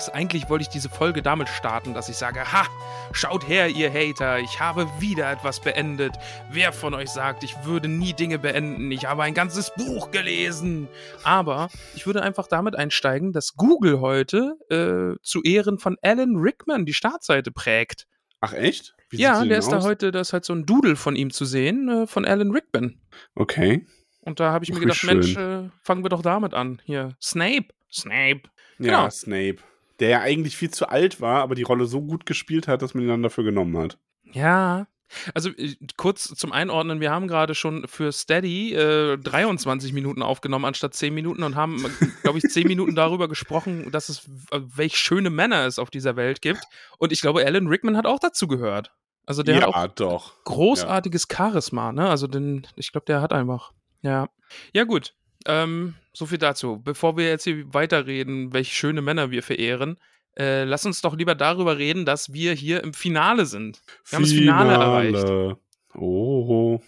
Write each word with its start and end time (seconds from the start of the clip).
Magst. 0.00 0.14
Eigentlich 0.14 0.48
wollte 0.48 0.62
ich 0.62 0.68
diese 0.68 0.88
Folge 0.88 1.22
damit 1.22 1.48
starten, 1.48 1.94
dass 1.94 2.08
ich 2.08 2.16
sage, 2.16 2.40
ha, 2.52 2.66
schaut 3.12 3.46
her, 3.46 3.68
ihr 3.68 3.92
Hater, 3.92 4.38
ich 4.38 4.60
habe 4.60 4.88
wieder 4.98 5.30
etwas 5.30 5.60
beendet. 5.60 6.12
Wer 6.50 6.72
von 6.72 6.94
euch 6.94 7.10
sagt, 7.10 7.44
ich 7.44 7.54
würde 7.64 7.88
nie 7.88 8.12
Dinge 8.12 8.38
beenden? 8.38 8.90
Ich 8.90 9.04
habe 9.04 9.22
ein 9.22 9.34
ganzes 9.34 9.72
Buch 9.76 10.10
gelesen. 10.10 10.88
Aber 11.22 11.68
ich 11.94 12.06
würde 12.06 12.22
einfach 12.22 12.46
damit 12.46 12.76
einsteigen, 12.76 13.32
dass 13.32 13.56
Google 13.56 14.00
heute 14.00 14.56
äh, 14.70 15.20
zu 15.22 15.42
Ehren 15.42 15.78
von 15.78 15.96
Alan 16.02 16.36
Rickman 16.36 16.86
die 16.86 16.94
Startseite 16.94 17.50
prägt. 17.50 18.06
Ach 18.40 18.54
echt? 18.54 18.94
Wie 19.10 19.18
ja, 19.18 19.44
der 19.44 19.58
ist 19.58 19.66
aus? 19.66 19.70
da 19.72 19.82
heute, 19.82 20.12
da 20.12 20.20
ist 20.20 20.32
halt 20.32 20.44
so 20.44 20.54
ein 20.54 20.64
Doodle 20.64 20.96
von 20.96 21.14
ihm 21.16 21.30
zu 21.30 21.44
sehen, 21.44 21.88
äh, 21.88 22.06
von 22.06 22.24
Alan 22.24 22.52
Rickman. 22.52 23.00
Okay. 23.34 23.86
Und 24.22 24.40
da 24.40 24.52
habe 24.52 24.64
ich 24.64 24.72
mir 24.72 24.80
gedacht. 24.80 25.02
Mensch, 25.04 25.36
äh, 25.36 25.68
fangen 25.82 26.04
wir 26.04 26.08
doch 26.10 26.22
damit 26.22 26.54
an. 26.54 26.80
Hier, 26.84 27.16
Snape. 27.20 27.66
Snape. 27.90 28.42
Ja, 28.78 29.02
genau. 29.02 29.10
Snape. 29.10 29.58
Der 30.00 30.08
ja 30.08 30.20
eigentlich 30.20 30.56
viel 30.56 30.70
zu 30.70 30.88
alt 30.88 31.20
war, 31.20 31.42
aber 31.42 31.54
die 31.54 31.62
Rolle 31.62 31.86
so 31.86 32.00
gut 32.00 32.26
gespielt 32.26 32.68
hat, 32.68 32.82
dass 32.82 32.94
man 32.94 33.04
ihn 33.04 33.08
dann 33.08 33.22
dafür 33.22 33.44
genommen 33.44 33.76
hat. 33.78 33.98
Ja. 34.32 34.86
Also 35.34 35.50
äh, 35.50 35.76
kurz 35.96 36.34
zum 36.34 36.52
Einordnen, 36.52 37.00
wir 37.00 37.10
haben 37.10 37.28
gerade 37.28 37.54
schon 37.54 37.86
für 37.88 38.12
Steady 38.12 38.74
äh, 38.74 39.18
23 39.18 39.92
Minuten 39.92 40.22
aufgenommen 40.22 40.64
anstatt 40.64 40.94
10 40.94 41.12
Minuten 41.12 41.42
und 41.42 41.56
haben, 41.56 41.84
glaube 42.22 42.38
ich, 42.38 42.44
10 42.44 42.66
Minuten 42.66 42.94
darüber 42.94 43.28
gesprochen, 43.28 43.90
dass 43.90 44.08
es 44.08 44.26
äh, 44.52 44.60
welch 44.74 44.96
schöne 44.96 45.30
Männer 45.30 45.66
es 45.66 45.78
auf 45.78 45.90
dieser 45.90 46.16
Welt 46.16 46.40
gibt. 46.42 46.62
Und 46.98 47.12
ich 47.12 47.20
glaube, 47.20 47.44
Alan 47.44 47.66
Rickman 47.66 47.96
hat 47.96 48.06
auch 48.06 48.20
dazu 48.20 48.46
gehört. 48.46 48.92
Also 49.26 49.42
der 49.42 49.56
ja, 49.56 49.66
hat 49.66 49.74
auch 49.74 49.94
doch. 49.94 50.44
großartiges 50.44 51.26
ja. 51.30 51.36
Charisma, 51.36 51.92
ne? 51.92 52.08
Also 52.08 52.26
den, 52.26 52.66
ich 52.76 52.92
glaube, 52.92 53.04
der 53.06 53.20
hat 53.20 53.32
einfach. 53.32 53.72
Ja. 54.02 54.28
Ja, 54.72 54.84
gut. 54.84 55.14
Ähm, 55.46 55.94
so 56.12 56.26
viel 56.26 56.38
dazu. 56.38 56.80
Bevor 56.82 57.16
wir 57.16 57.28
jetzt 57.28 57.44
hier 57.44 57.72
weiterreden, 57.72 58.52
welche 58.52 58.74
schöne 58.74 59.02
Männer 59.02 59.30
wir 59.30 59.42
verehren, 59.42 59.98
äh, 60.36 60.64
lass 60.64 60.86
uns 60.86 61.00
doch 61.00 61.16
lieber 61.16 61.34
darüber 61.34 61.78
reden, 61.78 62.04
dass 62.04 62.32
wir 62.32 62.54
hier 62.54 62.82
im 62.82 62.94
Finale 62.94 63.46
sind. 63.46 63.82
Wir 64.08 64.16
haben 64.16 64.22
das 64.22 64.32
Finale 64.32 64.72
erreicht. 64.72 65.56
Oh. 65.94 66.80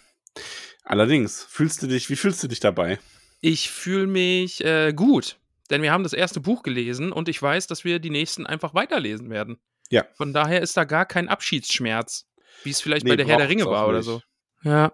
Allerdings, 0.83 1.43
fühlst 1.43 1.81
du 1.83 1.87
dich, 1.87 2.09
wie 2.09 2.15
fühlst 2.15 2.43
du 2.43 2.47
dich 2.47 2.59
dabei? 2.59 2.99
Ich 3.41 3.69
fühle 3.69 4.07
mich 4.07 4.63
äh, 4.63 4.93
gut, 4.93 5.37
denn 5.69 5.81
wir 5.81 5.91
haben 5.91 6.03
das 6.03 6.13
erste 6.13 6.39
Buch 6.39 6.63
gelesen 6.63 7.11
und 7.11 7.29
ich 7.29 7.41
weiß, 7.41 7.67
dass 7.67 7.83
wir 7.83 7.99
die 7.99 8.09
nächsten 8.09 8.45
einfach 8.45 8.73
weiterlesen 8.73 9.29
werden. 9.29 9.57
Ja. 9.89 10.05
Von 10.15 10.33
daher 10.33 10.61
ist 10.61 10.77
da 10.77 10.85
gar 10.85 11.05
kein 11.05 11.27
Abschiedsschmerz, 11.27 12.27
wie 12.63 12.69
es 12.69 12.81
vielleicht 12.81 13.03
nee, 13.03 13.11
bei 13.11 13.15
der 13.17 13.27
Herr 13.27 13.37
der 13.37 13.49
Ringe 13.49 13.65
war 13.65 13.87
oder 13.87 14.01
so. 14.01 14.21
Ja. 14.63 14.93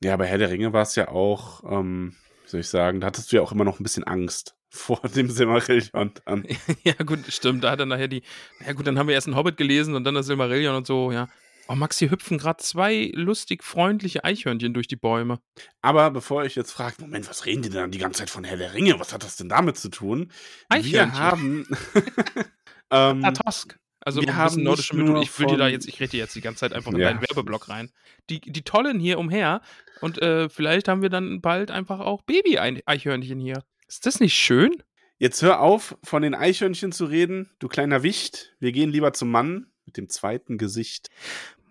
Ja, 0.00 0.16
bei 0.16 0.26
Herr 0.26 0.38
der 0.38 0.50
Ringe 0.50 0.72
war 0.72 0.82
es 0.82 0.94
ja 0.94 1.08
auch, 1.08 1.64
ähm, 1.64 2.14
soll 2.50 2.60
ich 2.60 2.68
sagen, 2.68 3.00
da 3.00 3.08
hattest 3.08 3.30
du 3.30 3.36
ja 3.36 3.42
auch 3.42 3.52
immer 3.52 3.64
noch 3.64 3.78
ein 3.78 3.82
bisschen 3.82 4.04
Angst 4.04 4.54
vor 4.70 5.00
dem 5.00 5.30
Silmarillion 5.30 6.12
dann. 6.24 6.46
ja, 6.82 6.94
gut, 6.94 7.20
stimmt. 7.28 7.64
Da 7.64 7.70
hat 7.70 7.80
er 7.80 7.86
nachher 7.86 8.08
die. 8.08 8.22
Ja, 8.64 8.72
gut, 8.72 8.86
dann 8.86 8.98
haben 8.98 9.08
wir 9.08 9.14
erst 9.14 9.26
einen 9.26 9.36
Hobbit 9.36 9.56
gelesen 9.56 9.94
und 9.94 10.04
dann 10.04 10.14
das 10.14 10.26
Silmarillion 10.26 10.76
und 10.76 10.86
so, 10.86 11.12
ja. 11.12 11.28
Oh, 11.70 11.74
Max, 11.74 11.98
hier 11.98 12.10
hüpfen 12.10 12.38
gerade 12.38 12.62
zwei 12.62 13.10
lustig 13.14 13.62
freundliche 13.62 14.24
Eichhörnchen 14.24 14.72
durch 14.72 14.88
die 14.88 14.96
Bäume. 14.96 15.38
Aber 15.82 16.10
bevor 16.10 16.44
ich 16.44 16.54
jetzt 16.54 16.72
frage, 16.72 16.96
Moment, 17.00 17.28
was 17.28 17.44
reden 17.44 17.60
die 17.60 17.68
denn 17.68 17.90
die 17.90 17.98
ganze 17.98 18.20
Zeit 18.20 18.30
von 18.30 18.42
Herr 18.42 18.56
der 18.56 18.72
Ringe? 18.72 18.98
Was 18.98 19.12
hat 19.12 19.22
das 19.22 19.36
denn 19.36 19.50
damit 19.50 19.76
zu 19.76 19.90
tun? 19.90 20.32
Eichhörnchen. 20.70 21.12
Wir 21.12 21.18
haben. 21.18 21.66
ähm, 22.90 23.22
Tatosk. 23.22 23.78
Also 24.08 24.22
wir 24.22 24.36
haben 24.36 24.62
nordische 24.62 24.96
Mythologie. 24.96 25.24
Ich 25.24 25.38
will 25.38 25.48
dir 25.48 25.58
da 25.58 25.68
jetzt, 25.68 25.86
ich 25.86 26.00
rede 26.00 26.16
jetzt 26.16 26.34
die 26.34 26.40
ganze 26.40 26.60
Zeit 26.60 26.72
einfach 26.72 26.92
in 26.92 26.98
ja. 26.98 27.10
deinen 27.10 27.20
Werbeblock 27.20 27.68
rein. 27.68 27.90
Die, 28.30 28.40
die 28.40 28.62
tollen 28.62 28.98
hier 28.98 29.18
umher 29.18 29.60
und 30.00 30.16
äh, 30.22 30.48
vielleicht 30.48 30.88
haben 30.88 31.02
wir 31.02 31.10
dann 31.10 31.42
bald 31.42 31.70
einfach 31.70 32.00
auch 32.00 32.22
Baby-Eichhörnchen 32.22 33.38
hier. 33.38 33.64
Ist 33.86 34.06
das 34.06 34.18
nicht 34.18 34.32
schön? 34.32 34.82
Jetzt 35.18 35.42
hör 35.42 35.60
auf, 35.60 35.98
von 36.02 36.22
den 36.22 36.34
Eichhörnchen 36.34 36.90
zu 36.90 37.04
reden, 37.04 37.50
du 37.58 37.68
kleiner 37.68 38.02
Wicht. 38.02 38.56
Wir 38.60 38.72
gehen 38.72 38.88
lieber 38.88 39.12
zum 39.12 39.30
Mann 39.30 39.66
mit 39.84 39.98
dem 39.98 40.08
zweiten 40.08 40.56
Gesicht. 40.56 41.10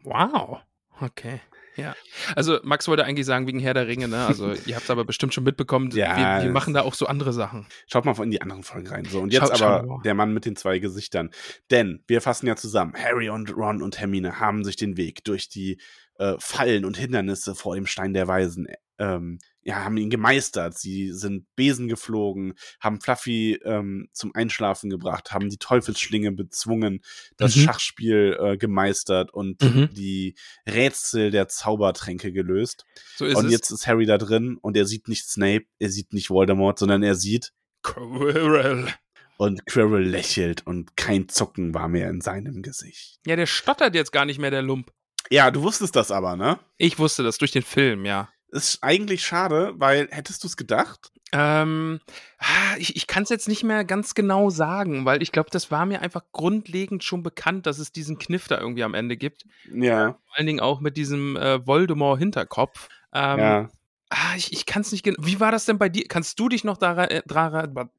Wow. 0.03 0.59
Okay. 1.01 1.41
Ja. 1.77 1.95
Also 2.35 2.59
Max 2.63 2.87
wollte 2.87 3.05
eigentlich 3.05 3.25
sagen 3.25 3.47
wegen 3.47 3.59
Herr 3.59 3.73
der 3.73 3.87
Ringe, 3.87 4.07
ne? 4.07 4.25
Also 4.25 4.51
ihr 4.65 4.75
habt 4.75 4.85
es 4.85 4.89
aber 4.89 5.05
bestimmt 5.05 5.33
schon 5.33 5.43
mitbekommen, 5.43 5.91
ja, 5.91 6.39
wir, 6.39 6.45
wir, 6.45 6.51
machen 6.51 6.73
da 6.73 6.81
auch 6.81 6.95
so 6.95 7.05
andere 7.05 7.33
Sachen. 7.33 7.67
Schaut 7.87 8.05
mal 8.05 8.15
in 8.23 8.31
die 8.31 8.41
anderen 8.41 8.63
Folgen 8.63 8.87
rein. 8.87 9.05
So, 9.05 9.21
und 9.21 9.31
jetzt 9.31 9.57
Schaut, 9.57 9.61
aber 9.61 10.01
der 10.03 10.15
Mann 10.15 10.33
mit 10.33 10.45
den 10.45 10.55
zwei 10.55 10.79
Gesichtern. 10.79 11.29
Denn 11.71 12.03
wir 12.07 12.21
fassen 12.21 12.47
ja 12.47 12.55
zusammen, 12.55 12.93
Harry 12.95 13.29
und 13.29 13.55
Ron 13.55 13.81
und 13.81 13.99
Hermine 13.99 14.39
haben 14.39 14.63
sich 14.63 14.75
den 14.75 14.97
Weg 14.97 15.23
durch 15.23 15.49
die 15.49 15.79
äh, 16.15 16.35
Fallen 16.39 16.83
und 16.83 16.97
Hindernisse 16.97 17.55
vor 17.55 17.75
dem 17.75 17.85
Stein 17.85 18.13
der 18.13 18.27
Weisen 18.27 18.67
ähm, 18.99 19.39
ja, 19.67 19.83
haben 19.83 19.97
ihn 19.97 20.09
gemeistert. 20.09 20.77
Sie 20.77 21.11
sind 21.11 21.45
Besen 21.57 21.89
geflogen, 21.89 22.53
haben 22.79 23.01
Fluffy 23.01 23.59
ähm, 23.65 24.07
zum 24.13 24.33
Einschlafen 24.33 24.89
gebracht, 24.89 25.33
haben 25.33 25.49
die 25.49 25.57
Teufelsschlinge 25.57 26.31
bezwungen, 26.31 27.01
das 27.35 27.53
mhm. 27.53 27.61
Schachspiel 27.61 28.37
äh, 28.39 28.57
gemeistert 28.57 29.33
und 29.33 29.61
mhm. 29.61 29.89
die 29.91 30.35
Rätsel 30.65 31.31
der 31.31 31.49
Zaubertränke 31.49 32.31
gelöst. 32.31 32.85
So 33.17 33.25
ist 33.25 33.35
und 33.35 33.47
es. 33.47 33.51
jetzt 33.51 33.71
ist 33.71 33.87
Harry 33.87 34.05
da 34.05 34.17
drin 34.17 34.57
und 34.61 34.77
er 34.77 34.85
sieht 34.85 35.09
nicht 35.09 35.27
Snape, 35.27 35.65
er 35.79 35.89
sieht 35.89 36.13
nicht 36.13 36.29
Voldemort, 36.29 36.79
sondern 36.79 37.03
er 37.03 37.15
sieht 37.15 37.51
Quirrell. 37.83 38.87
Und 39.35 39.65
Quirrell 39.65 40.07
lächelt 40.07 40.65
und 40.65 40.95
kein 40.95 41.27
Zucken 41.27 41.73
war 41.73 41.89
mehr 41.89 42.09
in 42.09 42.21
seinem 42.21 42.61
Gesicht. 42.61 43.19
Ja, 43.27 43.35
der 43.35 43.47
stottert 43.47 43.95
jetzt 43.95 44.13
gar 44.13 44.23
nicht 44.23 44.39
mehr, 44.39 44.49
der 44.49 44.61
Lump. 44.61 44.93
Ja, 45.29 45.51
du 45.51 45.61
wusstest 45.61 45.97
das 45.97 46.09
aber, 46.09 46.37
ne? 46.37 46.57
Ich 46.77 46.99
wusste 46.99 47.21
das 47.21 47.37
durch 47.37 47.51
den 47.51 47.63
Film, 47.63 48.05
ja. 48.05 48.29
Ist 48.49 48.79
eigentlich 48.81 49.25
schade, 49.25 49.73
weil 49.75 50.07
hättest 50.11 50.43
du 50.43 50.47
es 50.47 50.55
gedacht? 50.55 51.11
Ähm, 51.33 51.99
ah, 52.39 52.77
ich, 52.77 52.95
ich 52.95 53.07
kann 53.07 53.23
es 53.23 53.29
jetzt 53.29 53.49
nicht 53.49 53.63
mehr 53.63 53.83
ganz 53.83 54.13
genau 54.13 54.49
sagen, 54.49 55.03
weil 55.03 55.21
ich 55.21 55.33
glaube, 55.33 55.49
das 55.51 55.69
war 55.71 55.85
mir 55.85 56.01
einfach 56.01 56.23
grundlegend 56.31 57.03
schon 57.03 57.23
bekannt, 57.23 57.65
dass 57.65 57.79
es 57.79 57.91
diesen 57.91 58.17
Kniff 58.17 58.47
da 58.47 58.57
irgendwie 58.59 58.83
am 58.83 58.93
Ende 58.93 59.17
gibt. 59.17 59.45
Ja. 59.73 60.13
Vor 60.13 60.37
allen 60.37 60.47
Dingen 60.47 60.59
auch 60.61 60.79
mit 60.79 60.95
diesem 60.95 61.35
äh, 61.35 61.65
Voldemort-Hinterkopf. 61.67 62.87
Ähm, 63.13 63.39
ja. 63.39 63.69
Ah, 64.09 64.35
ich, 64.37 64.53
ich 64.53 64.65
kann 64.65 64.83
es 64.83 64.93
nicht 64.93 65.03
genau. 65.03 65.17
Wie 65.21 65.41
war 65.41 65.51
das 65.51 65.65
denn 65.65 65.77
bei 65.77 65.89
dir? 65.89 66.05
Kannst 66.07 66.39
du 66.39 66.47
dich 66.47 66.63
noch 66.63 66.77
daran, 66.77 67.09
äh, 67.09 67.21
daran, 67.25 67.89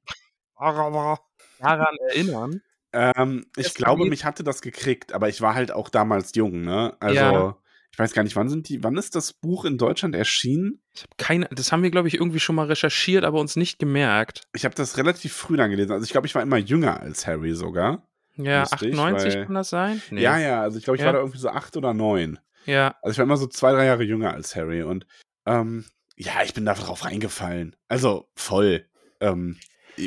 daran 0.56 1.96
erinnern? 2.08 2.62
Ähm, 2.94 3.46
ich 3.56 3.74
glaube, 3.74 4.06
mich 4.06 4.24
hatte 4.24 4.42
das 4.42 4.62
gekriegt, 4.62 5.12
aber 5.12 5.28
ich 5.28 5.42
war 5.42 5.54
halt 5.54 5.70
auch 5.70 5.90
damals 5.90 6.34
jung, 6.34 6.62
ne? 6.62 6.96
Also, 7.00 7.20
ja. 7.20 7.56
Ich 7.98 8.00
weiß 8.00 8.12
gar 8.12 8.22
nicht, 8.22 8.36
wann 8.36 8.48
sind 8.48 8.68
die, 8.68 8.84
wann 8.84 8.96
ist 8.96 9.16
das 9.16 9.32
Buch 9.32 9.64
in 9.64 9.76
Deutschland 9.76 10.14
erschienen? 10.14 10.80
Ich 10.94 11.02
habe 11.02 11.10
keine, 11.16 11.48
das 11.50 11.72
haben 11.72 11.82
wir, 11.82 11.90
glaube 11.90 12.06
ich, 12.06 12.14
irgendwie 12.14 12.38
schon 12.38 12.54
mal 12.54 12.68
recherchiert, 12.68 13.24
aber 13.24 13.40
uns 13.40 13.56
nicht 13.56 13.80
gemerkt. 13.80 14.42
Ich 14.54 14.64
habe 14.64 14.76
das 14.76 14.98
relativ 14.98 15.32
früh 15.32 15.56
dann 15.56 15.68
gelesen. 15.68 15.90
Also 15.90 16.04
ich 16.04 16.12
glaube, 16.12 16.28
ich 16.28 16.34
war 16.36 16.42
immer 16.42 16.58
jünger 16.58 17.00
als 17.00 17.26
Harry 17.26 17.56
sogar. 17.56 18.08
Ja, 18.36 18.60
Lustig, 18.60 18.92
98 18.92 19.34
weil, 19.34 19.46
kann 19.46 19.54
das 19.56 19.70
sein? 19.70 20.00
Nee. 20.12 20.22
Ja, 20.22 20.38
ja, 20.38 20.62
also 20.62 20.78
ich 20.78 20.84
glaube, 20.84 20.96
ich 20.96 21.00
ja. 21.00 21.06
war 21.06 21.14
da 21.14 21.18
irgendwie 21.18 21.40
so 21.40 21.48
acht 21.48 21.76
oder 21.76 21.92
neun. 21.92 22.38
Ja. 22.66 22.94
Also 23.02 23.14
ich 23.14 23.18
war 23.18 23.24
immer 23.24 23.36
so 23.36 23.48
zwei, 23.48 23.72
drei 23.72 23.86
Jahre 23.86 24.04
jünger 24.04 24.32
als 24.32 24.54
Harry 24.54 24.84
und 24.84 25.04
ähm, 25.44 25.84
ja, 26.14 26.44
ich 26.44 26.54
bin 26.54 26.64
da 26.64 26.74
drauf 26.74 27.04
reingefallen. 27.04 27.74
Also 27.88 28.30
voll. 28.36 28.86
Ähm, 29.20 29.58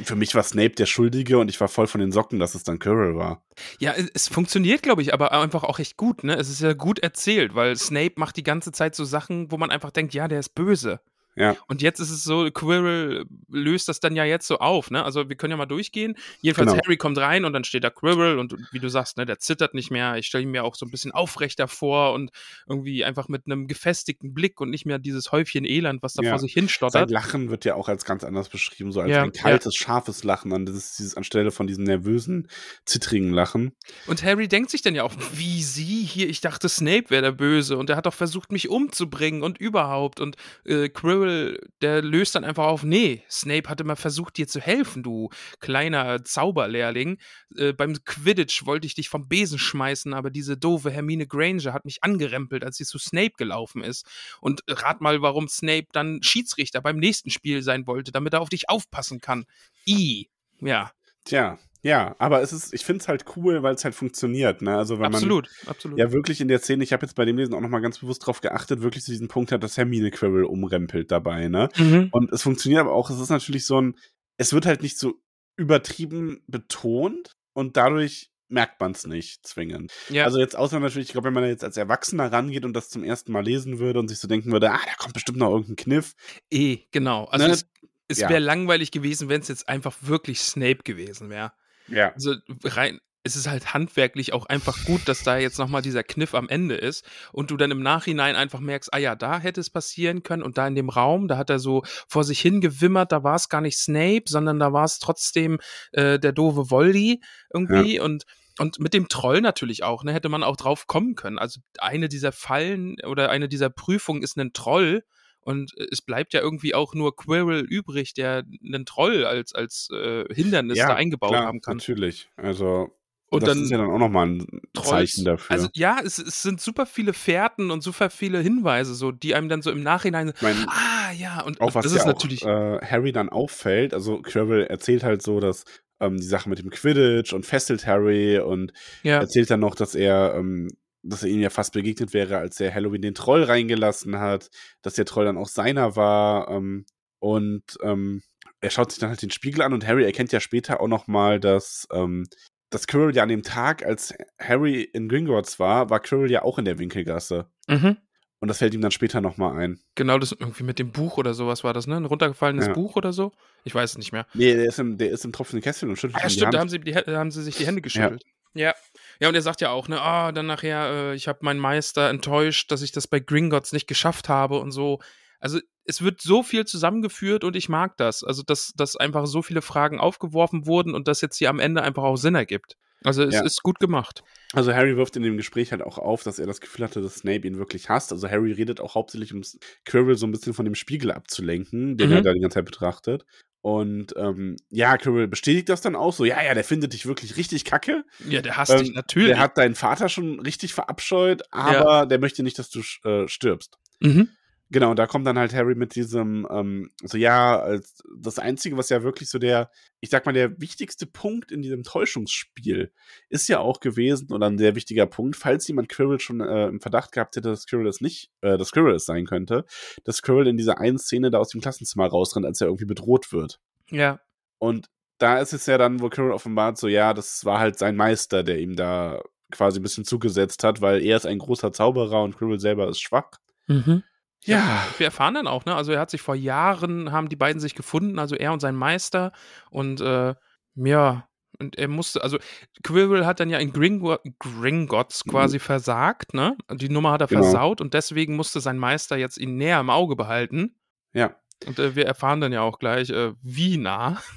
für 0.04 0.16
mich 0.16 0.34
war 0.36 0.44
Snape 0.44 0.72
der 0.72 0.86
Schuldige 0.86 1.38
und 1.38 1.50
ich 1.50 1.60
war 1.60 1.68
voll 1.68 1.88
von 1.88 2.02
den 2.02 2.12
Socken, 2.12 2.40
dass 2.40 2.56
es 2.56 2.64
dann 2.64 2.80
Quirrell 2.80 3.16
war. 3.16 3.44
Ja, 3.80 3.94
es 4.14 4.28
funktioniert, 4.28 4.84
glaube 4.84 5.02
ich, 5.02 5.14
aber 5.14 5.32
einfach 5.32 5.64
auch 5.64 5.80
echt 5.80 5.98
gut, 5.98 6.24
ne? 6.24 6.36
Es 6.36 6.50
ist 6.50 6.62
ja 6.62 6.74
gut 6.74 7.00
erzählt, 7.00 7.56
weil 7.56 7.76
Snape 7.76 8.14
macht 8.16 8.38
die 8.38 8.44
ganze 8.44 8.72
Zeit 8.72 8.96
so 8.96 9.04
Sachen, 9.04 9.52
wo 9.52 9.58
man 9.58 9.72
einfach 9.72 9.92
denkt, 9.92 10.14
ja, 10.14 10.28
der 10.28 10.40
ist 10.40 10.56
böse. 10.56 11.00
Ja. 11.36 11.56
Und 11.68 11.82
jetzt 11.82 12.00
ist 12.00 12.12
es 12.12 12.24
so, 12.24 12.50
Quirrell 12.52 13.26
löst 13.50 13.88
das 13.88 14.00
dann 14.00 14.16
ja 14.16 14.26
jetzt 14.26 14.48
so 14.48 14.60
auf, 14.60 14.92
ne? 14.92 15.04
Also 15.04 15.30
wir 15.30 15.36
können 15.36 15.52
ja 15.52 15.58
mal 15.58 15.66
durchgehen. 15.66 16.16
Jedenfalls 16.42 16.72
genau. 16.72 16.84
Harry 16.84 16.98
kommt 16.98 17.18
rein 17.18 17.46
und 17.46 17.54
dann 17.54 17.64
steht 17.64 17.84
da 17.84 17.90
Quirrell 17.90 18.38
und 18.38 18.56
wie 18.72 18.80
du 18.80 18.90
sagst, 18.90 19.18
ne, 19.18 19.26
der 19.26 19.40
zittert 19.40 19.74
nicht 19.74 19.92
mehr. 19.92 20.18
Ich 20.18 20.28
stelle 20.28 20.44
ihn 20.44 20.52
mir 20.52 20.64
auch 20.64 20.76
so 20.76 20.86
ein 20.86 20.92
bisschen 20.92 21.12
aufrechter 21.12 21.68
vor 21.68 22.14
und 22.14 22.32
irgendwie 22.68 23.04
einfach 23.06 23.28
mit 23.28 23.46
einem 23.46 23.68
gefestigten 23.68 24.34
Blick 24.34 24.60
und 24.60 24.70
nicht 24.70 24.86
mehr 24.86 25.00
dieses 25.00 25.32
Häufchen 25.32 25.66
Elend, 25.66 26.04
was 26.04 26.14
da 26.14 26.24
ja. 26.24 26.32
vor 26.32 26.40
sich 26.40 26.54
hinstottert. 26.54 27.10
Sein 27.10 27.14
Lachen 27.14 27.50
wird 27.50 27.66
ja 27.66 27.76
auch 27.76 27.88
als 27.88 28.06
ganz 28.06 28.24
anders 28.24 28.50
beschrieben, 28.50 28.92
so 28.92 29.02
als 29.02 29.12
ja, 29.12 29.24
ein 29.24 29.32
kaltes, 29.32 29.76
scharfes 29.76 30.24
Lachen. 30.24 30.66
Das 30.66 30.76
ist 30.76 31.00
dieses 31.00 31.16
anstelle 31.16 31.52
von 31.52 31.68
diesem 31.68 31.86
nervösen, 31.86 32.48
zittrigen 32.86 33.32
Lachen. 33.32 33.74
Und 34.08 34.24
Harry 34.24 34.48
denkt 34.48 34.70
sich 34.70 34.82
dann 34.82 34.96
ja 34.96 35.04
auch, 35.04 35.14
wie 35.34 35.62
sie 35.64 36.04
hier, 36.04 36.30
ich 36.30 36.42
dachte, 36.42 36.68
Snape 36.70 37.10
wäre 37.10 37.22
der 37.22 37.32
Böse 37.32 37.78
und 37.78 37.90
er 37.90 37.96
hat 37.96 38.06
doch 38.06 38.14
versucht, 38.14 38.52
mich 38.52 38.70
umzubringen 38.70 39.44
und 39.44 39.58
überhaupt. 39.58 40.20
Und 40.20 40.36
äh, 40.66 40.90
Quirrell, 40.90 41.21
der 41.26 42.02
löst 42.02 42.36
dann 42.36 42.44
einfach 42.44 42.66
auf, 42.66 42.84
nee, 42.84 43.24
Snape 43.30 43.70
hat 43.70 43.82
immer 43.82 43.96
versucht, 43.96 44.38
dir 44.38 44.48
zu 44.48 44.60
helfen, 44.60 45.04
du 45.04 45.30
kleiner 45.60 46.24
Zauberlehrling. 46.24 47.20
Äh, 47.56 47.74
beim 47.74 47.94
Quidditch 48.04 48.66
wollte 48.66 48.88
ich 48.88 48.96
dich 48.96 49.10
vom 49.10 49.28
Besen 49.28 49.60
schmeißen, 49.60 50.14
aber 50.14 50.30
diese 50.30 50.58
doofe 50.58 50.92
Hermine 50.92 51.28
Granger 51.28 51.74
hat 51.74 51.86
mich 51.86 52.04
angerempelt, 52.04 52.64
als 52.64 52.78
sie 52.78 52.86
zu 52.86 52.98
Snape 52.98 53.34
gelaufen 53.38 53.84
ist. 53.84 54.06
Und 54.42 54.62
rat 54.68 55.02
mal, 55.02 55.22
warum 55.22 55.48
Snape 55.48 55.88
dann 55.92 56.24
Schiedsrichter 56.24 56.82
beim 56.82 56.98
nächsten 56.98 57.30
Spiel 57.30 57.62
sein 57.62 57.88
wollte, 57.88 58.12
damit 58.12 58.34
er 58.34 58.42
auf 58.42 58.50
dich 58.50 58.70
aufpassen 58.70 59.22
kann. 59.22 59.46
I. 59.88 60.30
Ja. 60.60 60.92
Tja, 61.26 61.60
ja, 61.84 62.16
aber 62.20 62.42
es 62.42 62.54
ist, 62.54 62.74
ich 62.74 62.86
finde 62.86 63.02
es 63.02 63.08
halt 63.08 63.26
cool, 63.36 63.64
weil 63.64 63.74
es 63.74 63.84
halt 63.84 63.96
funktioniert, 63.96 64.62
ne? 64.62 64.78
Also 64.78 65.00
wenn 65.00 65.06
absolut, 65.06 65.50
man 65.64 65.72
absolut. 65.72 65.98
ja 65.98 66.12
wirklich 66.12 66.40
in 66.40 66.48
der 66.48 66.60
Szene, 66.60 66.84
ich 66.84 66.94
habe 66.94 67.06
jetzt 67.06 67.16
bei 67.16 67.26
dem 67.26 67.38
Lesen 67.38 67.54
auch 67.54 67.62
nochmal 67.62 67.82
ganz 67.82 68.00
bewusst 68.00 68.26
drauf 68.26 68.42
geachtet, 68.42 68.82
wirklich 68.82 69.04
zu 69.04 69.12
diesem 69.12 69.28
Punkt 69.28 69.52
hat, 69.52 69.64
dass 69.64 69.78
Hermine 69.78 70.12
Quirrell 70.12 70.44
umrempelt 70.44 71.12
dabei, 71.12 71.48
ne? 71.48 71.70
Mhm. 71.78 72.10
Und 72.12 72.32
es 72.32 72.44
funktioniert 72.44 72.82
aber 72.82 72.94
auch, 72.94 73.10
es 73.10 73.20
ist 73.20 73.30
natürlich 73.30 73.66
so 73.66 73.82
ein, 73.82 73.96
es 74.38 74.54
wird 74.54 74.66
halt 74.66 74.84
nicht 74.84 74.98
so 74.98 75.16
übertrieben 75.58 76.44
betont 76.48 77.36
und 77.54 77.78
dadurch 77.78 78.32
merkt 78.48 78.80
man 78.80 78.92
es 78.92 79.08
nicht 79.08 79.48
zwingend. 79.48 79.92
Ja. 80.10 80.26
Also 80.26 80.40
jetzt 80.40 80.56
außer 80.56 80.80
natürlich, 80.80 81.08
ich 81.08 81.14
glaube, 81.14 81.28
wenn 81.28 81.34
man 81.34 81.46
jetzt 81.46 81.64
als 81.64 81.78
Erwachsener 81.78 82.32
rangeht 82.32 82.66
und 82.66 82.74
das 82.74 82.90
zum 82.90 83.04
ersten 83.04 83.32
Mal 83.32 83.44
lesen 83.44 83.80
würde 83.80 84.00
und 84.00 84.08
sich 84.08 84.20
so 84.20 84.28
denken 84.28 84.52
würde, 84.52 84.72
ah, 84.72 84.80
da 84.86 84.94
kommt 84.98 85.14
bestimmt 85.14 85.38
noch 85.38 85.50
irgendein 85.50 85.78
Kniff. 85.78 86.14
Eh, 86.52 86.80
genau. 86.92 87.26
Also 87.26 87.48
ne? 87.48 87.54
es, 87.54 87.66
es 88.08 88.20
ja. 88.20 88.30
wäre 88.30 88.40
langweilig 88.40 88.92
gewesen, 88.92 89.30
wenn 89.30 89.42
es 89.42 89.48
jetzt 89.48 89.70
einfach 89.70 89.96
wirklich 90.02 90.42
Snape 90.42 90.84
gewesen 90.84 91.30
wäre. 91.30 91.54
Ja. 91.92 92.14
Also 92.14 92.36
rein, 92.64 93.00
es 93.24 93.36
ist 93.36 93.48
halt 93.48 93.74
handwerklich 93.74 94.34
auch 94.34 94.46
einfach 94.48 94.84
gut, 94.86 95.02
dass 95.06 95.24
da 95.24 95.38
jetzt 95.38 95.60
nochmal 95.60 95.82
dieser 95.82 96.04
Kniff 96.04 96.34
am 96.34 96.50
Ende 96.50 96.76
ist 96.76 97.06
und 97.32 97.52
du 97.52 97.58
dann 97.58 97.72
im 97.72 97.84
Nachhinein 97.84 98.36
einfach 98.36 98.60
merkst, 98.60 98.94
ah 98.94 98.98
ja, 98.98 99.16
da 99.16 99.40
hätte 99.40 99.62
es 99.62 99.70
passieren 99.70 100.24
können 100.24 100.42
und 100.42 100.58
da 100.58 100.68
in 100.68 100.76
dem 100.76 100.90
Raum, 100.90 101.28
da 101.28 101.38
hat 101.38 101.50
er 101.50 101.60
so 101.60 101.84
vor 102.08 102.24
sich 102.24 102.40
hingewimmert, 102.42 103.12
da 103.12 103.24
war 103.24 103.36
es 103.36 103.50
gar 103.50 103.62
nicht 103.62 103.78
Snape, 103.78 104.24
sondern 104.26 104.60
da 104.60 104.74
war 104.74 104.86
es 104.86 105.00
trotzdem 105.00 105.60
äh, 105.92 106.20
der 106.20 106.32
doofe 106.32 106.72
Voldy 106.72 107.22
irgendwie 107.54 107.98
ja. 107.98 108.04
und 108.04 108.26
und 108.60 108.80
mit 108.80 108.94
dem 108.94 109.08
Troll 109.08 109.42
natürlich 109.42 109.84
auch, 109.84 110.04
ne, 110.04 110.14
hätte 110.14 110.30
man 110.30 110.44
auch 110.44 110.58
drauf 110.58 110.86
kommen 110.86 111.16
können. 111.16 111.40
Also 111.40 111.62
eine 111.80 112.10
dieser 112.10 112.34
Fallen 112.34 112.98
oder 113.08 113.30
eine 113.30 113.48
dieser 113.48 113.70
Prüfungen 113.70 114.22
ist 114.22 114.38
ein 114.38 114.52
Troll 114.52 115.04
und 115.42 115.78
äh, 115.78 115.88
es 115.92 116.02
bleibt 116.02 116.34
ja 116.34 116.42
irgendwie 116.42 116.74
auch 116.76 116.94
nur 116.94 117.16
Quirrell 117.16 117.62
übrig, 117.62 118.14
der 118.14 118.44
einen 118.66 118.86
Troll 118.86 119.26
als, 119.26 119.54
als 119.54 119.90
äh, 119.92 120.26
Hindernis 120.34 120.78
ja, 120.78 120.88
da 120.88 120.96
eingebaut 120.96 121.32
klar, 121.32 121.46
haben 121.46 121.62
kann. 121.62 121.78
Natürlich. 121.78 122.30
Also 122.38 122.96
und 123.32 123.44
das 123.44 123.54
dann 123.54 123.64
ist 123.64 123.72
ja 123.72 123.78
dann 123.78 123.90
auch 123.90 123.98
nochmal 123.98 124.28
ein 124.28 124.62
Zeichen 124.74 125.24
dafür. 125.24 125.52
Also 125.52 125.70
ja, 125.74 126.00
es, 126.04 126.18
es, 126.18 126.42
sind 126.42 126.60
super 126.60 126.86
viele 126.86 127.14
Fährten 127.14 127.72
und 127.72 127.82
super 127.82 128.10
viele 128.10 128.40
Hinweise, 128.40 128.94
so, 128.94 129.14
die 129.14 129.36
einem 129.36 129.48
dann 129.48 129.62
so 129.62 129.72
im 129.72 129.84
Nachhinein. 129.84 130.34
Mein, 130.42 130.58
ah, 130.68 131.14
ja, 131.18 131.42
und, 131.42 131.62
auch 131.62 131.74
was 131.74 131.84
das 131.86 131.94
ja 131.94 132.00
ist 132.00 132.06
natürlich. 132.08 132.46
Auch, 132.46 132.50
äh, 132.50 132.86
Harry 132.86 133.14
dann 133.14 133.30
auffällt, 133.30 133.94
also 133.94 134.22
Quirrell 134.22 134.66
erzählt 134.66 135.04
halt 135.04 135.22
so, 135.22 135.40
dass 135.40 135.64
ähm, 136.02 136.18
die 136.18 136.28
Sache 136.28 136.50
mit 136.50 136.60
dem 136.60 136.72
Quidditch 136.72 137.32
und 137.32 137.46
fesselt 137.46 137.88
Harry 137.88 138.38
und 138.40 138.74
ja. 139.04 139.20
erzählt 139.20 139.50
dann 139.50 139.62
noch, 139.62 139.76
dass 139.76 139.96
er 139.96 140.34
ähm, 140.36 140.68
dass 141.04 141.24
er 141.24 141.30
ihm 141.30 141.40
ja 141.40 141.50
fast 141.50 141.74
begegnet 141.74 142.14
wäre, 142.14 142.38
als 142.38 142.60
er 142.60 142.74
Halloween 142.74 143.02
den 143.02 143.16
Troll 143.16 143.44
reingelassen 143.44 144.20
hat, 144.20 144.50
dass 144.82 144.96
der 144.96 145.06
Troll 145.06 145.26
dann 145.26 145.38
auch 145.38 145.48
seiner 145.48 145.96
war. 145.96 146.50
Ähm, 146.50 146.86
und 147.20 147.78
ähm, 147.82 148.22
er 148.62 148.70
schaut 148.70 148.92
sich 148.92 149.00
dann 149.00 149.10
halt 149.10 149.22
den 149.22 149.32
Spiegel 149.32 149.62
an 149.62 149.74
und 149.74 149.88
Harry 149.88 150.04
erkennt 150.04 150.32
ja 150.32 150.40
später 150.40 150.80
auch 150.82 150.88
noch 150.88 151.08
mal, 151.08 151.40
dass, 151.40 151.88
ähm, 151.92 152.28
dass 152.70 152.88
Quirrell 152.88 153.16
ja 153.16 153.24
an 153.24 153.30
dem 153.30 153.44
Tag, 153.44 153.86
als 153.86 154.14
Harry 154.40 154.82
in 154.82 155.10
Gringotts 155.10 155.60
war, 155.60 155.90
war 155.90 156.00
Quirrell 156.00 156.32
ja 156.32 156.44
auch 156.44 156.58
in 156.58 156.66
der 156.66 156.80
Winkelgasse. 156.80 157.48
Mhm. 157.68 157.98
Und 158.40 158.48
das 158.48 158.58
fällt 158.58 158.74
ihm 158.74 158.82
dann 158.82 158.92
später 158.92 159.22
noch 159.22 159.38
mal 159.38 159.56
ein. 159.56 159.80
Genau, 159.94 160.18
das 160.18 160.32
irgendwie 160.32 160.64
mit 160.64 160.80
dem 160.80 160.92
Buch 160.92 161.18
oder 161.18 161.36
sowas 161.36 161.64
war 161.64 161.74
das, 161.74 161.86
ne? 161.86 161.98
Ein 161.98 162.06
runtergefallenes 162.06 162.68
ja. 162.68 162.74
Buch 162.74 162.96
oder 162.96 163.14
so? 163.14 163.34
Ich 163.64 163.76
weiß 163.76 163.92
es 163.92 163.98
nicht 164.00 164.12
mehr. 164.12 164.26
Nee, 164.34 164.56
der 164.56 164.66
ist 164.66 164.80
im, 164.80 164.98
der 164.98 165.12
ist 165.12 165.24
im 165.26 165.32
tropfenden 165.32 165.62
Kästchen 165.62 165.90
und 165.90 165.98
schüttelt 165.98 166.18
ah, 166.18 166.24
ja, 166.24 166.30
stimmt, 166.30 166.56
da 166.56 166.60
haben 166.60 166.70
sie, 166.70 166.80
die, 166.80 166.96
haben 166.96 167.30
sie 167.30 167.44
sich 167.44 167.58
die 167.58 167.68
Hände 167.68 167.82
geschüttelt. 167.82 168.24
Ja. 168.56 168.70
ja. 168.70 168.74
Ja, 169.20 169.30
und 169.30 169.36
er 169.36 169.42
sagt 169.42 169.62
ja 169.62 169.72
auch, 169.72 169.88
ne, 169.88 170.02
ah, 170.02 170.32
dann 170.32 170.48
nachher, 170.48 171.12
äh, 171.12 171.16
ich 171.16 171.28
habe 171.28 171.40
meinen 171.42 171.60
Meister 171.60 172.10
enttäuscht, 172.10 172.72
dass 172.72 172.82
ich 172.82 172.92
das 172.92 173.08
bei 173.08 173.20
Gringotts 173.20 173.74
nicht 173.74 173.88
geschafft 173.88 174.30
habe 174.30 174.60
und 174.60 174.72
so. 174.72 175.00
Also 175.40 175.60
es 175.86 176.02
wird 176.02 176.22
so 176.22 176.44
viel 176.44 176.66
zusammengeführt 176.66 177.44
und 177.44 177.56
ich 177.56 177.68
mag 177.68 177.98
das. 177.98 178.24
Also, 178.24 178.44
dass, 178.44 178.74
dass 178.76 178.96
einfach 178.96 179.26
so 179.26 179.42
viele 179.42 179.62
Fragen 179.62 180.00
aufgeworfen 180.00 180.66
wurden 180.66 180.94
und 180.94 181.08
das 181.08 181.22
jetzt 181.22 181.38
hier 181.38 181.50
am 181.50 181.60
Ende 181.60 181.82
einfach 181.82 182.04
auch 182.04 182.18
Sinn 182.18 182.36
ergibt. 182.36 182.78
Also 183.04 183.24
es 183.24 183.34
ja. 183.34 183.44
ist 183.44 183.64
gut 183.64 183.80
gemacht. 183.80 184.24
Also 184.54 184.74
Harry 184.74 184.96
wirft 184.96 185.16
in 185.16 185.24
dem 185.24 185.38
Gespräch 185.38 185.72
halt 185.72 185.82
auch 185.82 185.98
auf, 185.98 186.24
dass 186.24 186.38
er 186.38 186.46
das 186.46 186.62
Gefühl 186.62 186.86
hatte, 186.86 187.02
dass 187.02 187.16
Snape 187.16 187.48
ihn 187.48 187.58
wirklich 187.58 187.90
hasst. 187.90 188.12
Also 188.12 188.30
Harry 188.30 188.52
redet 188.52 188.80
auch 188.80 188.94
hauptsächlich, 188.94 189.34
um 189.34 189.42
Quirrell 189.86 190.16
so 190.16 190.28
ein 190.28 190.32
bisschen 190.32 190.54
von 190.54 190.66
dem 190.66 190.76
Spiegel 190.76 191.12
abzulenken, 191.12 191.98
den 191.98 192.10
mhm. 192.10 192.16
er 192.18 192.22
da 192.22 192.34
die 192.34 192.40
ganze 192.40 192.56
Zeit 192.56 192.66
betrachtet. 192.66 193.26
Und 193.62 194.16
ähm, 194.18 194.58
ja, 194.70 194.98
Quirrell 194.98 195.28
bestätigt 195.28 195.70
das 195.70 195.82
dann 195.82 195.96
auch 195.96 196.14
so. 196.14 196.26
Ja, 196.26 196.42
ja, 196.44 196.56
der 196.56 196.64
findet 196.64 196.94
dich 196.94 197.06
wirklich 197.06 197.38
richtig 197.38 197.64
kacke. 197.64 198.04
Ja, 198.28 198.42
der 198.42 198.58
hasst 198.58 198.72
ähm, 198.72 198.80
dich 198.80 198.94
natürlich. 198.94 199.30
Der 199.30 199.40
hat 199.40 199.58
deinen 199.58 199.76
Vater 199.76 200.10
schon 200.10 200.40
richtig 200.40 200.74
verabscheut, 200.74 201.44
aber 201.52 201.92
ja. 201.92 202.06
der 202.06 202.20
möchte 202.20 202.42
nicht, 202.42 202.58
dass 202.58 202.70
du 202.70 202.82
äh, 203.08 203.28
stirbst. 203.28 203.78
Mhm. 204.00 204.30
Genau, 204.74 204.94
da 204.94 205.06
kommt 205.06 205.28
dann 205.28 205.38
halt 205.38 205.54
Harry 205.54 205.76
mit 205.76 205.96
diesem, 205.96 206.48
ähm, 206.50 206.92
so 207.04 207.18
ja, 207.18 207.78
das 208.18 208.40
Einzige, 208.40 208.78
was 208.78 208.88
ja 208.88 209.04
wirklich 209.04 209.30
so 209.30 209.38
der, 209.38 209.70
ich 210.00 210.10
sag 210.10 210.26
mal, 210.26 210.32
der 210.32 210.62
wichtigste 210.62 211.06
Punkt 211.06 211.52
in 211.52 211.62
diesem 211.62 211.84
Täuschungsspiel 211.84 212.94
ist 213.28 213.50
ja 213.50 213.60
auch 213.60 213.82
gewesen, 213.82 214.32
oder 214.32 214.48
ein 214.48 214.58
sehr 214.58 214.74
wichtiger 214.76 215.08
Punkt, 215.08 215.36
falls 215.36 215.68
jemand 215.68 215.90
Quirrell 215.90 216.22
schon 216.22 216.40
äh, 216.40 216.68
im 216.68 216.80
Verdacht 216.80 217.12
gehabt 217.12 217.36
hätte, 217.36 217.50
dass 217.50 217.68
Quirrell 217.68 217.88
es 217.88 218.00
nicht, 218.00 218.32
äh, 218.40 218.58
dass 218.58 218.72
Quirrell 218.72 218.96
es 218.96 219.04
sein 219.06 219.26
könnte, 219.26 219.66
dass 220.06 220.22
Quirrell 220.22 220.48
in 220.48 220.56
dieser 220.56 220.80
einen 220.80 220.98
Szene 220.98 221.32
da 221.32 221.40
aus 221.40 221.50
dem 221.50 221.60
Klassenzimmer 221.60 222.08
rausrennt, 222.08 222.46
als 222.46 222.62
er 222.62 222.68
irgendwie 222.68 222.86
bedroht 222.86 223.34
wird. 223.34 223.60
Ja. 223.90 224.22
Und 224.58 224.88
da 225.18 225.40
ist 225.40 225.52
es 225.52 225.66
ja 225.66 225.78
dann, 225.78 226.00
wo 226.00 226.08
Quirrell 226.08 226.32
offenbart, 226.32 226.78
so 226.78 226.88
ja, 226.88 227.14
das 227.14 227.44
war 227.44 227.60
halt 227.60 227.78
sein 227.78 227.98
Meister, 227.98 228.42
der 228.44 228.60
ihm 228.60 228.78
da 228.78 229.22
quasi 229.52 229.82
ein 229.82 229.84
bisschen 229.84 230.06
zugesetzt 230.06 230.64
hat, 230.64 230.80
weil 230.80 231.02
er 231.02 231.18
ist 231.18 231.26
ein 231.26 231.40
großer 231.40 231.74
Zauberer 231.74 232.24
und 232.24 232.38
Quirrell 232.38 232.62
selber 232.62 232.88
ist 232.88 233.02
schwach. 233.02 233.32
Mhm. 233.68 234.04
Ja. 234.44 234.86
Wir 234.98 235.06
erfahren 235.06 235.36
dann 235.36 235.48
auch, 235.48 235.66
ne? 235.66 235.76
Also 235.76 235.92
er 235.92 236.00
hat 236.00 236.10
sich 236.10 236.22
vor 236.22 236.36
Jahren, 236.36 237.12
haben 237.12 237.30
die 237.30 237.36
beiden 237.36 237.60
sich 237.60 237.76
gefunden, 237.76 238.20
also 238.20 238.36
er 238.36 238.54
und 238.54 238.60
sein 238.60 238.76
Meister. 238.76 239.32
Und 239.70 240.02
äh, 240.02 240.34
ja, 240.76 241.28
und 241.60 241.78
er 241.78 241.88
musste, 241.88 242.24
also 242.24 242.38
Quirrell 242.84 243.26
hat 243.26 243.40
dann 243.40 243.50
ja 243.50 243.60
in 243.60 243.72
Gringo 243.72 244.18
Gringotts 244.40 245.26
mhm. 245.26 245.32
quasi 245.32 245.58
mhm. 245.58 245.62
versagt, 245.62 246.34
ne? 246.34 246.58
Die 246.74 246.90
Nummer 246.90 247.12
hat 247.12 247.22
er 247.22 247.28
genau. 247.28 247.44
versaut 247.44 247.82
und 247.82 247.94
deswegen 247.94 248.36
musste 248.36 248.62
sein 248.62 248.78
Meister 248.78 249.16
jetzt 249.16 249.38
ihn 249.38 249.58
näher 249.58 249.80
im 249.80 249.90
Auge 249.90 250.16
behalten. 250.16 250.76
Ja. 251.14 251.36
Und 251.68 251.78
äh, 251.78 251.96
wir 251.96 252.08
erfahren 252.08 252.42
dann 252.42 252.52
ja 252.52 252.62
auch 252.62 252.80
gleich, 252.80 253.10
äh, 253.10 253.34
wie 253.42 253.78
nah. 253.78 254.22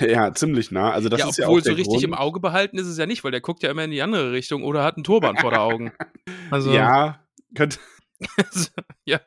Ja, 0.00 0.32
ziemlich 0.32 0.70
nah. 0.70 0.90
Also 0.90 1.10
das 1.10 1.20
ja, 1.20 1.28
ist 1.28 1.36
ja 1.38 1.46
obwohl 1.46 1.60
auch 1.60 1.64
so 1.64 1.72
richtig 1.72 1.92
Grund. 1.94 2.04
im 2.04 2.14
Auge 2.14 2.40
behalten 2.40 2.78
ist 2.78 2.86
es 2.86 2.96
ja 2.96 3.04
nicht, 3.04 3.24
weil 3.24 3.30
der 3.30 3.42
guckt 3.42 3.62
ja 3.62 3.70
immer 3.70 3.84
in 3.84 3.90
die 3.90 4.00
andere 4.00 4.32
Richtung 4.32 4.62
oder 4.64 4.84
hat 4.84 4.96
einen 4.96 5.04
Turban 5.04 5.36
vor 5.36 5.50
den 5.50 5.60
Augen. 5.60 5.92
Also, 6.50 6.72
ja, 6.72 7.20
könnte, 7.54 7.78
ja. 9.04 9.20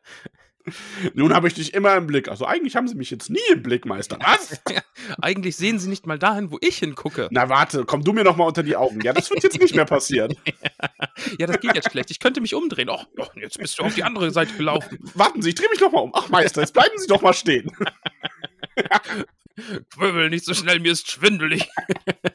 Nun 1.13 1.33
habe 1.33 1.47
ich 1.47 1.53
dich 1.53 1.73
immer 1.73 1.95
im 1.95 2.07
Blick. 2.07 2.27
Also 2.27 2.45
eigentlich 2.45 2.75
haben 2.75 2.87
sie 2.87 2.95
mich 2.95 3.11
jetzt 3.11 3.29
nie 3.29 3.39
im 3.51 3.61
Blick, 3.61 3.85
Meister. 3.85 4.17
Was? 4.19 4.59
Eigentlich 5.21 5.55
sehen 5.55 5.77
sie 5.77 5.87
nicht 5.89 6.07
mal 6.07 6.17
dahin, 6.17 6.51
wo 6.51 6.57
ich 6.61 6.77
hingucke. 6.79 7.27
Na 7.31 7.49
warte, 7.49 7.85
komm 7.85 8.03
du 8.03 8.13
mir 8.13 8.23
noch 8.23 8.35
mal 8.35 8.45
unter 8.45 8.63
die 8.63 8.75
Augen. 8.75 9.01
Ja, 9.01 9.13
das 9.13 9.29
wird 9.29 9.43
jetzt 9.43 9.59
nicht 9.59 9.75
mehr 9.75 9.85
passieren. 9.85 10.35
ja, 11.39 11.45
das 11.45 11.59
geht 11.59 11.75
jetzt 11.75 11.91
schlecht. 11.91 12.09
Ich 12.09 12.19
könnte 12.19 12.41
mich 12.41 12.55
umdrehen. 12.55 12.89
Oh, 12.89 12.99
jetzt 13.35 13.59
bist 13.59 13.77
du 13.77 13.83
auf 13.83 13.93
die 13.93 14.03
andere 14.03 14.31
Seite 14.31 14.55
gelaufen. 14.55 14.97
Warten 15.13 15.41
Sie, 15.41 15.49
ich 15.49 15.55
drehe 15.55 15.69
mich 15.69 15.79
noch 15.79 15.91
mal 15.91 15.99
um. 15.99 16.11
Ach, 16.15 16.29
Meister, 16.29 16.61
jetzt 16.61 16.73
bleiben 16.73 16.97
Sie 16.97 17.07
doch 17.07 17.21
mal 17.21 17.33
stehen. 17.33 17.71
Quirrell 19.93 20.29
nicht 20.29 20.45
so 20.45 20.53
schnell, 20.53 20.79
mir 20.79 20.91
ist 20.91 21.09
schwindelig. 21.09 21.69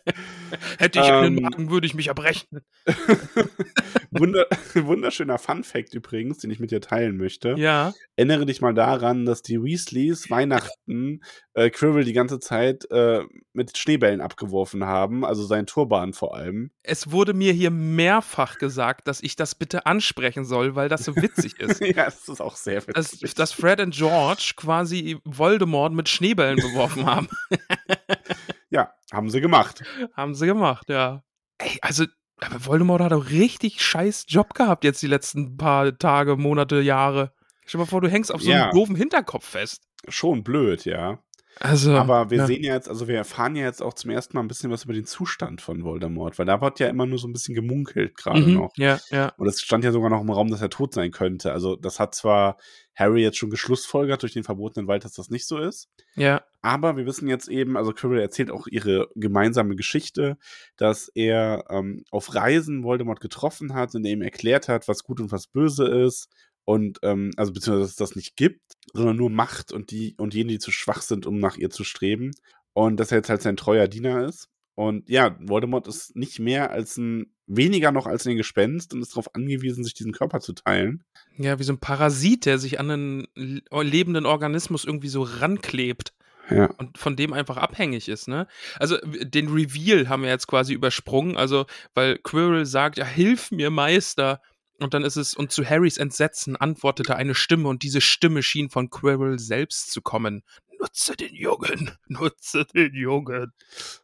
Hätte 0.79 1.01
ich 1.01 1.07
ähm, 1.07 1.15
einen 1.15 1.43
Magen, 1.43 1.71
würde 1.71 1.87
ich 1.87 1.95
mich 1.95 2.09
erbrechen. 2.09 2.61
Wunder, 4.11 4.47
wunderschöner 4.75 5.39
Fun-Fact 5.39 5.95
übrigens, 5.95 6.39
den 6.39 6.51
ich 6.51 6.61
mit 6.61 6.71
dir 6.71 6.81
teilen 6.81 7.17
möchte. 7.17 7.55
Ja. 7.59 7.93
Erinnere 8.17 8.47
dich 8.47 8.61
mal 8.61 8.75
daran, 8.75 9.27
dass 9.27 9.43
die 9.43 9.63
Weasleys 9.63 10.31
Weihnachten 10.31 11.21
äh, 11.55 11.71
Quirrell 11.71 12.05
die 12.05 12.13
ganze 12.13 12.41
Zeit 12.41 12.91
äh, 12.91 13.23
mit 13.53 13.77
Schneebällen 13.77 14.21
abgeworfen 14.21 14.85
haben, 14.85 15.25
also 15.25 15.45
sein 15.45 15.67
Turban 15.67 16.13
vor 16.13 16.35
allem. 16.35 16.71
Es 16.83 17.11
wurde 17.11 17.35
mir 17.35 17.53
hier 17.53 17.71
mehrfach 17.71 18.59
gesagt, 18.59 19.09
dass 19.09 19.21
ich 19.21 19.37
das 19.37 19.55
bitte 19.55 19.87
ansprechen 19.87 20.45
soll, 20.45 20.77
weil 20.77 20.89
das 20.89 21.05
so 21.05 21.17
witzig 21.17 21.55
ist. 21.61 21.81
ja, 21.81 22.07
es 22.07 22.29
ist 22.29 22.41
auch 22.41 22.57
sehr 22.57 22.87
witzig. 22.87 23.21
Dass, 23.21 23.35
dass 23.35 23.53
Fred 23.53 23.81
und 23.81 23.95
George 23.95 24.53
quasi 24.57 25.19
Voldemort 25.25 25.93
mit 25.93 26.09
Schneebällen 26.09 26.57
beworfen 26.57 27.07
haben. 27.07 27.29
ja, 28.71 28.93
haben 29.13 29.31
sie 29.31 29.41
gemacht. 29.41 29.83
Haben 30.15 30.35
sie 30.35 30.47
gemacht, 30.47 30.89
ja. 30.89 31.23
Ey, 31.59 31.79
also 31.83 32.07
aber 32.41 32.65
Voldemort 32.65 33.03
hat 33.03 33.13
auch 33.13 33.29
richtig 33.31 33.83
scheiß 33.83 34.25
Job 34.29 34.55
gehabt 34.55 34.85
jetzt 34.85 35.03
die 35.03 35.07
letzten 35.07 35.57
paar 35.57 35.97
Tage, 35.99 36.37
Monate, 36.37 36.81
Jahre. 36.81 37.33
Stell 37.67 37.79
dir 37.79 37.85
mal 37.85 37.91
vor, 37.91 38.01
du 38.01 38.09
hängst 38.09 38.33
auf 38.33 38.43
so 38.43 38.51
ja. 38.51 38.65
einem 38.65 38.73
doofen 38.73 38.97
Hinterkopf 38.97 39.45
fest. 39.47 39.83
Schon 40.09 40.43
blöd, 40.43 40.85
ja. 40.87 41.23
Also, 41.59 41.95
Aber 41.95 42.31
wir 42.31 42.39
ja. 42.39 42.47
sehen 42.47 42.63
ja 42.63 42.75
jetzt, 42.75 42.89
also 42.89 43.09
wir 43.09 43.17
erfahren 43.17 43.57
ja 43.57 43.65
jetzt 43.65 43.83
auch 43.83 43.93
zum 43.93 44.11
ersten 44.11 44.37
Mal 44.37 44.43
ein 44.43 44.49
bisschen 44.49 44.71
was 44.71 44.85
über 44.85 44.95
den 44.95 45.05
Zustand 45.05 45.61
von 45.61 45.85
Voldemort, 45.85 46.39
weil 46.39 46.47
da 46.47 46.61
wird 46.61 46.79
ja 46.79 46.89
immer 46.89 47.07
nur 47.07 47.19
so 47.19 47.29
ein 47.29 47.33
bisschen 47.33 47.55
gemunkelt 47.55 48.17
gerade 48.17 48.41
mhm, 48.41 48.55
noch. 48.55 48.71
Ja, 48.77 48.99
ja. 49.11 49.33
Und 49.37 49.49
es 49.49 49.61
stand 49.61 49.85
ja 49.85 49.93
sogar 49.93 50.11
noch 50.11 50.23
im 50.23 50.31
Raum, 50.31 50.51
dass 50.51 50.63
er 50.63 50.71
tot 50.71 50.95
sein 50.95 51.11
könnte. 51.11 51.53
Also 51.53 51.77
das 51.77 51.99
hat 51.99 52.15
zwar 52.15 52.57
Harry 52.95 53.23
jetzt 53.23 53.39
schon 53.39 53.51
geschlussfolgert 53.51 54.23
durch 54.23 54.33
den 54.33 54.45
verbotenen 54.45 54.87
Wald, 54.87 55.05
dass 55.05 55.13
das 55.13 55.29
nicht 55.29 55.47
so 55.47 55.59
ist. 55.59 55.89
Ja. 56.15 56.43
Aber 56.63 56.97
wir 56.97 57.07
wissen 57.07 57.29
jetzt 57.29 57.49
eben, 57.49 57.77
also 57.77 57.93
Quirrell 57.93 58.21
erzählt 58.21 58.51
auch 58.51 58.67
ihre 58.67 59.09
gemeinsame 59.15 59.75
Geschichte, 59.75 60.37
dass 60.77 61.09
er 61.15 61.65
ähm, 61.71 62.05
auf 62.11 62.35
Reisen 62.35 62.85
Voldemort 62.85 63.21
getroffen 63.21 63.75
hat 63.75 63.95
und 63.95 64.05
er 64.05 64.13
ihm 64.13 64.23
erklärt 64.23 64.69
hat, 64.69 64.87
was 64.87 65.03
gut 65.03 65.21
und 65.21 65.33
was 65.33 65.47
böse 65.47 65.87
ist 65.87 66.29
und 66.71 67.01
ähm, 67.03 67.33
also 67.37 67.53
beziehungsweise 67.53 67.83
dass 67.83 67.91
es 67.91 67.97
das 67.97 68.15
nicht 68.15 68.37
gibt, 68.37 68.61
sondern 68.93 69.17
nur 69.17 69.29
Macht 69.29 69.73
und 69.73 69.91
die 69.91 70.15
und 70.19 70.35
jene, 70.35 70.53
die 70.53 70.59
zu 70.61 70.71
schwach 70.71 71.03
sind, 71.03 71.27
um 71.27 71.41
nach 71.41 71.57
ihr 71.57 71.69
zu 71.69 71.83
streben. 71.83 72.31
Und 72.75 73.01
dass 73.01 73.11
er 73.11 73.19
jetzt 73.19 73.29
halt 73.29 73.43
sein 73.43 73.57
treuer 73.57 73.89
Diener 73.89 74.25
ist. 74.25 74.49
Und 74.77 75.09
ja, 75.11 75.37
Voldemort 75.41 75.89
ist 75.89 76.15
nicht 76.15 76.39
mehr 76.39 76.71
als 76.71 76.97
ein, 76.97 77.35
weniger 77.49 77.91
noch 77.91 78.07
als 78.07 78.25
ein 78.25 78.37
Gespenst 78.37 78.95
und 78.95 79.03
ist 79.03 79.11
darauf 79.11 79.35
angewiesen, 79.35 79.83
sich 79.83 79.95
diesen 79.95 80.13
Körper 80.13 80.39
zu 80.39 80.53
teilen. 80.53 81.03
Ja, 81.37 81.59
wie 81.59 81.65
so 81.65 81.73
ein 81.73 81.81
Parasit, 81.81 82.47
der 82.47 82.61
sich 82.61 82.79
an 82.79 82.89
einen 82.89 83.27
lebenden 83.35 84.25
Organismus 84.25 84.85
irgendwie 84.85 85.09
so 85.09 85.23
ranklebt. 85.23 86.13
Ja. 86.51 86.67
Und 86.79 86.99
von 86.99 87.17
dem 87.17 87.33
einfach 87.33 87.57
abhängig 87.57 88.09
ist, 88.09 88.29
ne? 88.29 88.47
Also 88.79 88.97
den 89.05 89.49
Reveal 89.49 90.09
haben 90.09 90.23
wir 90.23 90.31
jetzt 90.31 90.47
quasi 90.47 90.73
übersprungen, 90.73 91.37
also 91.37 91.67
weil 91.95 92.19
Quirrell 92.19 92.67
sagt, 92.67 92.97
ja, 92.99 93.05
hilf 93.05 93.51
mir, 93.51 93.71
Meister. 93.71 94.41
Und 94.81 94.95
dann 94.95 95.05
ist 95.05 95.17
es, 95.17 95.35
und 95.35 95.53
zu 95.53 95.65
Harrys 95.65 95.99
Entsetzen 95.99 96.57
antwortete 96.57 97.17
eine 97.17 97.35
Stimme, 97.35 97.69
und 97.69 97.83
diese 97.83 98.01
Stimme 98.01 98.43
schien 98.43 98.71
von 98.71 98.91
Quirrell 98.91 99.39
selbst 99.39 99.93
zu 99.93 100.03
kommen. 100.03 100.43
Nutze 100.79 101.17
den 101.17 101.35
Jungen, 101.35 101.93
nutze 102.09 102.65
den 102.65 102.95
Jungen. 102.95 103.53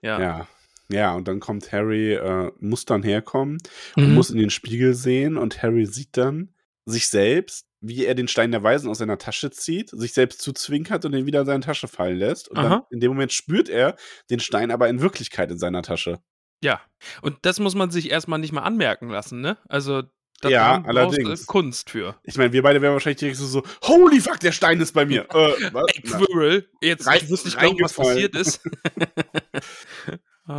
Ja. 0.03 0.21
Ja, 0.21 0.49
ja 0.89 1.15
und 1.15 1.27
dann 1.29 1.41
kommt 1.41 1.73
Harry, 1.73 2.15
äh, 2.15 2.53
muss 2.61 2.85
dann 2.85 3.03
herkommen 3.03 3.59
und 3.97 4.09
mhm. 4.09 4.15
muss 4.15 4.31
in 4.31 4.39
den 4.39 4.51
Spiegel 4.51 4.95
sehen, 4.95 5.37
und 5.37 5.63
Harry 5.63 5.87
sieht 5.87 6.17
dann 6.17 6.55
sich 6.85 7.09
selbst, 7.09 7.67
wie 7.81 8.05
er 8.05 8.15
den 8.15 8.29
Stein 8.29 8.53
der 8.53 8.63
Weisen 8.63 8.89
aus 8.89 8.99
seiner 8.99 9.19
Tasche 9.19 9.51
zieht, 9.51 9.91
sich 9.91 10.13
selbst 10.13 10.41
zuzwinkert 10.41 11.05
und 11.05 11.15
ihn 11.15 11.27
wieder 11.27 11.41
in 11.41 11.47
seine 11.47 11.65
Tasche 11.65 11.89
fallen 11.89 12.19
lässt. 12.19 12.49
Und 12.49 12.57
dann 12.57 12.83
in 12.91 13.01
dem 13.01 13.11
Moment 13.11 13.33
spürt 13.33 13.69
er 13.69 13.97
den 14.31 14.41
Stein 14.41 14.71
aber 14.71 14.89
in 14.89 15.01
Wirklichkeit 15.01 15.51
in 15.51 15.59
seiner 15.59 15.83
Tasche. 15.83 16.21
Ja, 16.63 16.81
und 17.21 17.39
das 17.43 17.61
muss 17.61 17.75
man 17.75 17.91
sich 17.91 18.11
erstmal 18.11 18.39
nicht 18.39 18.53
mal 18.53 18.63
anmerken 18.63 19.09
lassen, 19.11 19.41
ne? 19.41 19.59
Also 19.69 20.05
da 20.41 20.49
ja, 20.49 20.83
allerdings. 20.87 21.47
Kunst 21.47 21.91
für. 21.91 22.17
Ich 22.23 22.37
meine, 22.37 22.53
wir 22.53 22.63
beide 22.63 22.83
wären 22.83 22.93
wahrscheinlich 22.93 23.19
direkt 23.19 23.39
so, 23.39 23.47
so 23.47 23.63
holy 23.83 24.21
fuck, 24.21 24.41
der 24.41 24.53
Stein 24.53 24.81
ist 24.81 24.93
bei 24.93 25.05
mir. 25.05 25.23
äh, 25.35 25.73
was? 25.73 25.85
Ey, 25.95 26.03
Quirrell, 26.03 26.69
jetzt 26.81 27.07
Rein, 27.07 27.29
wirst 27.29 27.45
nicht 27.45 27.59
glauben, 27.59 27.79
was 27.81 27.95
passiert 27.95 28.35
ist. 28.35 28.61
äh, 30.49 30.53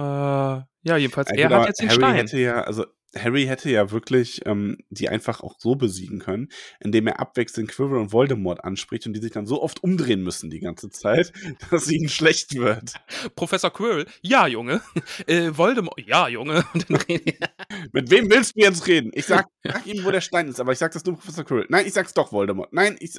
ja, 0.87 0.97
jedenfalls, 0.97 1.29
er 1.29 1.35
genau, 1.35 1.59
hat 1.59 1.67
jetzt 1.67 1.81
den 1.81 1.89
Harry 1.89 1.99
Stein. 1.99 2.15
Hätte 2.15 2.37
ja, 2.39 2.61
also 2.61 2.85
Harry 3.15 3.45
hätte 3.45 3.69
ja 3.69 3.91
wirklich 3.91 4.45
ähm, 4.45 4.77
die 4.89 5.09
einfach 5.09 5.41
auch 5.41 5.55
so 5.59 5.75
besiegen 5.75 6.19
können, 6.19 6.49
indem 6.79 7.07
er 7.07 7.19
abwechselnd 7.19 7.69
Quirrell 7.69 7.99
und 7.99 8.11
Voldemort 8.11 8.63
anspricht 8.63 9.07
und 9.07 9.13
die 9.13 9.21
sich 9.21 9.31
dann 9.31 9.45
so 9.45 9.61
oft 9.61 9.83
umdrehen 9.83 10.21
müssen 10.21 10.49
die 10.49 10.59
ganze 10.59 10.89
Zeit, 10.89 11.31
dass 11.71 11.89
ihnen 11.89 12.09
schlecht 12.09 12.55
wird. 12.55 12.93
Professor 13.35 13.71
Quirrell, 13.71 14.07
ja, 14.21 14.47
Junge. 14.47 14.81
Äh, 15.25 15.57
Voldemort, 15.57 15.99
ja, 16.05 16.27
Junge. 16.27 16.63
Mit 17.91 18.11
wem 18.11 18.29
willst 18.29 18.55
du 18.55 18.61
jetzt 18.61 18.87
reden? 18.87 19.11
Ich 19.13 19.25
sag, 19.25 19.47
sag 19.63 19.85
ihm, 19.85 20.03
wo 20.03 20.11
der 20.11 20.21
Stein 20.21 20.47
ist, 20.47 20.59
aber 20.59 20.71
ich 20.71 20.79
sag 20.79 20.91
das 20.91 21.03
nur 21.05 21.15
Professor 21.15 21.43
Quirrell. 21.43 21.65
Nein, 21.69 21.85
ich 21.85 21.93
sag's 21.93 22.13
doch 22.13 22.31
Voldemort. 22.31 22.71
Nein, 22.71 22.97
ich. 22.99 23.15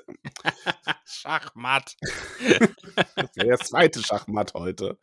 Schachmatt. 1.04 1.96
das 3.16 3.36
wäre 3.36 3.48
der 3.48 3.58
zweite 3.58 4.02
Schachmatt 4.02 4.54
heute. 4.54 4.98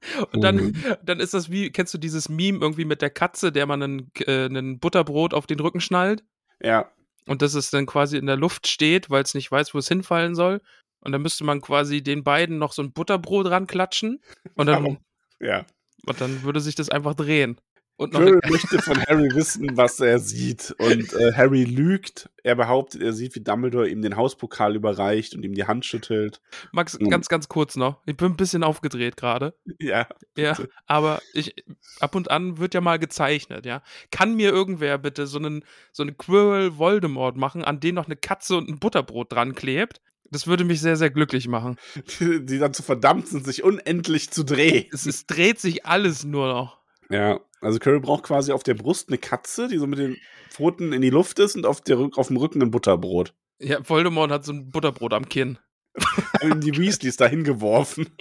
Und 0.32 0.42
dann, 0.42 0.56
mhm. 0.56 0.96
dann 1.02 1.20
ist 1.20 1.34
das 1.34 1.50
wie, 1.50 1.70
kennst 1.70 1.92
du 1.94 1.98
dieses 1.98 2.28
Meme 2.28 2.58
irgendwie 2.60 2.84
mit 2.84 3.02
der 3.02 3.10
Katze, 3.10 3.52
der 3.52 3.66
man 3.66 3.82
einen, 3.82 4.10
äh, 4.26 4.46
einen 4.46 4.78
Butterbrot 4.78 5.34
auf 5.34 5.46
den 5.46 5.60
Rücken 5.60 5.80
schnallt? 5.80 6.24
Ja. 6.62 6.90
Und 7.26 7.42
dass 7.42 7.54
es 7.54 7.70
dann 7.70 7.86
quasi 7.86 8.16
in 8.16 8.26
der 8.26 8.36
Luft 8.36 8.66
steht, 8.66 9.10
weil 9.10 9.22
es 9.22 9.34
nicht 9.34 9.50
weiß, 9.50 9.74
wo 9.74 9.78
es 9.78 9.88
hinfallen 9.88 10.34
soll. 10.34 10.60
Und 11.00 11.12
dann 11.12 11.22
müsste 11.22 11.44
man 11.44 11.60
quasi 11.60 12.02
den 12.02 12.24
beiden 12.24 12.58
noch 12.58 12.72
so 12.72 12.82
ein 12.82 12.92
Butterbrot 12.92 13.46
ranklatschen. 13.46 14.20
Und 14.54 14.66
dann, 14.66 14.98
ja. 15.40 15.64
und 16.06 16.20
dann 16.20 16.42
würde 16.42 16.60
sich 16.60 16.74
das 16.74 16.88
einfach 16.88 17.14
drehen. 17.14 17.60
Und 18.00 18.14
Quirrell 18.14 18.40
möchte 18.48 18.80
von 18.80 18.98
Harry 19.08 19.28
wissen, 19.34 19.76
was 19.76 20.00
er 20.00 20.18
sieht. 20.20 20.74
Und 20.78 21.12
äh, 21.12 21.34
Harry 21.34 21.64
lügt. 21.64 22.30
Er 22.42 22.54
behauptet, 22.54 23.02
er 23.02 23.12
sieht, 23.12 23.34
wie 23.34 23.40
Dumbledore 23.40 23.90
ihm 23.90 24.00
den 24.00 24.16
Hauspokal 24.16 24.74
überreicht 24.74 25.34
und 25.34 25.44
ihm 25.44 25.52
die 25.52 25.66
Hand 25.66 25.84
schüttelt. 25.84 26.40
Max, 26.72 26.98
mhm. 26.98 27.10
ganz, 27.10 27.28
ganz 27.28 27.50
kurz 27.50 27.76
noch. 27.76 28.00
Ich 28.06 28.16
bin 28.16 28.28
ein 28.28 28.36
bisschen 28.38 28.64
aufgedreht 28.64 29.18
gerade. 29.18 29.52
Ja. 29.78 30.08
Ja, 30.34 30.56
aber 30.86 31.20
ich, 31.34 31.54
ab 31.98 32.14
und 32.14 32.30
an 32.30 32.56
wird 32.56 32.72
ja 32.72 32.80
mal 32.80 32.98
gezeichnet, 32.98 33.66
ja. 33.66 33.82
Kann 34.10 34.34
mir 34.34 34.48
irgendwer 34.48 34.96
bitte 34.96 35.26
so 35.26 35.38
einen, 35.38 35.62
so 35.92 36.02
einen 36.02 36.16
Quirrell 36.16 36.78
Voldemort 36.78 37.36
machen, 37.36 37.62
an 37.62 37.80
den 37.80 37.96
noch 37.96 38.06
eine 38.06 38.16
Katze 38.16 38.56
und 38.56 38.70
ein 38.70 38.78
Butterbrot 38.78 39.30
dran 39.30 39.54
klebt? 39.54 40.00
Das 40.30 40.46
würde 40.46 40.64
mich 40.64 40.80
sehr, 40.80 40.96
sehr 40.96 41.10
glücklich 41.10 41.48
machen. 41.48 41.76
Die, 42.18 42.46
die 42.46 42.58
dann 42.58 42.72
zu 42.72 42.82
verdammt 42.82 43.28
sind, 43.28 43.44
sich 43.44 43.62
unendlich 43.62 44.30
zu 44.30 44.42
drehen. 44.42 44.86
Es, 44.90 45.04
es 45.04 45.26
dreht 45.26 45.60
sich 45.60 45.84
alles 45.84 46.24
nur 46.24 46.48
noch. 46.48 46.80
Ja, 47.10 47.40
also 47.60 47.78
Curry 47.78 48.00
braucht 48.00 48.24
quasi 48.24 48.52
auf 48.52 48.62
der 48.62 48.74
Brust 48.74 49.08
eine 49.08 49.18
Katze, 49.18 49.68
die 49.68 49.78
so 49.78 49.86
mit 49.86 49.98
den 49.98 50.16
Pfoten 50.50 50.92
in 50.92 51.02
die 51.02 51.10
Luft 51.10 51.38
ist 51.38 51.56
und 51.56 51.66
auf, 51.66 51.80
der, 51.80 51.98
auf 52.16 52.28
dem 52.28 52.36
Rücken 52.36 52.62
ein 52.62 52.70
Butterbrot. 52.70 53.34
Ja, 53.58 53.78
Voldemort 53.86 54.30
hat 54.30 54.44
so 54.44 54.52
ein 54.52 54.70
Butterbrot 54.70 55.12
am 55.12 55.28
Kinn. 55.28 55.58
Haben 56.40 56.60
die 56.60 56.76
Weasleys 56.76 57.16
dahin 57.16 57.44
geworfen. 57.44 58.06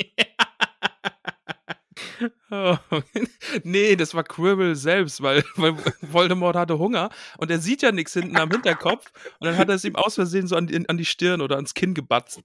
Oh, 2.51 2.77
nee, 3.63 3.95
das 3.95 4.13
war 4.13 4.23
Quirrell 4.23 4.75
selbst, 4.75 5.21
weil, 5.21 5.43
weil 5.55 5.75
Voldemort 6.01 6.55
hatte 6.55 6.77
Hunger 6.77 7.11
und 7.37 7.49
er 7.49 7.59
sieht 7.59 7.81
ja 7.81 7.91
nichts 7.91 8.13
hinten 8.13 8.37
am 8.37 8.51
Hinterkopf 8.51 9.11
und 9.39 9.45
dann 9.45 9.57
hat 9.57 9.69
er 9.69 9.75
es 9.75 9.85
ihm 9.85 9.95
aus 9.95 10.15
Versehen 10.15 10.47
so 10.47 10.55
an 10.55 10.67
die, 10.67 10.89
an 10.89 10.97
die 10.97 11.05
Stirn 11.05 11.41
oder 11.41 11.55
ans 11.55 11.73
Kinn 11.73 11.93
gebatzt. 11.93 12.41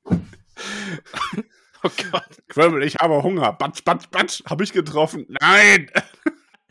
Oh 1.83 1.91
Gott. 2.11 2.43
Quirrell, 2.49 2.83
ich 2.83 2.97
habe 2.97 3.23
Hunger. 3.23 3.53
Batsch, 3.53 3.85
batsch, 3.85 4.09
batsch. 4.11 4.43
Habe 4.47 4.65
ich 4.65 4.73
getroffen? 4.73 5.27
Nein! 5.41 5.91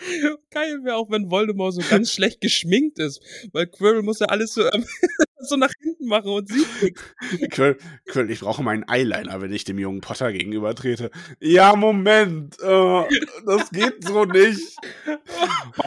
Geil 0.51 0.83
wäre 0.83 0.95
auch, 0.95 1.09
wenn 1.09 1.29
Voldemort 1.29 1.73
so 1.73 1.81
ganz 1.89 2.11
schlecht 2.11 2.41
geschminkt 2.41 2.99
ist, 2.99 3.21
weil 3.51 3.67
Quirrell 3.67 4.01
muss 4.01 4.19
ja 4.19 4.27
alles 4.27 4.53
so, 4.53 4.63
ähm, 4.71 4.85
so 5.39 5.55
nach 5.55 5.71
hinten 5.81 6.07
machen 6.07 6.29
und 6.29 6.49
sieht 6.49 6.67
nichts. 6.81 7.03
Quirrell, 7.51 7.77
Quirrell, 8.05 8.31
ich 8.31 8.39
brauche 8.41 8.63
meinen 8.63 8.87
Eyeliner, 8.87 9.41
wenn 9.41 9.53
ich 9.53 9.63
dem 9.63 9.79
jungen 9.79 10.01
Potter 10.01 10.31
gegenüber 10.31 10.75
trete. 10.75 11.11
Ja, 11.39 11.75
Moment, 11.75 12.59
äh, 12.61 13.03
das 13.45 13.69
geht 13.71 14.03
so 14.05 14.25
nicht. 14.25 14.77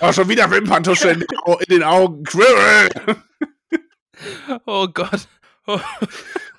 Oh, 0.01 0.13
schon 0.13 0.29
wieder 0.29 0.51
Wimperntusche 0.51 1.11
in, 1.11 1.21
in 1.23 1.67
den 1.69 1.83
Augen. 1.83 2.25
Quirrell! 2.25 2.89
Oh 4.65 4.89
Gott. 4.89 5.29
Oh. 5.67 5.79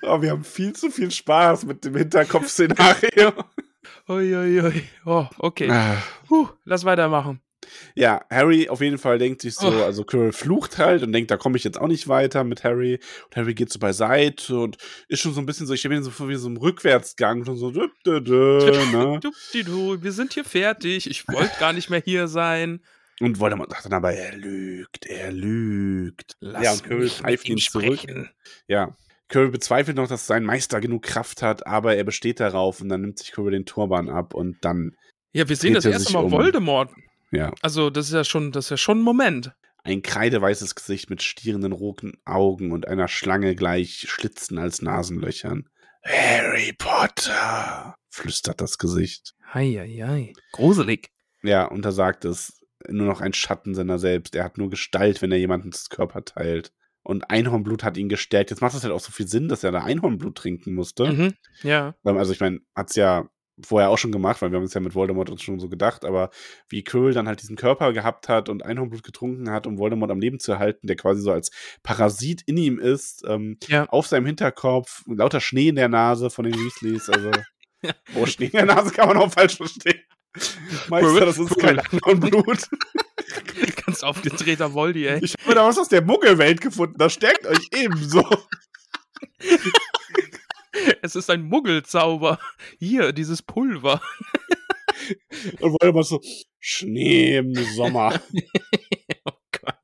oh, 0.02 0.22
wir 0.22 0.30
haben 0.30 0.44
viel 0.44 0.74
zu 0.74 0.90
viel 0.90 1.10
Spaß 1.10 1.64
mit 1.64 1.84
dem 1.84 1.96
Hinterkopf-Szenario. 1.96 3.32
Uiuiui. 4.08 4.62
Ui. 4.62 4.84
Oh, 5.04 5.26
okay. 5.38 5.68
Ah. 5.68 5.96
Puh, 6.28 6.48
lass 6.64 6.84
weitermachen. 6.84 7.40
Ja, 7.94 8.24
Harry 8.30 8.68
auf 8.68 8.80
jeden 8.80 8.98
Fall 8.98 9.18
denkt 9.18 9.42
sich 9.42 9.54
so, 9.54 9.68
oh. 9.68 9.82
also 9.82 10.04
Quirrell 10.04 10.32
flucht 10.32 10.78
halt 10.78 11.02
und 11.02 11.12
denkt, 11.12 11.30
da 11.30 11.36
komme 11.36 11.56
ich 11.56 11.64
jetzt 11.64 11.80
auch 11.80 11.88
nicht 11.88 12.08
weiter 12.08 12.44
mit 12.44 12.64
Harry. 12.64 13.00
Und 13.26 13.36
Harry 13.36 13.54
geht 13.54 13.70
so 13.70 13.78
beiseite 13.78 14.58
und 14.58 14.76
ist 15.08 15.20
schon 15.20 15.34
so 15.34 15.40
ein 15.40 15.46
bisschen 15.46 15.66
so, 15.66 15.74
ich 15.74 15.80
stelle 15.80 15.96
mir 15.96 16.02
so 16.02 16.10
vor 16.10 16.28
wie 16.28 16.36
so 16.36 16.48
ein 16.48 16.56
Rückwärtsgang, 16.56 17.44
schon 17.44 17.56
so, 17.56 17.70
dü, 17.70 17.88
dü, 18.04 18.20
dü, 18.20 18.70
ne? 18.92 19.20
wir 20.02 20.12
sind 20.12 20.34
hier 20.34 20.44
fertig, 20.44 21.08
ich 21.08 21.26
wollte 21.28 21.58
gar 21.58 21.72
nicht 21.72 21.90
mehr 21.90 22.02
hier 22.04 22.28
sein. 22.28 22.80
Und 23.20 23.40
Voldemort 23.40 23.70
sagt 23.70 23.86
dann 23.86 23.94
aber, 23.94 24.12
er 24.12 24.36
lügt, 24.36 25.06
er 25.06 25.32
lügt. 25.32 26.36
Lass 26.40 26.62
ja, 26.62 26.72
und 26.72 26.84
Quirrell 26.84 27.08
pfeift 27.08 27.48
ihn 27.48 27.58
zurück. 27.58 28.00
Ja, 28.68 28.96
Quirrell 29.28 29.50
bezweifelt 29.50 29.96
noch, 29.96 30.08
dass 30.08 30.26
sein 30.26 30.44
Meister 30.44 30.80
genug 30.80 31.02
Kraft 31.02 31.42
hat, 31.42 31.66
aber 31.66 31.96
er 31.96 32.04
besteht 32.04 32.40
darauf 32.40 32.80
und 32.80 32.88
dann 32.88 33.00
nimmt 33.00 33.18
sich 33.18 33.32
Quirrell 33.32 33.52
den 33.52 33.66
Turban 33.66 34.08
ab 34.08 34.34
und 34.34 34.58
dann. 34.62 34.96
Ja, 35.32 35.48
wir 35.48 35.56
sehen 35.56 35.74
das 35.74 35.84
erste 35.84 36.12
Mal 36.12 36.24
um. 36.24 36.30
Voldemort. 36.30 36.90
Ja. 37.30 37.52
Also, 37.62 37.90
das 37.90 38.06
ist 38.06 38.14
ja 38.14 38.24
schon, 38.24 38.52
das 38.52 38.66
ist 38.66 38.70
ja 38.70 38.76
schon 38.76 39.00
ein 39.00 39.04
Moment. 39.04 39.52
ein 39.84 40.02
kreideweißes 40.02 40.74
Gesicht 40.74 41.08
mit 41.10 41.22
stierenden 41.22 41.72
roten 41.72 42.12
Augen 42.24 42.72
und 42.72 42.86
einer 42.86 43.08
Schlange 43.08 43.54
gleich 43.54 44.06
Schlitzen 44.08 44.58
als 44.58 44.82
Nasenlöchern. 44.82 45.68
Harry 46.04 46.72
Potter, 46.76 47.94
flüstert 48.10 48.60
das 48.60 48.78
Gesicht. 48.78 49.34
Heieiei. 49.52 50.32
Gruselig. 50.52 51.10
Ja, 51.42 51.64
und 51.64 51.84
da 51.84 51.92
sagt 51.92 52.24
es 52.24 52.60
nur 52.88 53.06
noch 53.06 53.20
ein 53.20 53.32
Schatten 53.32 53.74
seiner 53.74 53.98
selbst. 53.98 54.34
Er 54.34 54.44
hat 54.44 54.58
nur 54.58 54.70
Gestalt, 54.70 55.22
wenn 55.22 55.32
er 55.32 55.38
jemanden 55.38 55.70
das 55.70 55.88
Körper 55.88 56.24
teilt. 56.24 56.72
Und 57.02 57.30
Einhornblut 57.30 57.82
hat 57.84 57.96
ihn 57.96 58.08
gestärkt. 58.08 58.50
Jetzt 58.50 58.60
macht 58.60 58.74
es 58.74 58.82
halt 58.82 58.92
auch 58.92 59.00
so 59.00 59.10
viel 59.12 59.26
Sinn, 59.26 59.48
dass 59.48 59.64
er 59.64 59.72
da 59.72 59.82
Einhornblut 59.82 60.36
trinken 60.36 60.74
musste. 60.74 61.12
Mhm. 61.12 61.34
Ja. 61.62 61.94
Also 62.04 62.32
ich 62.32 62.40
meine, 62.40 62.60
hat 62.74 62.90
es 62.90 62.96
ja 62.96 63.28
vorher 63.64 63.90
auch 63.90 63.98
schon 63.98 64.12
gemacht, 64.12 64.40
weil 64.42 64.50
wir 64.50 64.56
haben 64.56 64.64
es 64.64 64.74
ja 64.74 64.80
mit 64.80 64.94
Voldemort 64.94 65.30
uns 65.30 65.42
schon 65.42 65.58
so 65.58 65.68
gedacht, 65.68 66.04
aber 66.04 66.30
wie 66.68 66.84
Quirrell 66.84 67.12
dann 67.12 67.28
halt 67.28 67.42
diesen 67.42 67.56
Körper 67.56 67.92
gehabt 67.92 68.28
hat 68.28 68.48
und 68.48 68.64
Einhornblut 68.64 69.02
getrunken 69.02 69.50
hat, 69.50 69.66
um 69.66 69.78
Voldemort 69.78 70.10
am 70.10 70.20
Leben 70.20 70.38
zu 70.38 70.52
erhalten, 70.52 70.86
der 70.86 70.96
quasi 70.96 71.20
so 71.20 71.32
als 71.32 71.50
Parasit 71.82 72.42
in 72.46 72.56
ihm 72.56 72.78
ist, 72.78 73.24
ähm, 73.26 73.58
ja. 73.68 73.86
auf 73.86 74.06
seinem 74.06 74.26
Hinterkopf, 74.26 75.02
lauter 75.06 75.40
Schnee 75.40 75.68
in 75.68 75.76
der 75.76 75.88
Nase 75.88 76.30
von 76.30 76.44
den 76.44 76.54
Weasleys, 76.54 77.08
also 77.08 77.30
ja. 77.82 77.92
oh, 78.14 78.26
Schnee 78.26 78.46
in 78.46 78.52
der 78.52 78.66
Nase 78.66 78.90
kann 78.90 79.08
man 79.08 79.16
auch 79.16 79.32
falsch 79.32 79.56
verstehen. 79.56 80.00
Meister, 80.88 81.26
das 81.26 81.38
ist 81.38 81.58
kein 81.58 81.80
Einhornblut. 81.80 82.68
Ganz 83.86 84.02
aufgedrehter 84.02 84.72
Voldy, 84.74 85.06
ey. 85.06 85.20
Ich 85.22 85.34
habe 85.42 85.54
da 85.54 85.66
was 85.66 85.78
aus 85.78 85.88
der 85.88 86.02
Muggelwelt 86.02 86.60
gefunden, 86.60 86.96
das 86.98 87.14
stärkt 87.14 87.46
euch 87.46 87.68
ebenso. 87.74 88.24
Es 91.02 91.16
ist 91.16 91.30
ein 91.30 91.42
Muggelzauber. 91.42 92.38
Hier, 92.78 93.12
dieses 93.12 93.42
Pulver. 93.42 94.00
Und 95.60 95.72
wollte 95.72 95.92
mal 95.92 96.02
so, 96.02 96.20
Schnee 96.58 97.36
im 97.38 97.54
Sommer. 97.54 98.20
oh 99.24 99.32
Gott. 99.52 99.74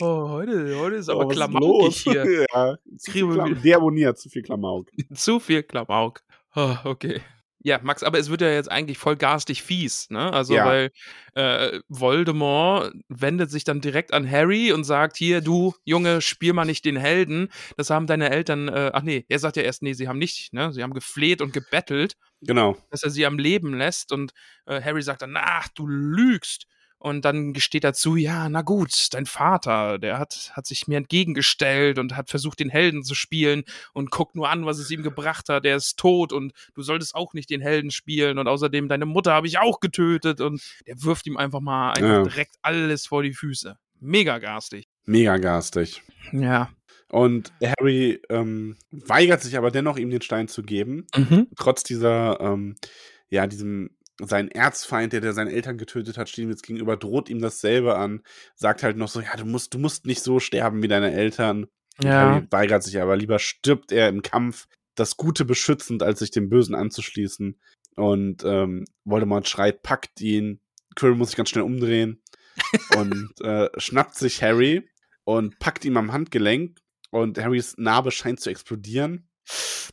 Oh, 0.00 0.28
heute, 0.30 0.78
heute 0.78 0.96
ist 0.96 1.08
aber 1.08 1.26
oh, 1.26 1.28
Klamauk 1.28 1.92
hier. 1.92 2.46
Ja, 2.52 2.76
zu 2.96 3.10
viel 3.10 3.28
Klam 3.28 3.62
der 3.62 3.76
abonniert, 3.76 4.18
zu 4.18 4.28
viel 4.28 4.42
Klamauk. 4.42 4.88
zu 5.14 5.40
viel 5.40 5.62
Klamauk. 5.62 6.22
Oh, 6.54 6.76
okay. 6.84 7.20
Ja, 7.60 7.80
Max, 7.82 8.04
aber 8.04 8.18
es 8.18 8.30
wird 8.30 8.40
ja 8.40 8.50
jetzt 8.50 8.70
eigentlich 8.70 8.98
voll 8.98 9.16
garstig 9.16 9.62
fies, 9.62 10.10
ne? 10.10 10.32
Also, 10.32 10.54
ja. 10.54 10.64
weil 10.64 10.90
äh, 11.34 11.80
Voldemort 11.88 12.92
wendet 13.08 13.50
sich 13.50 13.64
dann 13.64 13.80
direkt 13.80 14.12
an 14.12 14.30
Harry 14.30 14.72
und 14.72 14.84
sagt: 14.84 15.16
Hier, 15.16 15.40
du 15.40 15.74
Junge, 15.84 16.20
spiel 16.20 16.52
mal 16.52 16.64
nicht 16.64 16.84
den 16.84 16.96
Helden. 16.96 17.48
Das 17.76 17.90
haben 17.90 18.06
deine 18.06 18.30
Eltern, 18.30 18.68
äh, 18.68 18.92
ach 18.94 19.02
nee, 19.02 19.24
er 19.28 19.40
sagt 19.40 19.56
ja 19.56 19.64
erst, 19.64 19.82
nee, 19.82 19.92
sie 19.92 20.06
haben 20.06 20.18
nicht, 20.18 20.52
ne? 20.52 20.72
Sie 20.72 20.82
haben 20.82 20.94
gefleht 20.94 21.40
und 21.40 21.52
gebettelt. 21.52 22.14
Genau. 22.42 22.76
Dass 22.90 23.02
er 23.02 23.10
sie 23.10 23.26
am 23.26 23.38
Leben 23.38 23.74
lässt 23.76 24.12
und 24.12 24.32
äh, 24.66 24.80
Harry 24.80 25.02
sagt 25.02 25.22
dann: 25.22 25.34
Ach, 25.36 25.68
du 25.74 25.88
lügst. 25.88 26.66
Und 26.98 27.24
dann 27.24 27.52
gesteht 27.52 27.84
dazu, 27.84 28.16
ja, 28.16 28.48
na 28.48 28.62
gut, 28.62 29.08
dein 29.12 29.26
Vater, 29.26 29.98
der 29.98 30.18
hat, 30.18 30.50
hat 30.54 30.66
sich 30.66 30.88
mir 30.88 30.98
entgegengestellt 30.98 31.98
und 31.98 32.16
hat 32.16 32.28
versucht, 32.28 32.58
den 32.58 32.70
Helden 32.70 33.04
zu 33.04 33.14
spielen 33.14 33.62
und 33.92 34.10
guckt 34.10 34.34
nur 34.34 34.48
an, 34.48 34.66
was 34.66 34.78
es 34.78 34.90
ihm 34.90 35.02
gebracht 35.02 35.48
hat. 35.48 35.64
Er 35.64 35.76
ist 35.76 35.96
tot 35.96 36.32
und 36.32 36.52
du 36.74 36.82
solltest 36.82 37.14
auch 37.14 37.34
nicht 37.34 37.50
den 37.50 37.60
Helden 37.60 37.92
spielen. 37.92 38.38
Und 38.38 38.48
außerdem, 38.48 38.88
deine 38.88 39.06
Mutter 39.06 39.32
habe 39.32 39.46
ich 39.46 39.58
auch 39.58 39.78
getötet. 39.78 40.40
Und 40.40 40.60
der 40.86 41.02
wirft 41.02 41.26
ihm 41.28 41.36
einfach 41.36 41.60
mal 41.60 41.90
einfach 41.90 42.08
ja. 42.08 42.22
direkt 42.22 42.56
alles 42.62 43.06
vor 43.06 43.22
die 43.22 43.32
Füße. 43.32 43.76
Mega 44.00 44.38
garstig. 44.38 44.88
Mega 45.04 45.36
garstig. 45.38 46.02
Ja. 46.32 46.70
Und 47.10 47.52
Harry 47.62 48.20
ähm, 48.28 48.76
weigert 48.90 49.42
sich 49.42 49.56
aber 49.56 49.70
dennoch, 49.70 49.96
ihm 49.96 50.10
den 50.10 50.20
Stein 50.20 50.48
zu 50.48 50.62
geben. 50.62 51.06
Mhm. 51.16 51.48
Trotz 51.56 51.82
dieser, 51.82 52.40
ähm, 52.40 52.76
ja, 53.30 53.46
diesem 53.46 53.90
sein 54.20 54.50
Erzfeind, 54.50 55.12
der, 55.12 55.20
der 55.20 55.32
seine 55.32 55.52
Eltern 55.52 55.78
getötet 55.78 56.18
hat, 56.18 56.28
steht 56.28 56.44
ihm 56.44 56.50
jetzt 56.50 56.64
gegenüber, 56.64 56.96
droht 56.96 57.28
ihm 57.28 57.40
dasselbe 57.40 57.96
an, 57.96 58.22
sagt 58.54 58.82
halt 58.82 58.96
noch 58.96 59.08
so, 59.08 59.20
ja, 59.20 59.36
du 59.36 59.44
musst, 59.44 59.74
du 59.74 59.78
musst 59.78 60.06
nicht 60.06 60.22
so 60.22 60.40
sterben 60.40 60.82
wie 60.82 60.88
deine 60.88 61.12
Eltern. 61.12 61.66
Ja. 62.02 62.10
Harry 62.10 62.46
weigert 62.50 62.82
sich 62.82 63.00
aber, 63.00 63.16
lieber 63.16 63.38
stirbt 63.38 63.92
er 63.92 64.08
im 64.08 64.22
Kampf, 64.22 64.66
das 64.94 65.16
Gute 65.16 65.44
beschützend, 65.44 66.02
als 66.02 66.18
sich 66.18 66.30
dem 66.30 66.48
Bösen 66.48 66.74
anzuschließen. 66.74 67.60
Und 67.96 68.44
ähm, 68.44 68.84
Voldemort 69.04 69.48
schreit, 69.48 69.82
packt 69.82 70.20
ihn. 70.20 70.60
Quirrell 70.94 71.16
muss 71.16 71.28
sich 71.28 71.36
ganz 71.36 71.50
schnell 71.50 71.64
umdrehen 71.64 72.22
und 72.96 73.40
äh, 73.40 73.68
schnappt 73.76 74.16
sich 74.16 74.42
Harry 74.42 74.88
und 75.24 75.58
packt 75.58 75.84
ihm 75.84 75.96
am 75.96 76.12
Handgelenk 76.12 76.78
und 77.10 77.38
Harrys 77.38 77.76
Narbe 77.76 78.10
scheint 78.10 78.40
zu 78.40 78.50
explodieren. 78.50 79.28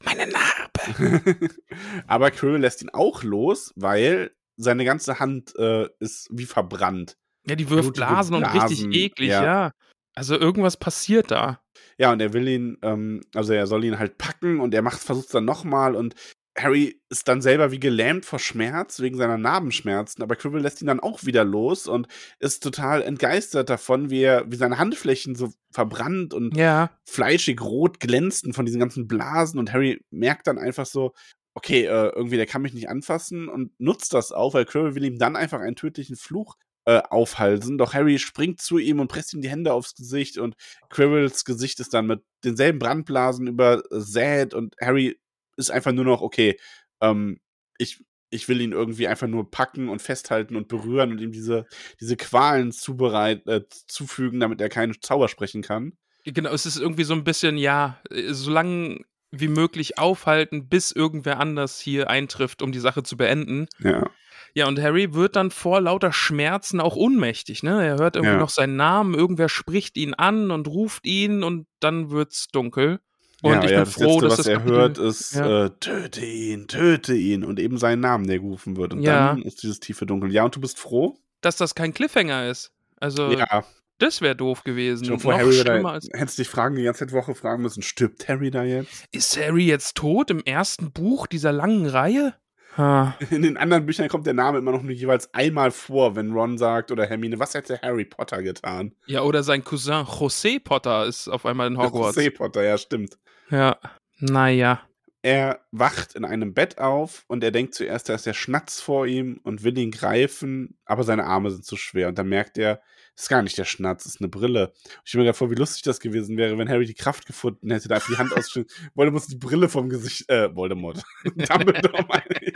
Meine 0.04 0.28
Narbe! 0.28 0.65
Aber 2.08 2.32
Quirrell 2.32 2.62
lässt 2.62 2.82
ihn 2.82 2.90
auch 2.90 3.24
los, 3.24 3.74
weil 3.76 4.32
seine 4.58 4.86
ganze 4.86 5.20
Hand 5.20 5.56
äh, 5.58 5.88
ist 6.00 6.30
wie 6.32 6.46
verbrannt. 6.46 7.18
Ja, 7.48 7.56
die 7.56 7.70
wirft 7.70 7.94
Blasen, 7.94 8.38
Blasen, 8.38 8.56
und 8.56 8.64
richtig 8.72 8.86
eklig, 8.94 9.30
ja. 9.30 9.44
ja. 9.44 9.72
Also 10.16 10.38
irgendwas 10.40 10.78
passiert 10.78 11.30
da. 11.32 11.62
Ja, 11.98 12.12
und 12.12 12.22
er 12.22 12.34
will 12.34 12.48
ihn, 12.48 12.78
ähm, 12.82 13.22
also 13.34 13.54
er 13.54 13.68
soll 13.68 13.84
ihn 13.84 14.00
halt 14.00 14.18
packen 14.18 14.60
und 14.60 14.74
er 14.74 14.82
macht, 14.82 15.02
versucht 15.02 15.28
es 15.28 15.32
dann 15.32 15.46
nochmal 15.46 15.96
und 15.96 16.16
Harry 16.58 17.02
ist 17.10 17.28
dann 17.28 17.42
selber 17.42 17.72
wie 17.72 17.80
gelähmt 17.80 18.26
vor 18.26 18.40
Schmerz 18.40 19.02
wegen 19.02 19.18
seiner 19.18 19.38
Narbenschmerzen, 19.38 20.24
aber 20.24 20.36
Quirrell 20.36 20.62
lässt 20.62 20.82
ihn 20.82 20.88
dann 20.88 21.02
auch 21.02 21.26
wieder 21.26 21.44
los 21.44 21.88
und 21.88 22.08
ist 22.40 22.64
total 22.64 23.02
entgeistert 23.02 23.70
davon, 23.70 24.10
wie 24.10 24.22
er, 24.22 24.50
wie 24.50 24.56
seine 24.56 24.78
Handflächen 24.78 25.36
so 25.36 25.52
verbrannt 25.72 26.34
und 26.34 26.56
ja. 26.56 26.92
fleischig 27.06 27.62
rot 27.62 28.00
glänzten 28.00 28.54
von 28.54 28.66
diesen 28.66 28.80
ganzen 28.80 29.08
Blasen 29.08 29.60
und 29.60 29.74
Harry 29.74 30.02
merkt 30.12 30.48
dann 30.48 30.58
einfach 30.58 30.86
so, 30.86 31.12
okay, 31.56 31.86
äh, 31.86 32.12
irgendwie 32.16 32.38
der 32.38 32.46
kann 32.46 32.62
mich 32.62 32.74
nicht 32.74 32.90
anfassen 32.90 33.50
und 33.50 33.78
nutzt 33.80 34.14
das 34.14 34.32
auch, 34.32 34.54
weil 34.54 34.66
Quirrell 34.66 34.96
will 34.96 35.06
ihm 35.06 35.20
dann 35.20 35.36
einfach 35.36 35.60
einen 35.60 35.76
tödlichen 35.76 36.16
Fluch 36.16 36.56
äh, 36.86 37.02
aufhalsen. 37.10 37.78
Doch 37.78 37.94
Harry 37.94 38.20
springt 38.20 38.62
zu 38.62 38.78
ihm 38.78 39.00
und 39.00 39.08
presst 39.08 39.34
ihm 39.34 39.42
die 39.42 39.50
Hände 39.50 39.74
aufs 39.74 39.96
Gesicht 39.96 40.38
und 40.38 40.56
Quirrells 40.90 41.44
Gesicht 41.44 41.80
ist 41.80 41.94
dann 41.94 42.08
mit 42.08 42.24
denselben 42.44 42.80
Brandblasen 42.80 43.48
übersät 43.48 44.54
und 44.54 44.76
Harry 44.80 45.18
ist 45.58 45.72
einfach 45.72 45.92
nur 45.92 46.06
noch, 46.06 46.22
okay, 46.22 46.58
ähm, 47.02 47.40
ich, 47.78 48.04
ich 48.30 48.48
will 48.48 48.62
ihn 48.62 48.72
irgendwie 48.72 49.08
einfach 49.08 49.28
nur 49.28 49.50
packen 49.50 49.90
und 49.90 50.02
festhalten 50.02 50.56
und 50.56 50.68
berühren 50.68 51.12
und 51.12 51.22
ihm 51.22 51.32
diese, 51.32 51.66
diese 52.00 52.18
Qualen 52.18 52.72
zubereit, 52.72 53.48
äh, 53.48 53.62
zufügen, 53.88 54.40
damit 54.40 54.62
er 54.62 54.70
keinen 54.70 55.00
Zauber 55.02 55.28
sprechen 55.28 55.62
kann. 55.62 55.94
Genau, 56.26 56.52
es 56.52 56.66
ist 56.66 56.78
irgendwie 56.78 57.04
so 57.04 57.14
ein 57.14 57.24
bisschen, 57.24 57.58
ja, 57.58 58.02
äh, 58.10 58.34
so 58.34 58.52
lang 58.52 59.06
wie 59.32 59.48
möglich 59.48 59.98
aufhalten, 59.98 60.70
bis 60.70 60.92
irgendwer 60.92 61.40
anders 61.40 61.80
hier 61.80 62.10
eintrifft, 62.10 62.62
um 62.62 62.72
die 62.72 62.80
Sache 62.80 63.04
zu 63.04 63.18
beenden. 63.18 63.68
Ja. 63.80 64.10
Ja, 64.58 64.68
und 64.68 64.82
Harry 64.82 65.14
wird 65.14 65.36
dann 65.36 65.52
vor 65.52 65.82
lauter 65.82 66.14
Schmerzen 66.14 66.80
auch 66.80 66.96
ohnmächtig, 66.96 67.62
ne? 67.62 67.86
Er 67.86 67.98
hört 67.98 68.16
irgendwie 68.16 68.36
ja. 68.36 68.40
noch 68.40 68.50
seinen 68.50 68.78
Namen, 68.78 69.14
irgendwer 69.14 69.50
spricht 69.50 69.98
ihn 69.98 70.14
an 70.14 70.50
und 70.50 70.70
ruft 70.70 71.06
ihn 71.06 71.44
und 71.44 71.68
dann 71.82 72.10
wird's 72.10 72.48
dunkel. 72.48 73.02
Und 73.42 73.52
ja, 73.52 73.64
ich 73.64 73.72
ja, 73.72 73.84
bin 73.84 73.92
froh, 73.92 74.20
Letzte, 74.20 74.22
dass 74.22 74.32
was 74.32 74.38
das 74.38 74.48
er 74.48 74.64
hört, 74.64 74.98
ist 74.98 75.36
ja. 75.36 75.66
äh, 75.66 75.70
töte 75.80 76.26
ihn, 76.26 76.68
töte 76.68 77.16
ihn 77.16 77.44
und 77.44 77.60
eben 77.60 77.78
seinen 77.78 78.00
Namen, 78.00 78.28
der 78.28 78.40
gerufen 78.40 78.78
wird. 78.78 78.94
Und 78.94 79.02
ja. 79.02 79.30
dann 79.30 79.42
ist 79.42 79.64
dieses 79.64 79.80
tiefe 79.80 80.06
Dunkel. 80.06 80.32
Ja, 80.32 80.46
und 80.46 80.56
du 80.56 80.62
bist 80.62 80.80
froh? 80.80 81.18
Dass 81.42 81.58
das 81.58 81.76
kein 81.76 81.94
Cliffhanger 81.94 82.50
ist. 82.50 82.72
Also, 82.98 83.32
ja. 83.32 83.66
das 84.00 84.22
wäre 84.22 84.36
doof 84.36 84.64
gewesen. 84.64 85.06
Schon 85.06 85.20
vor 85.20 85.34
Harry 85.34 85.64
da, 85.64 85.82
als 85.84 86.08
hättest 86.14 86.40
dich 86.40 86.48
fragen, 86.48 86.76
die 86.76 86.84
ganze 86.84 87.12
Woche 87.12 87.36
fragen 87.36 87.62
müssen, 87.62 87.84
stirbt 87.84 88.28
Harry 88.28 88.52
da 88.52 88.64
jetzt? 88.64 89.06
Ist 89.12 89.38
Harry 89.38 89.66
jetzt 89.66 89.96
tot 89.96 90.32
im 90.32 90.42
ersten 90.44 90.92
Buch 90.92 91.28
dieser 91.28 91.52
langen 91.52 91.86
Reihe? 91.86 92.34
In 92.78 93.42
den 93.42 93.58
anderen 93.58 93.86
Büchern 93.86 94.10
kommt 94.10 94.26
der 94.26 94.34
Name 94.34 94.58
immer 94.58 94.72
noch 94.72 94.82
nur 94.82 94.92
jeweils 94.92 95.34
einmal 95.34 95.72
vor, 95.72 96.16
wenn 96.16 96.32
Ron 96.34 96.58
sagt 96.58 96.92
oder 96.92 97.06
Hermine, 97.06 97.40
was 97.40 97.54
hätte 97.54 97.80
Harry 97.82 98.06
Potter 98.06 98.44
getan? 98.44 98.94
Ja, 99.06 99.22
oder 99.22 99.44
sein 99.44 99.64
Cousin 99.64 100.06
José 100.06 100.62
Potter 100.62 101.06
ist 101.06 101.28
auf 101.28 101.46
einmal 101.46 101.68
in 101.68 101.78
Hogwarts. 101.78 102.18
José 102.18 102.36
Potter, 102.36 102.64
ja, 102.64 102.78
stimmt. 102.78 103.18
Ja, 103.50 103.78
naja. 104.20 104.82
Er 105.22 105.62
wacht 105.72 106.14
in 106.16 106.24
einem 106.24 106.54
Bett 106.54 106.78
auf 106.78 107.24
und 107.28 107.44
er 107.44 107.52
denkt 107.52 107.74
zuerst, 107.74 108.10
da 108.10 108.14
ist 108.14 108.28
der 108.28 108.34
Schnatz 108.34 108.80
vor 108.80 109.08
ihm 109.08 109.40
und 109.44 109.64
will 109.64 109.78
ihn 109.78 109.90
greifen, 109.92 110.78
aber 110.86 111.04
seine 111.04 111.26
Arme 111.26 111.50
sind 111.50 111.66
zu 111.66 111.78
schwer. 111.78 112.10
Und 112.10 112.20
dann 112.20 112.30
merkt 112.30 112.58
er, 112.58 112.82
ist 113.16 113.30
gar 113.30 113.42
nicht 113.42 113.58
der 113.58 113.66
Schnatz, 113.66 114.06
ist 114.06 114.20
eine 114.20 114.30
Brille. 114.30 114.74
Ich 115.04 115.10
stelle 115.10 115.24
mir 115.24 115.28
gerade 115.28 115.38
vor, 115.38 115.52
wie 115.52 115.56
lustig 115.56 115.84
das 115.84 116.00
gewesen 116.00 116.38
wäre, 116.38 116.58
wenn 116.58 116.70
Harry 116.70 116.86
die 116.86 116.94
Kraft 116.94 117.26
gefunden 117.26 117.72
hätte, 117.72 117.88
da 117.88 117.96
einfach 117.96 118.10
die 118.10 118.18
Hand 118.18 118.34
ausstellen. 118.34 118.68
Voldemort 118.94 119.32
die 119.32 119.38
Brille 119.38 119.70
vom 119.70 119.90
Gesicht, 119.90 120.30
äh, 120.30 120.54
Voldemort. 120.54 121.04
Dumbledore 121.24 122.06
meine 122.08 122.42
ich. 122.42 122.56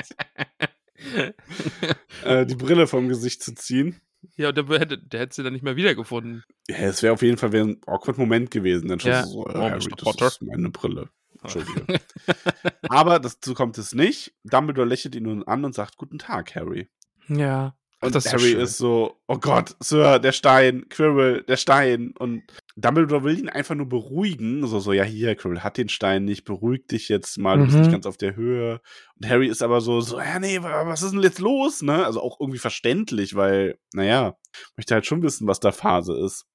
äh, 2.26 2.46
die 2.46 2.56
Brille 2.56 2.88
vom 2.88 3.08
Gesicht 3.08 3.42
zu 3.42 3.56
ziehen. 3.56 4.02
Ja, 4.36 4.52
der 4.52 4.68
hätte, 4.68 4.98
der 4.98 5.22
hätte 5.22 5.36
sie 5.36 5.44
dann 5.44 5.54
nicht 5.54 5.64
mehr 5.64 5.78
wiedergefunden. 5.78 6.44
Ja, 6.68 6.78
es 6.80 7.02
wäre 7.02 7.14
auf 7.14 7.22
jeden 7.22 7.38
Fall 7.38 7.56
ein 7.56 7.82
awkward 7.86 8.18
Moment 8.18 8.52
gewesen. 8.52 8.90
Dann 8.90 9.00
schon 9.00 9.12
ja. 9.12 9.26
so, 9.26 9.48
äh, 9.48 9.52
oh, 9.52 9.60
Harry, 9.60 9.80
das 9.80 10.04
Potter. 10.04 10.28
ist 10.28 10.42
meine 10.42 10.70
Brille. 10.70 11.10
Entschuldige. 11.42 12.02
Aber 12.90 13.20
dazu 13.20 13.54
kommt 13.54 13.78
es 13.78 13.94
nicht. 13.94 14.34
Dumbledore 14.44 14.86
lächelt 14.88 15.16
ihn 15.16 15.24
nun 15.24 15.44
an 15.44 15.64
und 15.64 15.74
sagt, 15.74 15.96
guten 15.96 16.20
Tag, 16.20 16.54
Harry. 16.56 16.90
Ja. 17.30 17.79
Und 18.02 18.16
das 18.16 18.32
Harry 18.32 18.52
ist, 18.52 18.72
ist 18.72 18.78
so, 18.78 19.20
oh 19.28 19.38
Gott, 19.38 19.76
Sir, 19.82 20.20
der 20.20 20.32
Stein, 20.32 20.88
Quirrell, 20.90 21.44
der 21.44 21.58
Stein. 21.58 22.14
Und 22.18 22.44
Dumbledore 22.78 23.24
will 23.26 23.38
ihn 23.38 23.50
einfach 23.50 23.76
nur 23.76 23.90
beruhigen. 23.90 24.66
So, 24.68 24.80
so, 24.80 24.94
ja, 24.94 25.04
hier, 25.04 25.36
Quirrell 25.36 25.60
hat 25.60 25.78
den 25.78 25.90
Stein 25.90 26.24
nicht, 26.24 26.46
beruhig 26.46 26.88
dich 26.88 27.10
jetzt 27.10 27.38
mal, 27.38 27.58
du 27.58 27.66
bist 27.66 27.78
nicht 27.78 27.88
mhm. 27.88 27.92
ganz 27.92 28.06
auf 28.06 28.16
der 28.16 28.38
Höhe. 28.38 28.80
Und 29.18 29.30
Harry 29.30 29.48
ist 29.48 29.62
aber 29.62 29.82
so, 29.82 30.00
so, 30.00 30.20
ja, 30.20 30.40
nee, 30.40 30.62
was 30.62 31.02
ist 31.02 31.12
denn 31.12 31.24
jetzt 31.24 31.40
los, 31.40 31.82
ne? 31.82 32.06
Also 32.06 32.22
auch 32.22 32.40
irgendwie 32.40 32.60
verständlich, 32.60 33.36
weil, 33.36 33.78
naja, 33.94 34.38
möchte 34.78 34.94
halt 34.94 35.06
schon 35.06 35.22
wissen, 35.22 35.48
was 35.48 35.60
da 35.60 35.74
Phase 35.74 36.18
ist. 36.18 36.46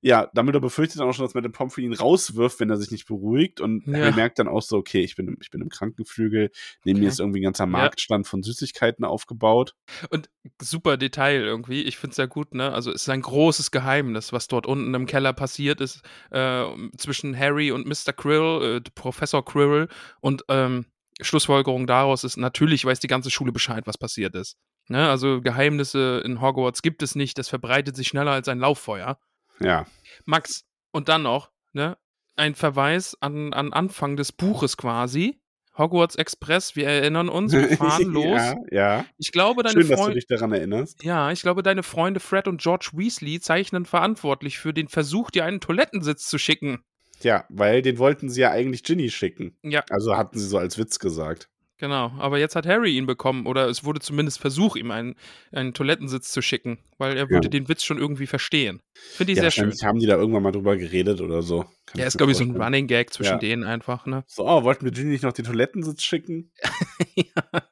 Ja, 0.00 0.30
Dumbledore 0.34 0.62
befürchtet 0.62 1.00
dann 1.00 1.08
auch 1.08 1.12
schon, 1.12 1.24
dass 1.24 1.34
Madame 1.34 1.52
Pomfrey 1.52 1.84
ihn 1.84 1.94
rauswirft, 1.94 2.60
wenn 2.60 2.70
er 2.70 2.76
sich 2.76 2.90
nicht 2.90 3.06
beruhigt. 3.06 3.60
Und 3.60 3.86
ja. 3.86 3.98
er 3.98 4.12
merkt 4.12 4.38
dann 4.38 4.48
auch 4.48 4.62
so, 4.62 4.76
okay, 4.76 5.00
ich 5.00 5.16
bin 5.16 5.28
im, 5.28 5.38
ich 5.40 5.50
bin 5.50 5.60
im 5.62 5.68
Krankenflügel. 5.68 6.50
Neben 6.84 6.96
okay. 6.96 7.04
mir 7.04 7.08
ist 7.08 7.20
irgendwie 7.20 7.40
ein 7.40 7.44
ganzer 7.44 7.66
Marktstand 7.66 8.26
ja. 8.26 8.30
von 8.30 8.42
Süßigkeiten 8.42 9.04
aufgebaut. 9.04 9.74
Und 10.10 10.28
super 10.60 10.96
Detail 10.96 11.40
irgendwie. 11.40 11.82
Ich 11.82 11.96
finde 11.96 12.10
es 12.10 12.16
sehr 12.16 12.28
gut, 12.28 12.54
ne? 12.54 12.72
Also 12.72 12.90
es 12.90 13.02
ist 13.02 13.08
ein 13.08 13.22
großes 13.22 13.70
Geheimnis, 13.70 14.32
was 14.32 14.48
dort 14.48 14.66
unten 14.66 14.94
im 14.94 15.06
Keller 15.06 15.32
passiert 15.32 15.80
ist, 15.80 16.02
äh, 16.30 16.64
zwischen 16.98 17.36
Harry 17.36 17.72
und 17.72 17.86
Mr. 17.86 18.12
Krill, 18.12 18.76
äh, 18.76 18.90
Professor 18.94 19.44
Krill. 19.44 19.88
Und 20.20 20.44
ähm, 20.48 20.86
Schlussfolgerung 21.20 21.86
daraus 21.86 22.24
ist, 22.24 22.36
natürlich 22.36 22.84
weiß 22.84 23.00
die 23.00 23.06
ganze 23.06 23.30
Schule 23.30 23.52
Bescheid, 23.52 23.86
was 23.86 23.98
passiert 23.98 24.34
ist. 24.34 24.56
Ne? 24.88 25.08
Also 25.08 25.40
Geheimnisse 25.40 26.22
in 26.24 26.40
Hogwarts 26.40 26.82
gibt 26.82 27.02
es 27.02 27.14
nicht, 27.14 27.38
das 27.38 27.48
verbreitet 27.48 27.96
sich 27.96 28.08
schneller 28.08 28.32
als 28.32 28.48
ein 28.48 28.58
Lauffeuer. 28.58 29.18
Ja. 29.60 29.86
Max, 30.24 30.64
und 30.92 31.08
dann 31.08 31.22
noch, 31.22 31.50
ne? 31.72 31.96
Ein 32.36 32.54
Verweis 32.54 33.16
an, 33.20 33.52
an 33.52 33.72
Anfang 33.72 34.16
des 34.16 34.32
Buches 34.32 34.76
quasi. 34.76 35.40
Hogwarts 35.78 36.16
Express, 36.16 36.74
wir 36.74 36.86
erinnern 36.86 37.28
uns, 37.28 37.52
wir 37.52 37.68
fahren 37.76 38.04
los. 38.04 38.24
ja, 38.24 38.54
ja. 38.70 39.06
Ich 39.18 39.32
glaube, 39.32 39.62
deine 39.62 39.80
Schön, 39.82 39.90
dass 39.90 40.06
du 40.06 40.12
dich 40.12 40.26
daran 40.26 40.52
erinnerst. 40.52 41.02
Ja, 41.04 41.30
ich 41.30 41.42
glaube, 41.42 41.62
deine 41.62 41.82
Freunde 41.82 42.20
Fred 42.20 42.48
und 42.48 42.62
George 42.62 42.90
Weasley 42.94 43.40
zeichnen 43.40 43.84
verantwortlich 43.84 44.58
für 44.58 44.72
den 44.72 44.88
Versuch, 44.88 45.30
dir 45.30 45.44
einen 45.44 45.60
Toilettensitz 45.60 46.26
zu 46.26 46.38
schicken. 46.38 46.82
Ja, 47.22 47.44
weil 47.48 47.82
den 47.82 47.98
wollten 47.98 48.28
sie 48.28 48.42
ja 48.42 48.50
eigentlich 48.50 48.84
Ginny 48.84 49.10
schicken. 49.10 49.56
Ja. 49.62 49.84
Also 49.90 50.16
hatten 50.16 50.38
sie 50.38 50.46
so 50.46 50.58
als 50.58 50.78
Witz 50.78 50.98
gesagt. 50.98 51.48
Genau, 51.78 52.10
aber 52.18 52.38
jetzt 52.38 52.56
hat 52.56 52.66
Harry 52.66 52.96
ihn 52.96 53.04
bekommen 53.04 53.44
oder 53.46 53.68
es 53.68 53.84
wurde 53.84 54.00
zumindest 54.00 54.40
Versuch, 54.40 54.76
ihm 54.76 54.90
einen, 54.90 55.14
einen 55.52 55.74
Toilettensitz 55.74 56.32
zu 56.32 56.40
schicken, 56.40 56.78
weil 56.96 57.18
er 57.18 57.28
würde 57.28 57.46
ja. 57.46 57.50
den 57.50 57.68
Witz 57.68 57.84
schon 57.84 57.98
irgendwie 57.98 58.26
verstehen. 58.26 58.80
Finde 58.94 59.32
ich 59.32 59.36
ja, 59.36 59.42
sehr 59.42 59.50
schön. 59.50 59.72
haben 59.84 59.98
die 59.98 60.06
da 60.06 60.16
irgendwann 60.16 60.42
mal 60.42 60.52
drüber 60.52 60.78
geredet 60.78 61.20
oder 61.20 61.42
so. 61.42 61.66
Kann 61.84 62.00
ja, 62.00 62.06
ist 62.06 62.16
glaube 62.16 62.32
ich 62.32 62.38
so 62.38 62.44
ein 62.44 62.56
Running 62.56 62.86
Gag 62.86 63.12
zwischen 63.12 63.32
ja. 63.32 63.38
denen 63.38 63.64
einfach, 63.64 64.06
ne? 64.06 64.24
So, 64.26 64.46
oh, 64.48 64.64
wollten 64.64 64.86
wir 64.86 64.92
Ginny 64.92 65.10
nicht 65.10 65.22
noch 65.22 65.34
den 65.34 65.44
Toilettensitz 65.44 66.02
schicken? 66.02 66.50
ja. 67.14 67.62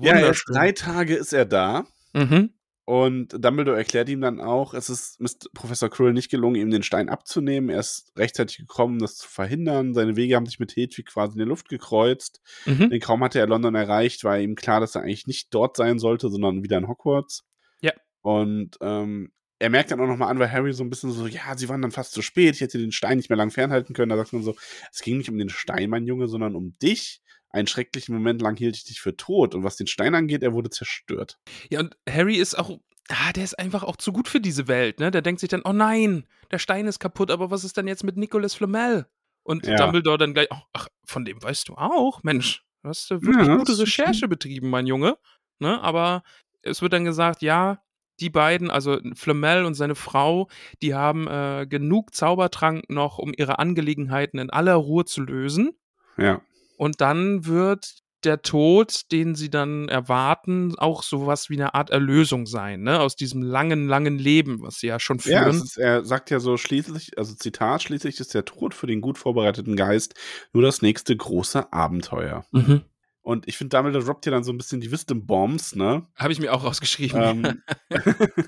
ja, 0.00 0.18
erst 0.18 0.44
drei 0.48 0.72
Tage 0.72 1.14
ist 1.14 1.32
er 1.32 1.44
da. 1.44 1.86
Mhm. 2.14 2.50
Und 2.88 3.44
Dumbledore 3.44 3.76
erklärt 3.76 4.08
ihm 4.08 4.22
dann 4.22 4.40
auch, 4.40 4.72
es 4.72 4.88
ist 4.88 5.20
Mr. 5.20 5.50
Professor 5.52 5.90
Quirrell 5.90 6.14
nicht 6.14 6.30
gelungen, 6.30 6.54
ihm 6.56 6.70
den 6.70 6.82
Stein 6.82 7.10
abzunehmen. 7.10 7.68
Er 7.68 7.80
ist 7.80 8.10
rechtzeitig 8.16 8.56
gekommen, 8.56 8.98
das 8.98 9.16
zu 9.16 9.28
verhindern. 9.28 9.92
Seine 9.92 10.16
Wege 10.16 10.34
haben 10.34 10.46
sich 10.46 10.58
mit 10.58 10.74
Hedwig 10.74 11.04
quasi 11.04 11.34
in 11.34 11.40
der 11.40 11.48
Luft 11.48 11.68
gekreuzt. 11.68 12.40
Mhm. 12.64 12.88
Denn 12.88 12.98
kaum 13.00 13.22
hatte 13.22 13.40
er 13.40 13.46
London 13.46 13.74
erreicht, 13.74 14.24
war 14.24 14.38
ihm 14.38 14.54
klar, 14.54 14.80
dass 14.80 14.94
er 14.94 15.02
eigentlich 15.02 15.26
nicht 15.26 15.52
dort 15.52 15.76
sein 15.76 15.98
sollte, 15.98 16.30
sondern 16.30 16.62
wieder 16.62 16.78
in 16.78 16.88
Hogwarts. 16.88 17.44
Ja. 17.82 17.92
Und 18.22 18.78
ähm, 18.80 19.32
er 19.58 19.68
merkt 19.68 19.90
dann 19.90 20.00
auch 20.00 20.06
nochmal 20.06 20.30
an, 20.30 20.38
weil 20.38 20.50
Harry 20.50 20.72
so 20.72 20.82
ein 20.82 20.88
bisschen 20.88 21.10
so, 21.10 21.26
ja, 21.26 21.58
sie 21.58 21.68
waren 21.68 21.82
dann 21.82 21.90
fast 21.90 22.12
zu 22.12 22.22
spät, 22.22 22.54
ich 22.54 22.62
hätte 22.62 22.78
den 22.78 22.92
Stein 22.92 23.18
nicht 23.18 23.28
mehr 23.28 23.36
lang 23.36 23.50
fernhalten 23.50 23.94
können. 23.94 24.08
Da 24.08 24.16
sagt 24.16 24.32
man 24.32 24.42
so, 24.42 24.56
es 24.90 25.02
ging 25.02 25.18
nicht 25.18 25.28
um 25.28 25.36
den 25.36 25.50
Stein, 25.50 25.90
mein 25.90 26.06
Junge, 26.06 26.26
sondern 26.26 26.56
um 26.56 26.74
dich 26.78 27.20
einen 27.50 27.66
schrecklichen 27.66 28.14
Moment 28.14 28.42
lang 28.42 28.56
hielt 28.56 28.76
ich 28.76 28.84
dich 28.84 29.00
für 29.00 29.16
tot. 29.16 29.54
Und 29.54 29.64
was 29.64 29.76
den 29.76 29.86
Stein 29.86 30.14
angeht, 30.14 30.42
er 30.42 30.52
wurde 30.52 30.70
zerstört. 30.70 31.38
Ja, 31.70 31.80
und 31.80 31.96
Harry 32.08 32.36
ist 32.36 32.58
auch, 32.58 32.78
ah, 33.08 33.32
der 33.32 33.44
ist 33.44 33.58
einfach 33.58 33.82
auch 33.82 33.96
zu 33.96 34.12
gut 34.12 34.28
für 34.28 34.40
diese 34.40 34.68
Welt, 34.68 35.00
ne? 35.00 35.10
Der 35.10 35.22
denkt 35.22 35.40
sich 35.40 35.48
dann, 35.48 35.62
oh 35.64 35.72
nein, 35.72 36.26
der 36.50 36.58
Stein 36.58 36.86
ist 36.86 36.98
kaputt, 36.98 37.30
aber 37.30 37.50
was 37.50 37.64
ist 37.64 37.76
denn 37.76 37.88
jetzt 37.88 38.04
mit 38.04 38.16
Nicholas 38.16 38.54
Flamel? 38.54 39.06
Und 39.42 39.66
ja. 39.66 39.76
Dumbledore 39.76 40.18
dann 40.18 40.34
gleich, 40.34 40.48
ach, 40.72 40.88
von 41.04 41.24
dem 41.24 41.42
weißt 41.42 41.68
du 41.68 41.74
auch, 41.74 42.22
Mensch, 42.22 42.64
du 42.82 42.90
hast 42.90 43.10
wirklich 43.10 43.46
ja, 43.46 43.56
gute 43.56 43.78
Recherche 43.78 44.28
betrieben, 44.28 44.68
mein 44.68 44.86
Junge. 44.86 45.16
Ne? 45.58 45.80
Aber 45.80 46.22
es 46.62 46.82
wird 46.82 46.92
dann 46.92 47.04
gesagt, 47.04 47.40
ja, 47.40 47.82
die 48.20 48.30
beiden, 48.30 48.70
also 48.70 48.98
Flamel 49.14 49.64
und 49.64 49.74
seine 49.74 49.94
Frau, 49.94 50.48
die 50.82 50.94
haben 50.94 51.26
äh, 51.28 51.66
genug 51.68 52.14
Zaubertrank 52.14 52.90
noch, 52.90 53.18
um 53.18 53.32
ihre 53.36 53.58
Angelegenheiten 53.58 54.38
in 54.38 54.50
aller 54.50 54.74
Ruhe 54.74 55.04
zu 55.04 55.22
lösen. 55.22 55.70
Ja. 56.16 56.42
Und 56.78 57.00
dann 57.00 57.44
wird 57.44 58.02
der 58.24 58.42
Tod, 58.42 59.02
den 59.12 59.34
sie 59.34 59.50
dann 59.50 59.88
erwarten, 59.88 60.76
auch 60.78 61.02
sowas 61.02 61.50
wie 61.50 61.54
eine 61.54 61.74
Art 61.74 61.90
Erlösung 61.90 62.46
sein, 62.46 62.82
ne? 62.82 63.00
Aus 63.00 63.16
diesem 63.16 63.42
langen, 63.42 63.86
langen 63.86 64.18
Leben, 64.18 64.62
was 64.62 64.76
sie 64.76 64.86
ja 64.86 64.98
schon 64.98 65.18
führen. 65.18 65.54
Ja, 65.54 65.62
ist, 65.62 65.76
er 65.76 66.04
sagt 66.04 66.30
ja 66.30 66.40
so 66.40 66.56
schließlich, 66.56 67.18
also 67.18 67.34
Zitat, 67.34 67.82
schließlich 67.82 68.18
ist 68.18 68.34
der 68.34 68.44
Tod 68.44 68.74
für 68.74 68.86
den 68.86 69.00
gut 69.00 69.18
vorbereiteten 69.18 69.76
Geist 69.76 70.14
nur 70.52 70.62
das 70.62 70.82
nächste 70.82 71.16
große 71.16 71.72
Abenteuer. 71.72 72.44
Mhm. 72.52 72.82
Und 73.22 73.46
ich 73.46 73.58
finde, 73.58 73.70
damit 73.70 73.94
droppt 73.94 74.26
ja 74.26 74.32
dann 74.32 74.44
so 74.44 74.52
ein 74.52 74.56
bisschen 74.58 74.80
die 74.80 74.90
Wisdom 74.90 75.26
Bombs, 75.26 75.74
ne? 75.74 76.06
Habe 76.16 76.32
ich 76.32 76.40
mir 76.40 76.52
auch 76.52 76.64
rausgeschrieben. 76.64 77.20
Ähm, 77.20 77.62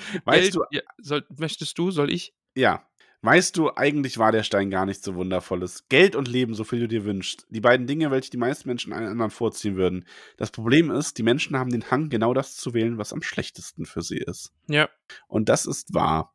weißt 0.24 0.54
du. 0.54 0.64
Ja, 0.70 0.82
soll, 0.98 1.24
möchtest 1.36 1.78
du, 1.78 1.90
soll 1.90 2.10
ich? 2.10 2.34
Ja. 2.54 2.84
Weißt 3.22 3.56
du, 3.56 3.74
eigentlich 3.74 4.18
war 4.18 4.30
der 4.30 4.44
Stein 4.44 4.70
gar 4.70 4.86
nicht 4.86 5.02
so 5.02 5.16
wundervolles. 5.16 5.88
Geld 5.88 6.14
und 6.14 6.28
Leben, 6.28 6.54
so 6.54 6.62
viel 6.62 6.78
du 6.78 6.88
dir 6.88 7.04
wünschst. 7.04 7.46
Die 7.50 7.60
beiden 7.60 7.88
Dinge, 7.88 8.12
welche 8.12 8.30
die 8.30 8.36
meisten 8.36 8.68
Menschen 8.68 8.92
einen 8.92 9.08
anderen 9.08 9.32
vorziehen 9.32 9.76
würden. 9.76 10.06
Das 10.36 10.52
Problem 10.52 10.90
ist, 10.90 11.18
die 11.18 11.24
Menschen 11.24 11.58
haben 11.58 11.70
den 11.70 11.90
Hang, 11.90 12.10
genau 12.10 12.32
das 12.32 12.54
zu 12.54 12.74
wählen, 12.74 12.96
was 12.96 13.12
am 13.12 13.22
schlechtesten 13.22 13.86
für 13.86 14.02
sie 14.02 14.18
ist. 14.18 14.52
Ja. 14.68 14.88
Und 15.26 15.48
das 15.48 15.66
ist 15.66 15.94
wahr. 15.94 16.32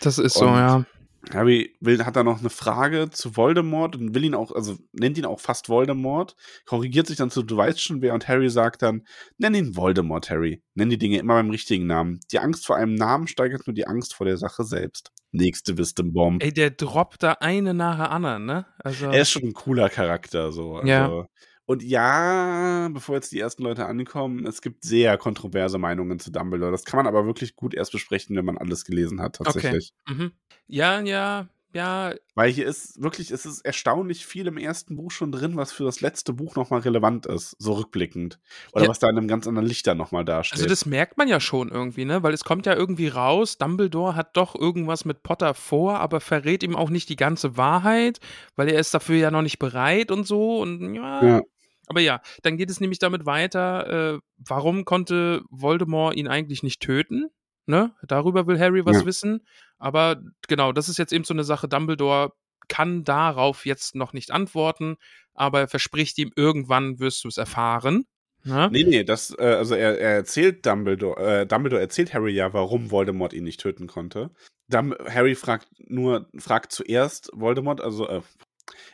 Das 0.00 0.18
ist 0.18 0.36
und 0.36 0.48
so, 0.48 0.54
ja. 0.54 0.86
Harry 1.32 1.76
will, 1.80 2.04
hat 2.04 2.16
da 2.16 2.24
noch 2.24 2.40
eine 2.40 2.50
Frage 2.50 3.10
zu 3.10 3.36
Voldemort 3.36 3.96
und 3.96 4.14
will 4.14 4.24
ihn 4.24 4.34
auch, 4.34 4.52
also 4.52 4.76
nennt 4.92 5.18
ihn 5.18 5.24
auch 5.24 5.40
fast 5.40 5.68
Voldemort, 5.68 6.36
korrigiert 6.64 7.06
sich 7.06 7.16
dann 7.16 7.30
zu, 7.30 7.42
du 7.42 7.56
weißt 7.56 7.80
schon 7.80 8.02
wer, 8.02 8.14
und 8.14 8.28
Harry 8.28 8.50
sagt 8.50 8.82
dann, 8.82 9.06
nenn 9.38 9.54
ihn 9.54 9.76
Voldemort, 9.76 10.30
Harry. 10.30 10.62
Nenn 10.74 10.90
die 10.90 10.98
Dinge 10.98 11.18
immer 11.18 11.34
beim 11.34 11.50
richtigen 11.50 11.86
Namen. 11.86 12.20
Die 12.32 12.38
Angst 12.38 12.66
vor 12.66 12.76
einem 12.76 12.94
Namen 12.94 13.26
steigert 13.26 13.66
nur 13.66 13.74
die 13.74 13.86
Angst 13.86 14.14
vor 14.14 14.26
der 14.26 14.36
Sache 14.36 14.64
selbst. 14.64 15.12
Nächste 15.30 15.76
Wisdom 15.76 16.12
Bomb. 16.12 16.42
Ey, 16.42 16.52
der 16.52 16.70
droppt 16.70 17.22
da 17.22 17.32
eine 17.40 17.74
nach 17.74 17.96
der 17.98 18.10
anderen, 18.10 18.46
ne? 18.46 18.66
Also 18.78 19.06
er 19.06 19.20
ist 19.20 19.30
schon 19.30 19.42
ein 19.42 19.52
cooler 19.52 19.90
Charakter, 19.90 20.52
so. 20.52 20.76
Also, 20.76 20.88
ja. 20.88 21.26
Und 21.68 21.82
ja, 21.82 22.88
bevor 22.90 23.16
jetzt 23.16 23.30
die 23.30 23.38
ersten 23.38 23.62
Leute 23.62 23.84
ankommen, 23.84 24.46
es 24.46 24.62
gibt 24.62 24.84
sehr 24.84 25.18
kontroverse 25.18 25.76
Meinungen 25.76 26.18
zu 26.18 26.32
Dumbledore. 26.32 26.70
Das 26.72 26.86
kann 26.86 26.96
man 26.96 27.06
aber 27.06 27.26
wirklich 27.26 27.56
gut 27.56 27.74
erst 27.74 27.92
besprechen, 27.92 28.34
wenn 28.36 28.46
man 28.46 28.56
alles 28.56 28.86
gelesen 28.86 29.20
hat, 29.20 29.36
tatsächlich. 29.36 29.92
Okay. 30.08 30.14
Mhm. 30.14 30.32
Ja, 30.66 31.00
ja, 31.02 31.46
ja. 31.74 32.14
Weil 32.34 32.50
hier 32.50 32.66
ist 32.66 33.02
wirklich, 33.02 33.30
es 33.30 33.44
ist 33.44 33.66
erstaunlich 33.66 34.24
viel 34.24 34.46
im 34.46 34.56
ersten 34.56 34.96
Buch 34.96 35.10
schon 35.10 35.30
drin, 35.30 35.56
was 35.56 35.70
für 35.70 35.84
das 35.84 36.00
letzte 36.00 36.32
Buch 36.32 36.56
nochmal 36.56 36.80
relevant 36.80 37.26
ist, 37.26 37.54
so 37.58 37.74
rückblickend. 37.74 38.40
Oder 38.72 38.84
ja. 38.84 38.88
was 38.88 38.98
da 38.98 39.10
in 39.10 39.18
einem 39.18 39.28
ganz 39.28 39.46
anderen 39.46 39.68
Licht 39.68 39.86
dann 39.86 39.98
nochmal 39.98 40.24
dasteht. 40.24 40.54
Also 40.54 40.66
das 40.70 40.86
merkt 40.86 41.18
man 41.18 41.28
ja 41.28 41.38
schon 41.38 41.68
irgendwie, 41.68 42.06
ne? 42.06 42.22
Weil 42.22 42.32
es 42.32 42.44
kommt 42.44 42.64
ja 42.64 42.74
irgendwie 42.74 43.08
raus, 43.08 43.58
Dumbledore 43.58 44.16
hat 44.16 44.38
doch 44.38 44.54
irgendwas 44.54 45.04
mit 45.04 45.22
Potter 45.22 45.52
vor, 45.52 46.00
aber 46.00 46.20
verrät 46.20 46.62
ihm 46.62 46.76
auch 46.76 46.88
nicht 46.88 47.10
die 47.10 47.16
ganze 47.16 47.58
Wahrheit, 47.58 48.20
weil 48.56 48.70
er 48.70 48.80
ist 48.80 48.94
dafür 48.94 49.16
ja 49.16 49.30
noch 49.30 49.42
nicht 49.42 49.58
bereit 49.58 50.10
und 50.10 50.26
so. 50.26 50.62
Und 50.62 50.94
ja. 50.94 51.22
ja. 51.22 51.42
Aber 51.88 52.00
ja, 52.00 52.20
dann 52.42 52.56
geht 52.56 52.70
es 52.70 52.80
nämlich 52.80 52.98
damit 52.98 53.26
weiter, 53.26 54.14
äh, 54.14 54.18
warum 54.36 54.84
konnte 54.84 55.42
Voldemort 55.50 56.16
ihn 56.16 56.28
eigentlich 56.28 56.62
nicht 56.62 56.80
töten? 56.80 57.28
Ne? 57.66 57.94
Darüber 58.02 58.46
will 58.46 58.58
Harry 58.58 58.84
was 58.86 59.00
ja. 59.00 59.06
wissen. 59.06 59.46
Aber 59.78 60.22
genau, 60.46 60.72
das 60.72 60.88
ist 60.88 60.98
jetzt 60.98 61.12
eben 61.12 61.24
so 61.24 61.34
eine 61.34 61.44
Sache. 61.44 61.68
Dumbledore 61.68 62.32
kann 62.68 63.04
darauf 63.04 63.66
jetzt 63.66 63.94
noch 63.94 64.12
nicht 64.12 64.30
antworten, 64.30 64.96
aber 65.34 65.60
er 65.60 65.68
verspricht 65.68 66.18
ihm, 66.18 66.32
irgendwann 66.36 66.98
wirst 66.98 67.24
du 67.24 67.28
es 67.28 67.38
erfahren. 67.38 68.04
Ne? 68.44 68.68
Nee, 68.70 68.84
nee, 68.84 69.04
das, 69.04 69.34
äh, 69.38 69.42
also 69.42 69.74
er, 69.74 69.98
er 69.98 70.14
erzählt 70.16 70.64
Dumbledore, 70.64 71.40
äh, 71.40 71.46
Dumbledore 71.46 71.82
erzählt 71.82 72.14
Harry 72.14 72.32
ja, 72.32 72.52
warum 72.52 72.90
Voldemort 72.90 73.32
ihn 73.32 73.44
nicht 73.44 73.60
töten 73.60 73.86
konnte. 73.86 74.30
Dum 74.68 74.94
Harry 75.06 75.34
fragt 75.34 75.68
nur, 75.78 76.28
fragt 76.38 76.72
zuerst 76.72 77.30
Voldemort, 77.32 77.80
also 77.80 78.06
äh, 78.06 78.20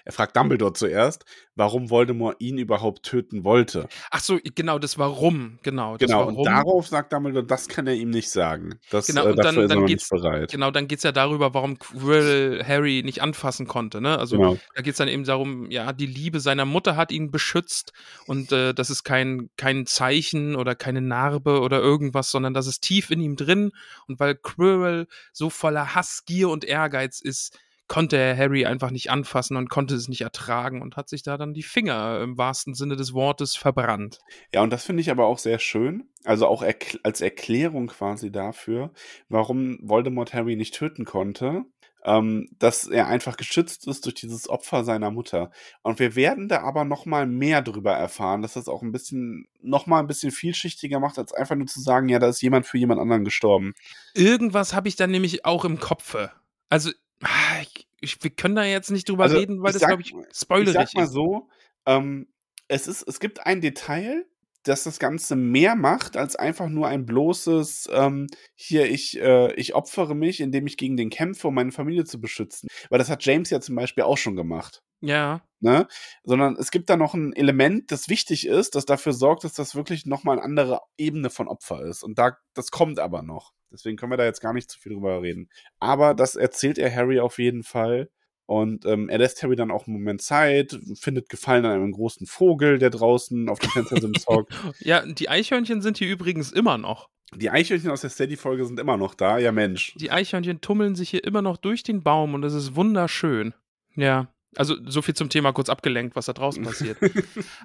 er 0.04 0.12
fragt 0.12 0.36
Dumbledore 0.36 0.72
zuerst, 0.72 1.24
warum 1.56 1.90
Voldemort 1.90 2.36
ihn 2.40 2.58
überhaupt 2.58 3.04
töten 3.04 3.44
wollte. 3.44 3.88
Ach 4.10 4.20
so, 4.20 4.38
genau, 4.54 4.78
das 4.78 4.98
Warum, 4.98 5.58
genau. 5.62 5.96
Das 5.96 6.08
genau, 6.08 6.20
warum. 6.20 6.36
und 6.36 6.44
darauf 6.44 6.86
sagt 6.88 7.12
Dumbledore, 7.12 7.44
das 7.44 7.68
kann 7.68 7.86
er 7.86 7.94
ihm 7.94 8.10
nicht 8.10 8.30
sagen. 8.30 8.80
Das, 8.90 9.06
genau, 9.06 9.26
äh, 9.26 9.30
und 9.30 9.38
dann, 9.38 9.68
dann 9.68 9.86
geht's, 9.86 10.08
bereit. 10.08 10.50
Genau, 10.50 10.70
dann 10.70 10.88
geht 10.88 10.98
es 10.98 11.04
ja 11.04 11.12
darüber, 11.12 11.54
warum 11.54 11.78
Quill 11.78 12.62
Harry 12.66 13.02
nicht 13.04 13.22
anfassen 13.22 13.66
konnte. 13.66 14.00
Ne? 14.00 14.18
Also 14.18 14.36
genau. 14.36 14.58
da 14.74 14.82
geht 14.82 14.92
es 14.92 14.98
dann 14.98 15.08
eben 15.08 15.24
darum, 15.24 15.70
ja, 15.70 15.92
die 15.92 16.06
Liebe 16.06 16.40
seiner 16.40 16.64
Mutter 16.64 16.96
hat 16.96 17.12
ihn 17.12 17.30
beschützt 17.30 17.92
und 18.26 18.52
äh, 18.52 18.74
das 18.74 18.90
ist 18.90 19.04
kein, 19.04 19.50
kein 19.56 19.86
Zeichen 19.86 20.56
oder 20.56 20.74
keine 20.74 21.00
Narbe 21.00 21.60
oder 21.60 21.80
irgendwas, 21.80 22.30
sondern 22.30 22.54
das 22.54 22.66
ist 22.66 22.80
tief 22.80 23.10
in 23.10 23.20
ihm 23.20 23.36
drin. 23.36 23.72
Und 24.08 24.20
weil 24.20 24.34
Quirrell 24.34 25.06
so 25.32 25.50
voller 25.50 25.94
Hass, 25.94 26.24
Gier 26.26 26.48
und 26.48 26.64
Ehrgeiz 26.64 27.20
ist, 27.20 27.58
konnte 27.86 28.16
er 28.16 28.36
Harry 28.36 28.64
einfach 28.64 28.90
nicht 28.90 29.10
anfassen 29.10 29.56
und 29.56 29.68
konnte 29.68 29.94
es 29.94 30.08
nicht 30.08 30.22
ertragen 30.22 30.82
und 30.82 30.96
hat 30.96 31.08
sich 31.08 31.22
da 31.22 31.36
dann 31.36 31.52
die 31.52 31.62
Finger 31.62 32.20
im 32.22 32.38
wahrsten 32.38 32.74
Sinne 32.74 32.96
des 32.96 33.12
Wortes 33.12 33.56
verbrannt. 33.56 34.18
Ja, 34.54 34.62
und 34.62 34.70
das 34.70 34.84
finde 34.84 35.02
ich 35.02 35.10
aber 35.10 35.26
auch 35.26 35.38
sehr 35.38 35.58
schön. 35.58 36.08
Also 36.24 36.46
auch 36.46 36.62
erkl 36.62 36.98
als 37.02 37.20
Erklärung 37.20 37.88
quasi 37.88 38.32
dafür, 38.32 38.92
warum 39.28 39.78
Voldemort 39.82 40.32
Harry 40.32 40.56
nicht 40.56 40.74
töten 40.74 41.04
konnte. 41.04 41.64
ähm, 42.04 42.48
dass 42.58 42.86
er 42.86 43.06
einfach 43.06 43.36
geschützt 43.36 43.86
ist 43.86 44.04
durch 44.04 44.14
dieses 44.14 44.48
Opfer 44.48 44.84
seiner 44.84 45.10
Mutter. 45.10 45.50
Und 45.82 45.98
wir 45.98 46.14
werden 46.16 46.48
da 46.48 46.60
aber 46.62 46.84
noch 46.84 47.06
mal 47.06 47.26
mehr 47.26 47.62
drüber 47.62 47.92
erfahren, 47.92 48.42
dass 48.42 48.54
das 48.54 48.68
auch 48.68 48.82
ein 48.82 48.92
bisschen, 48.92 49.46
noch 49.62 49.86
mal 49.86 50.00
ein 50.00 50.06
bisschen 50.06 50.30
vielschichtiger 50.30 51.00
macht, 51.00 51.18
als 51.18 51.32
einfach 51.32 51.56
nur 51.56 51.66
zu 51.66 51.80
sagen, 51.80 52.08
ja, 52.08 52.18
da 52.18 52.28
ist 52.28 52.42
jemand 52.42 52.66
für 52.66 52.78
jemand 52.78 53.00
anderen 53.00 53.24
gestorben. 53.24 53.72
Irgendwas 54.14 54.74
habe 54.74 54.88
ich 54.88 54.96
dann 54.96 55.10
nämlich 55.10 55.46
auch 55.46 55.64
im 55.64 55.80
Kopfe. 55.80 56.30
Also, 56.68 56.90
ah, 57.22 57.62
ich, 58.04 58.22
wir 58.22 58.30
können 58.30 58.54
da 58.54 58.64
jetzt 58.64 58.90
nicht 58.90 59.08
drüber 59.08 59.24
also, 59.24 59.36
reden, 59.36 59.62
weil 59.62 59.72
das, 59.72 59.82
glaube 59.82 60.02
ich, 60.02 60.14
spoilerig 60.32 60.76
ist. 60.76 60.82
Ich 60.82 60.90
sag 60.90 60.94
mal 60.94 61.06
so, 61.06 61.48
ähm, 61.86 62.28
es, 62.68 62.86
ist, 62.86 63.02
es 63.02 63.20
gibt 63.20 63.46
ein 63.46 63.60
Detail, 63.60 64.24
dass 64.64 64.84
das 64.84 64.98
Ganze 64.98 65.36
mehr 65.36 65.74
macht 65.74 66.16
als 66.16 66.36
einfach 66.36 66.68
nur 66.68 66.88
ein 66.88 67.04
bloßes, 67.04 67.90
ähm, 67.92 68.26
hier, 68.54 68.90
ich, 68.90 69.20
äh, 69.20 69.52
ich 69.54 69.74
opfere 69.74 70.14
mich, 70.14 70.40
indem 70.40 70.66
ich 70.66 70.76
gegen 70.76 70.96
den 70.96 71.10
kämpfe, 71.10 71.48
um 71.48 71.54
meine 71.54 71.72
Familie 71.72 72.04
zu 72.04 72.20
beschützen. 72.20 72.68
Weil 72.88 72.98
das 72.98 73.10
hat 73.10 73.24
James 73.24 73.50
ja 73.50 73.60
zum 73.60 73.74
Beispiel 73.74 74.04
auch 74.04 74.16
schon 74.16 74.36
gemacht. 74.36 74.82
Ja. 75.00 75.42
Ne? 75.60 75.86
Sondern 76.24 76.56
es 76.56 76.70
gibt 76.70 76.88
da 76.88 76.96
noch 76.96 77.14
ein 77.14 77.34
Element, 77.34 77.92
das 77.92 78.08
wichtig 78.08 78.46
ist, 78.46 78.74
das 78.74 78.86
dafür 78.86 79.12
sorgt, 79.12 79.44
dass 79.44 79.52
das 79.52 79.74
wirklich 79.74 80.06
nochmal 80.06 80.36
eine 80.36 80.44
andere 80.44 80.80
Ebene 80.96 81.28
von 81.28 81.46
Opfer 81.46 81.82
ist. 81.82 82.02
Und 82.02 82.18
da, 82.18 82.38
das 82.54 82.70
kommt 82.70 82.98
aber 82.98 83.22
noch. 83.22 83.52
Deswegen 83.74 83.96
können 83.96 84.12
wir 84.12 84.16
da 84.16 84.24
jetzt 84.24 84.40
gar 84.40 84.52
nicht 84.52 84.70
zu 84.70 84.78
viel 84.78 84.92
drüber 84.92 85.20
reden. 85.20 85.48
Aber 85.80 86.14
das 86.14 86.36
erzählt 86.36 86.78
er 86.78 86.94
Harry 86.94 87.20
auf 87.20 87.38
jeden 87.38 87.64
Fall. 87.64 88.08
Und 88.46 88.84
ähm, 88.84 89.08
er 89.08 89.18
lässt 89.18 89.42
Harry 89.42 89.56
dann 89.56 89.70
auch 89.70 89.86
einen 89.86 89.96
Moment 89.96 90.22
Zeit, 90.22 90.78
findet 91.00 91.28
Gefallen 91.28 91.64
an 91.64 91.72
einem 91.72 91.92
großen 91.92 92.26
Vogel, 92.26 92.78
der 92.78 92.90
draußen 92.90 93.48
auf 93.48 93.58
dem 93.58 93.70
Fenstersims 93.70 94.26
hockt. 94.28 94.54
ja, 94.80 95.04
die 95.04 95.28
Eichhörnchen 95.28 95.80
sind 95.80 95.98
hier 95.98 96.08
übrigens 96.08 96.52
immer 96.52 96.78
noch. 96.78 97.08
Die 97.34 97.50
Eichhörnchen 97.50 97.90
aus 97.90 98.02
der 98.02 98.10
Steady-Folge 98.10 98.64
sind 98.64 98.78
immer 98.78 98.96
noch 98.96 99.14
da, 99.14 99.38
ja 99.38 99.50
Mensch. 99.50 99.94
Die 99.96 100.10
Eichhörnchen 100.10 100.60
tummeln 100.60 100.94
sich 100.94 101.10
hier 101.10 101.24
immer 101.24 101.42
noch 101.42 101.56
durch 101.56 101.82
den 101.82 102.02
Baum 102.02 102.34
und 102.34 102.42
das 102.42 102.54
ist 102.54 102.76
wunderschön. 102.76 103.54
Ja. 103.96 104.33
Also 104.56 104.76
so 104.86 105.02
viel 105.02 105.14
zum 105.14 105.28
Thema 105.28 105.52
kurz 105.52 105.68
abgelenkt, 105.68 106.16
was 106.16 106.26
da 106.26 106.32
draußen 106.32 106.62
passiert. 106.64 106.98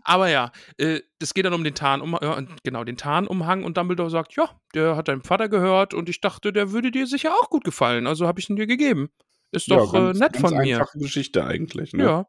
Aber 0.03 0.29
ja, 0.29 0.51
äh, 0.77 1.01
es 1.19 1.33
geht 1.33 1.45
dann 1.45 1.53
um 1.53 1.63
den 1.63 1.75
Tarnumhang, 1.75 2.21
ja, 2.21 2.41
genau, 2.63 2.83
den 2.83 2.97
Tarnumhang 2.97 3.63
und 3.63 3.77
Dumbledore 3.77 4.09
sagt, 4.09 4.35
ja, 4.35 4.49
der 4.73 4.95
hat 4.95 5.07
deinem 5.07 5.21
Vater 5.21 5.49
gehört 5.49 5.93
und 5.93 6.09
ich 6.09 6.21
dachte, 6.21 6.53
der 6.53 6.71
würde 6.71 6.91
dir 6.91 7.07
sicher 7.07 7.33
auch 7.33 7.49
gut 7.49 7.63
gefallen, 7.63 8.07
also 8.07 8.27
habe 8.27 8.39
ich 8.39 8.49
ihn 8.49 8.55
dir 8.55 8.67
gegeben. 8.67 9.09
Ist 9.51 9.69
doch 9.71 9.93
ja, 9.93 9.99
ganz, 9.99 10.17
äh, 10.17 10.23
nett 10.23 10.37
von 10.37 10.57
mir. 10.57 10.79
Einfache 10.79 10.99
Geschichte 10.99 11.45
eigentlich, 11.45 11.93
ne? 11.93 12.03
Ja. 12.03 12.25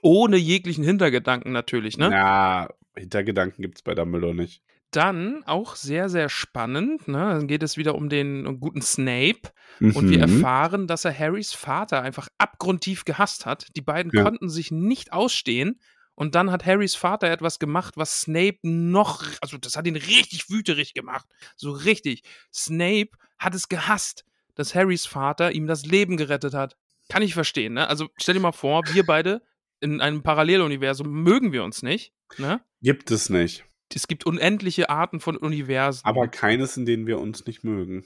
Ohne 0.00 0.36
jeglichen 0.36 0.84
Hintergedanken 0.84 1.52
natürlich, 1.52 1.98
ne? 1.98 2.10
Ja, 2.10 2.68
Hintergedanken 2.96 3.62
gibt 3.62 3.78
es 3.78 3.82
bei 3.82 3.94
Dumbledore 3.94 4.34
nicht. 4.34 4.62
Dann 4.92 5.42
auch 5.44 5.74
sehr, 5.74 6.08
sehr 6.08 6.28
spannend, 6.28 7.08
ne? 7.08 7.18
Dann 7.18 7.48
geht 7.48 7.62
es 7.62 7.76
wieder 7.76 7.94
um 7.96 8.08
den 8.08 8.60
guten 8.60 8.82
Snape 8.82 9.40
mhm. 9.80 9.96
und 9.96 10.10
wir 10.10 10.26
mhm. 10.26 10.34
erfahren, 10.36 10.86
dass 10.86 11.04
er 11.04 11.18
Harrys 11.18 11.52
Vater 11.52 12.02
einfach 12.02 12.28
abgrundtief 12.38 13.04
gehasst 13.04 13.44
hat. 13.44 13.66
Die 13.74 13.80
beiden 13.80 14.12
ja. 14.14 14.22
konnten 14.22 14.48
sich 14.48 14.70
nicht 14.70 15.12
ausstehen 15.12 15.80
und 16.14 16.34
dann 16.34 16.52
hat 16.52 16.64
Harrys 16.64 16.94
Vater 16.94 17.28
etwas 17.28 17.58
gemacht, 17.58 17.94
was 17.96 18.20
Snape 18.20 18.58
noch, 18.62 19.24
also 19.40 19.58
das 19.58 19.76
hat 19.76 19.86
ihn 19.86 19.96
richtig 19.96 20.50
wüterig 20.50 20.94
gemacht. 20.94 21.26
So 21.56 21.72
richtig. 21.72 22.22
Snape 22.52 23.10
hat 23.38 23.54
es 23.54 23.68
gehasst 23.68 24.24
dass 24.54 24.74
Harrys 24.74 25.06
Vater 25.06 25.52
ihm 25.52 25.66
das 25.66 25.84
Leben 25.84 26.16
gerettet 26.16 26.54
hat. 26.54 26.76
Kann 27.08 27.22
ich 27.22 27.34
verstehen, 27.34 27.74
ne? 27.74 27.88
Also 27.88 28.08
stell 28.16 28.34
dir 28.34 28.40
mal 28.40 28.52
vor, 28.52 28.82
wir 28.92 29.04
beide 29.04 29.42
in 29.80 30.00
einem 30.00 30.22
Paralleluniversum 30.22 31.08
mögen 31.10 31.52
wir 31.52 31.64
uns 31.64 31.82
nicht, 31.82 32.12
ne? 32.38 32.60
Gibt 32.80 33.10
es 33.10 33.28
nicht. 33.28 33.64
Es 33.94 34.08
gibt 34.08 34.24
unendliche 34.26 34.90
Arten 34.90 35.20
von 35.20 35.36
Universen. 35.36 36.04
Aber 36.04 36.28
keines, 36.28 36.76
in 36.76 36.86
denen 36.86 37.06
wir 37.06 37.18
uns 37.18 37.46
nicht 37.46 37.64
mögen. 37.64 38.04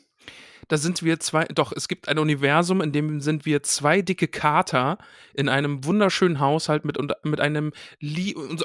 Da 0.68 0.78
sind 0.78 1.02
wir 1.02 1.20
zwei, 1.20 1.44
doch, 1.44 1.72
es 1.72 1.86
gibt 1.86 2.08
ein 2.08 2.18
Universum, 2.18 2.80
in 2.80 2.92
dem 2.92 3.20
sind 3.20 3.46
wir 3.46 3.62
zwei 3.62 4.02
dicke 4.02 4.26
Kater 4.26 4.98
in 5.34 5.48
einem 5.48 5.84
wunderschönen 5.84 6.40
Haushalt 6.40 6.84
mit, 6.84 6.98
mit 7.24 7.40
einem 7.40 7.72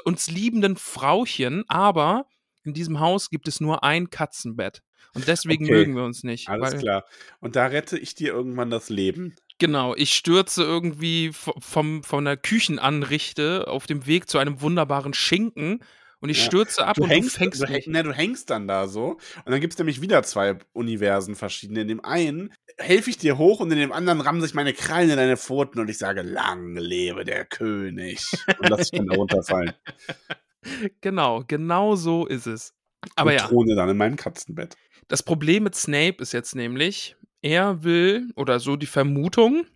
uns 0.04 0.30
liebenden 0.30 0.76
Frauchen, 0.76 1.64
aber 1.68 2.26
in 2.64 2.74
diesem 2.74 3.00
Haus 3.00 3.30
gibt 3.30 3.48
es 3.48 3.60
nur 3.60 3.84
ein 3.84 4.10
Katzenbett. 4.10 4.82
Und 5.14 5.28
deswegen 5.28 5.64
okay. 5.64 5.74
mögen 5.74 5.96
wir 5.96 6.04
uns 6.04 6.24
nicht. 6.24 6.48
Alles 6.48 6.78
klar. 6.78 7.04
Und 7.40 7.54
da 7.54 7.66
rette 7.66 7.98
ich 7.98 8.14
dir 8.14 8.32
irgendwann 8.32 8.70
das 8.70 8.88
Leben. 8.88 9.36
Genau, 9.58 9.94
ich 9.94 10.14
stürze 10.14 10.64
irgendwie 10.64 11.30
vom, 11.32 12.02
von 12.02 12.24
der 12.24 12.36
Küchenanrichte 12.36 13.68
auf 13.68 13.86
dem 13.86 14.06
Weg 14.06 14.28
zu 14.28 14.38
einem 14.38 14.60
wunderbaren 14.60 15.14
Schinken 15.14 15.80
und 16.22 16.30
ich 16.30 16.38
ja. 16.38 16.44
stürze 16.44 16.86
ab 16.86 16.96
du 16.96 17.02
und 17.02 17.10
hängst, 17.10 17.34
du 17.34 17.38
fängst 17.40 17.62
du, 17.62 17.70
mich. 17.70 17.86
Ne, 17.88 18.02
du 18.02 18.12
hängst 18.12 18.48
dann 18.48 18.68
da 18.68 18.86
so 18.86 19.18
und 19.44 19.50
dann 19.52 19.60
gibt 19.60 19.74
es 19.74 19.78
nämlich 19.78 20.00
wieder 20.00 20.22
zwei 20.22 20.56
Universen 20.72 21.34
verschiedene. 21.34 21.82
In 21.82 21.88
dem 21.88 22.04
einen 22.04 22.54
helfe 22.78 23.10
ich 23.10 23.18
dir 23.18 23.38
hoch 23.38 23.60
und 23.60 23.70
in 23.72 23.78
dem 23.78 23.92
anderen 23.92 24.20
rammen 24.20 24.40
sich 24.40 24.54
meine 24.54 24.72
Krallen 24.72 25.10
in 25.10 25.16
deine 25.16 25.36
Pfoten 25.36 25.80
und 25.80 25.90
ich 25.90 25.98
sage, 25.98 26.22
lang 26.22 26.76
lebe 26.76 27.24
der 27.24 27.44
König 27.44 28.24
und 28.58 28.68
lass 28.68 28.90
dich 28.90 28.98
dann 28.98 29.08
da 29.08 29.16
runterfallen. 29.16 29.72
Genau, 31.00 31.42
genau 31.44 31.96
so 31.96 32.24
ist 32.24 32.46
es. 32.46 32.72
Aber 33.16 33.30
und 33.30 33.36
ja. 33.36 33.48
throne 33.48 33.74
dann 33.74 33.88
in 33.88 33.96
meinem 33.96 34.14
Katzenbett. 34.14 34.76
Das 35.08 35.24
Problem 35.24 35.64
mit 35.64 35.74
Snape 35.74 36.16
ist 36.20 36.32
jetzt 36.32 36.54
nämlich, 36.54 37.16
er 37.40 37.82
will, 37.82 38.30
oder 38.36 38.60
so 38.60 38.76
die 38.76 38.86
Vermutung, 38.86 39.66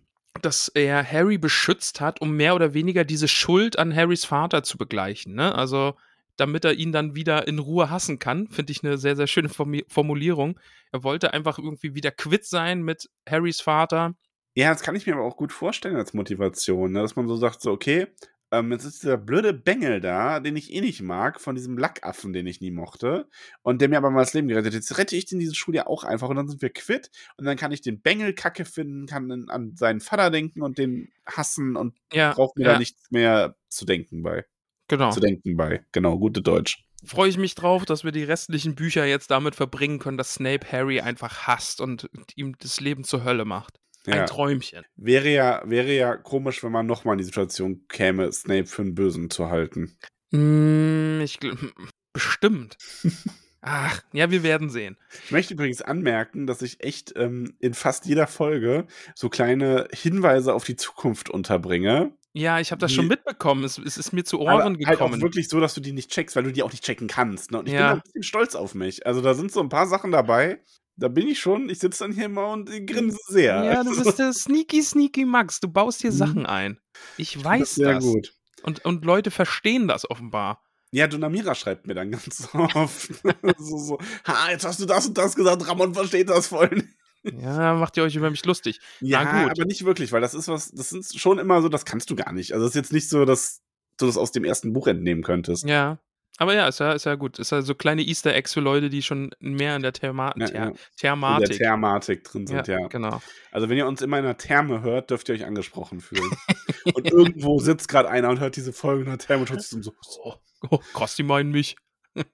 dass 0.41 0.69
er 0.69 1.03
Harry 1.03 1.37
beschützt 1.37 1.99
hat, 1.99 2.21
um 2.21 2.37
mehr 2.37 2.55
oder 2.55 2.73
weniger 2.73 3.03
diese 3.03 3.27
Schuld 3.27 3.77
an 3.77 3.93
Harrys 3.93 4.23
Vater 4.23 4.63
zu 4.63 4.77
begleichen. 4.77 5.35
Ne? 5.35 5.53
Also, 5.53 5.95
damit 6.37 6.65
er 6.65 6.73
ihn 6.73 6.91
dann 6.91 7.15
wieder 7.15 7.47
in 7.47 7.59
Ruhe 7.59 7.89
hassen 7.89 8.19
kann, 8.19 8.47
finde 8.47 8.71
ich 8.71 8.83
eine 8.83 8.97
sehr, 8.97 9.15
sehr 9.15 9.27
schöne 9.27 9.49
Formulierung. 9.49 10.59
Er 10.91 11.03
wollte 11.03 11.33
einfach 11.33 11.59
irgendwie 11.59 11.95
wieder 11.95 12.11
quitt 12.11 12.45
sein 12.45 12.83
mit 12.83 13.09
Harrys 13.27 13.59
Vater. 13.59 14.15
Ja, 14.55 14.69
das 14.69 14.81
kann 14.81 14.95
ich 14.95 15.05
mir 15.05 15.13
aber 15.13 15.25
auch 15.25 15.37
gut 15.37 15.51
vorstellen 15.51 15.97
als 15.97 16.13
Motivation, 16.13 16.91
ne? 16.91 17.01
dass 17.01 17.15
man 17.15 17.27
so 17.27 17.35
sagt, 17.35 17.61
so, 17.61 17.71
okay, 17.71 18.07
ähm, 18.51 18.71
jetzt 18.71 18.85
ist 18.85 19.03
dieser 19.03 19.17
blöde 19.17 19.53
Bengel 19.53 19.99
da, 19.99 20.39
den 20.39 20.55
ich 20.55 20.73
eh 20.73 20.79
nicht 20.79 21.01
mag, 21.01 21.41
von 21.41 21.55
diesem 21.55 21.77
Lackaffen, 21.77 22.31
den 22.31 22.47
ich 22.47 22.61
nie 22.61 22.71
mochte. 22.71 23.27
Und 23.61 23.81
der 23.81 23.89
mir 23.89 23.97
aber 23.97 24.09
mal 24.09 24.21
das 24.21 24.33
Leben 24.33 24.47
gerettet. 24.47 24.73
Jetzt 24.73 24.97
rette 24.97 25.15
ich 25.17 25.25
den 25.25 25.39
diese 25.39 25.53
Schule 25.53 25.87
auch 25.87 26.03
einfach 26.03 26.29
und 26.29 26.37
dann 26.37 26.47
sind 26.47 26.61
wir 26.61 26.69
quitt. 26.69 27.11
Und 27.35 27.45
dann 27.45 27.57
kann 27.57 27.73
ich 27.73 27.81
den 27.81 28.01
Bengel 28.01 28.33
kacke 28.33 28.63
finden, 28.63 29.05
kann 29.05 29.49
an 29.49 29.75
seinen 29.75 29.99
Vater 29.99 30.31
denken 30.31 30.61
und 30.61 30.77
den 30.77 31.11
hassen 31.25 31.75
und 31.75 31.95
ja, 32.13 32.33
braucht 32.33 32.57
mir 32.57 32.65
ja. 32.65 32.73
da 32.73 32.79
nichts 32.79 33.11
mehr 33.11 33.57
zu 33.67 33.85
denken 33.85 34.23
bei. 34.23 34.45
Genau. 34.87 35.11
Zu 35.11 35.19
denken 35.19 35.57
bei. 35.57 35.83
Genau, 35.91 36.17
gute 36.17 36.41
Deutsch. 36.41 36.83
Freue 37.03 37.29
ich 37.29 37.37
mich 37.37 37.55
drauf, 37.55 37.85
dass 37.85 38.03
wir 38.03 38.11
die 38.11 38.23
restlichen 38.23 38.75
Bücher 38.75 39.05
jetzt 39.05 39.29
damit 39.29 39.55
verbringen 39.55 39.99
können, 39.99 40.17
dass 40.17 40.35
Snape 40.35 40.71
Harry 40.71 40.99
einfach 40.99 41.47
hasst 41.47 41.79
und 41.79 42.09
ihm 42.35 42.57
das 42.57 42.79
Leben 42.79 43.03
zur 43.03 43.23
Hölle 43.23 43.45
macht. 43.45 43.79
Ein 44.07 44.19
ja. 44.19 44.25
Träumchen. 44.25 44.85
Wäre 44.95 45.29
ja, 45.29 45.61
wäre 45.65 45.93
ja 45.93 46.15
komisch, 46.15 46.63
wenn 46.63 46.71
man 46.71 46.85
nochmal 46.85 47.15
in 47.15 47.17
die 47.19 47.25
Situation 47.25 47.87
käme, 47.89 48.31
Snape 48.31 48.65
für 48.65 48.81
einen 48.81 48.95
Bösen 48.95 49.29
zu 49.29 49.49
halten. 49.49 49.97
Mm, 50.31 51.19
ich 51.21 51.39
bestimmt. 52.13 52.77
Ach, 53.61 54.01
ja, 54.13 54.31
wir 54.31 54.43
werden 54.43 54.69
sehen. 54.69 54.97
Ich 55.25 55.31
möchte 55.31 55.53
übrigens 55.53 55.81
anmerken, 55.81 56.47
dass 56.47 56.61
ich 56.61 56.81
echt 56.81 57.13
ähm, 57.17 57.55
in 57.59 57.73
fast 57.73 58.05
jeder 58.05 58.27
Folge 58.27 58.87
so 59.13 59.27
kleine 59.27 59.89
Hinweise 59.91 60.53
auf 60.53 60.63
die 60.63 60.77
Zukunft 60.77 61.29
unterbringe. 61.29 62.13
Ja, 62.37 62.59
ich 62.59 62.71
habe 62.71 62.79
das 62.79 62.91
die, 62.91 62.95
schon 62.95 63.07
mitbekommen. 63.07 63.63
Es, 63.63 63.79
es, 63.79 63.97
ist 63.97 64.13
mir 64.13 64.23
zu 64.23 64.39
Ohren 64.39 64.61
aber 64.61 64.71
gekommen. 64.71 64.87
Halt 64.87 65.01
auch 65.01 65.21
wirklich 65.21 65.49
so, 65.49 65.59
dass 65.59 65.73
du 65.73 65.81
die 65.81 65.91
nicht 65.91 66.11
checkst, 66.11 66.35
weil 66.35 66.43
du 66.43 66.51
die 66.51 66.61
auch 66.61 66.71
nicht 66.71 66.83
checken 66.83 67.07
kannst. 67.07 67.51
Ne? 67.51 67.59
Und 67.59 67.67
ich 67.67 67.73
ja. 67.73 67.93
bin 67.93 67.97
ein 67.97 68.01
bisschen 68.03 68.23
stolz 68.23 68.53
auf 68.53 68.75
mich. 68.75 69.07
Also 69.07 69.21
da 69.21 69.33
sind 69.33 69.51
so 69.51 69.59
ein 69.59 69.69
paar 69.69 69.87
Sachen 69.87 70.11
dabei, 70.11 70.59
da 70.97 71.07
bin 71.07 71.27
ich 71.27 71.39
schon, 71.39 71.69
ich 71.69 71.79
sitze 71.79 72.03
dann 72.03 72.11
hier 72.11 72.25
immer 72.25 72.49
und 72.49 72.69
grinse 72.87 73.17
sehr. 73.27 73.63
Ja, 73.63 73.83
du 73.83 73.95
bist 73.95 74.19
der 74.19 74.33
sneaky, 74.33 74.81
sneaky 74.81 75.25
Max. 75.25 75.59
Du 75.59 75.67
baust 75.67 76.01
hier 76.01 76.11
mhm. 76.11 76.15
Sachen 76.15 76.45
ein. 76.45 76.79
Ich 77.17 77.43
weiß 77.43 77.59
das. 77.59 77.75
Sehr 77.75 77.93
das. 77.95 78.03
gut. 78.03 78.33
Und, 78.63 78.85
und 78.85 79.05
Leute 79.05 79.31
verstehen 79.31 79.87
das 79.87 80.09
offenbar. 80.09 80.63
Ja, 80.91 81.07
Donamira 81.07 81.53
schreibt 81.53 81.85
mir 81.85 81.93
dann 81.93 82.11
ganz 82.11 82.49
oft. 82.53 83.11
so, 83.57 83.77
so, 83.77 83.97
ha, 84.25 84.51
jetzt 84.51 84.65
hast 84.65 84.79
du 84.79 84.85
das 84.85 85.07
und 85.07 85.17
das 85.17 85.35
gesagt, 85.35 85.67
Ramon 85.67 85.93
versteht 85.93 86.29
das 86.29 86.47
voll 86.47 86.69
nicht. 86.69 86.96
Ja, 87.41 87.73
macht 87.73 87.97
ihr 87.97 88.03
euch 88.03 88.15
über 88.15 88.29
mich 88.29 88.45
lustig. 88.45 88.79
Ja, 89.01 89.21
aber 89.21 89.65
nicht 89.65 89.85
wirklich, 89.85 90.11
weil 90.11 90.21
das 90.21 90.33
ist 90.33 90.47
was, 90.47 90.71
das 90.71 90.91
ist 90.91 91.19
schon 91.19 91.39
immer 91.39 91.61
so, 91.61 91.69
das 91.69 91.85
kannst 91.85 92.09
du 92.09 92.15
gar 92.15 92.31
nicht. 92.31 92.53
Also 92.53 92.65
es 92.65 92.71
ist 92.71 92.75
jetzt 92.75 92.93
nicht 92.93 93.09
so, 93.09 93.25
dass 93.25 93.61
du 93.97 94.05
das 94.05 94.17
aus 94.17 94.31
dem 94.31 94.43
ersten 94.43 94.73
Buch 94.73 94.87
entnehmen 94.87 95.23
könntest. 95.23 95.65
Ja. 95.65 95.99
Aber 96.39 96.53
ja, 96.53 96.67
ist 96.67 96.79
ja, 96.79 96.91
ist 96.91 97.05
ja 97.05 97.15
gut. 97.15 97.39
Ist 97.39 97.51
ja 97.51 97.63
so 97.63 97.73
kleine 97.73 98.03
Easter 98.03 98.33
Eggs 98.33 98.53
für 98.53 98.59
Leute, 98.59 98.89
die 98.89 99.01
schon 99.01 99.31
mehr 99.39 99.75
in 99.75 99.81
der 99.81 99.91
Therma 99.91 100.35
ja, 100.37 100.45
Ther 100.45 100.65
ja. 100.65 100.73
Thermatik. 100.95 101.43
In 101.43 101.49
der 101.49 101.57
Thermatik 101.57 102.23
drin 102.23 102.45
sind, 102.45 102.67
ja, 102.67 102.79
ja. 102.79 102.87
Genau. 102.87 103.21
Also 103.51 103.69
wenn 103.69 103.77
ihr 103.77 103.87
uns 103.87 104.03
immer 104.03 104.19
in 104.19 104.23
der 104.23 104.37
Therme 104.37 104.83
hört, 104.83 105.09
dürft 105.09 105.29
ihr 105.29 105.35
euch 105.35 105.45
angesprochen 105.45 105.99
fühlen. 105.99 106.29
und 106.93 107.11
irgendwo 107.11 107.59
sitzt 107.59 107.87
gerade 107.87 108.09
einer 108.09 108.29
und 108.29 108.39
hört 108.39 108.55
diese 108.55 108.71
Folge 108.71 109.03
in 109.03 109.09
der 109.09 109.17
Therme 109.17 109.45
und 109.49 109.61
so. 109.63 109.93
Oh, 110.23 110.35
oh 110.69 111.05
die 111.17 111.23
meinen 111.23 111.49
mich. 111.49 111.75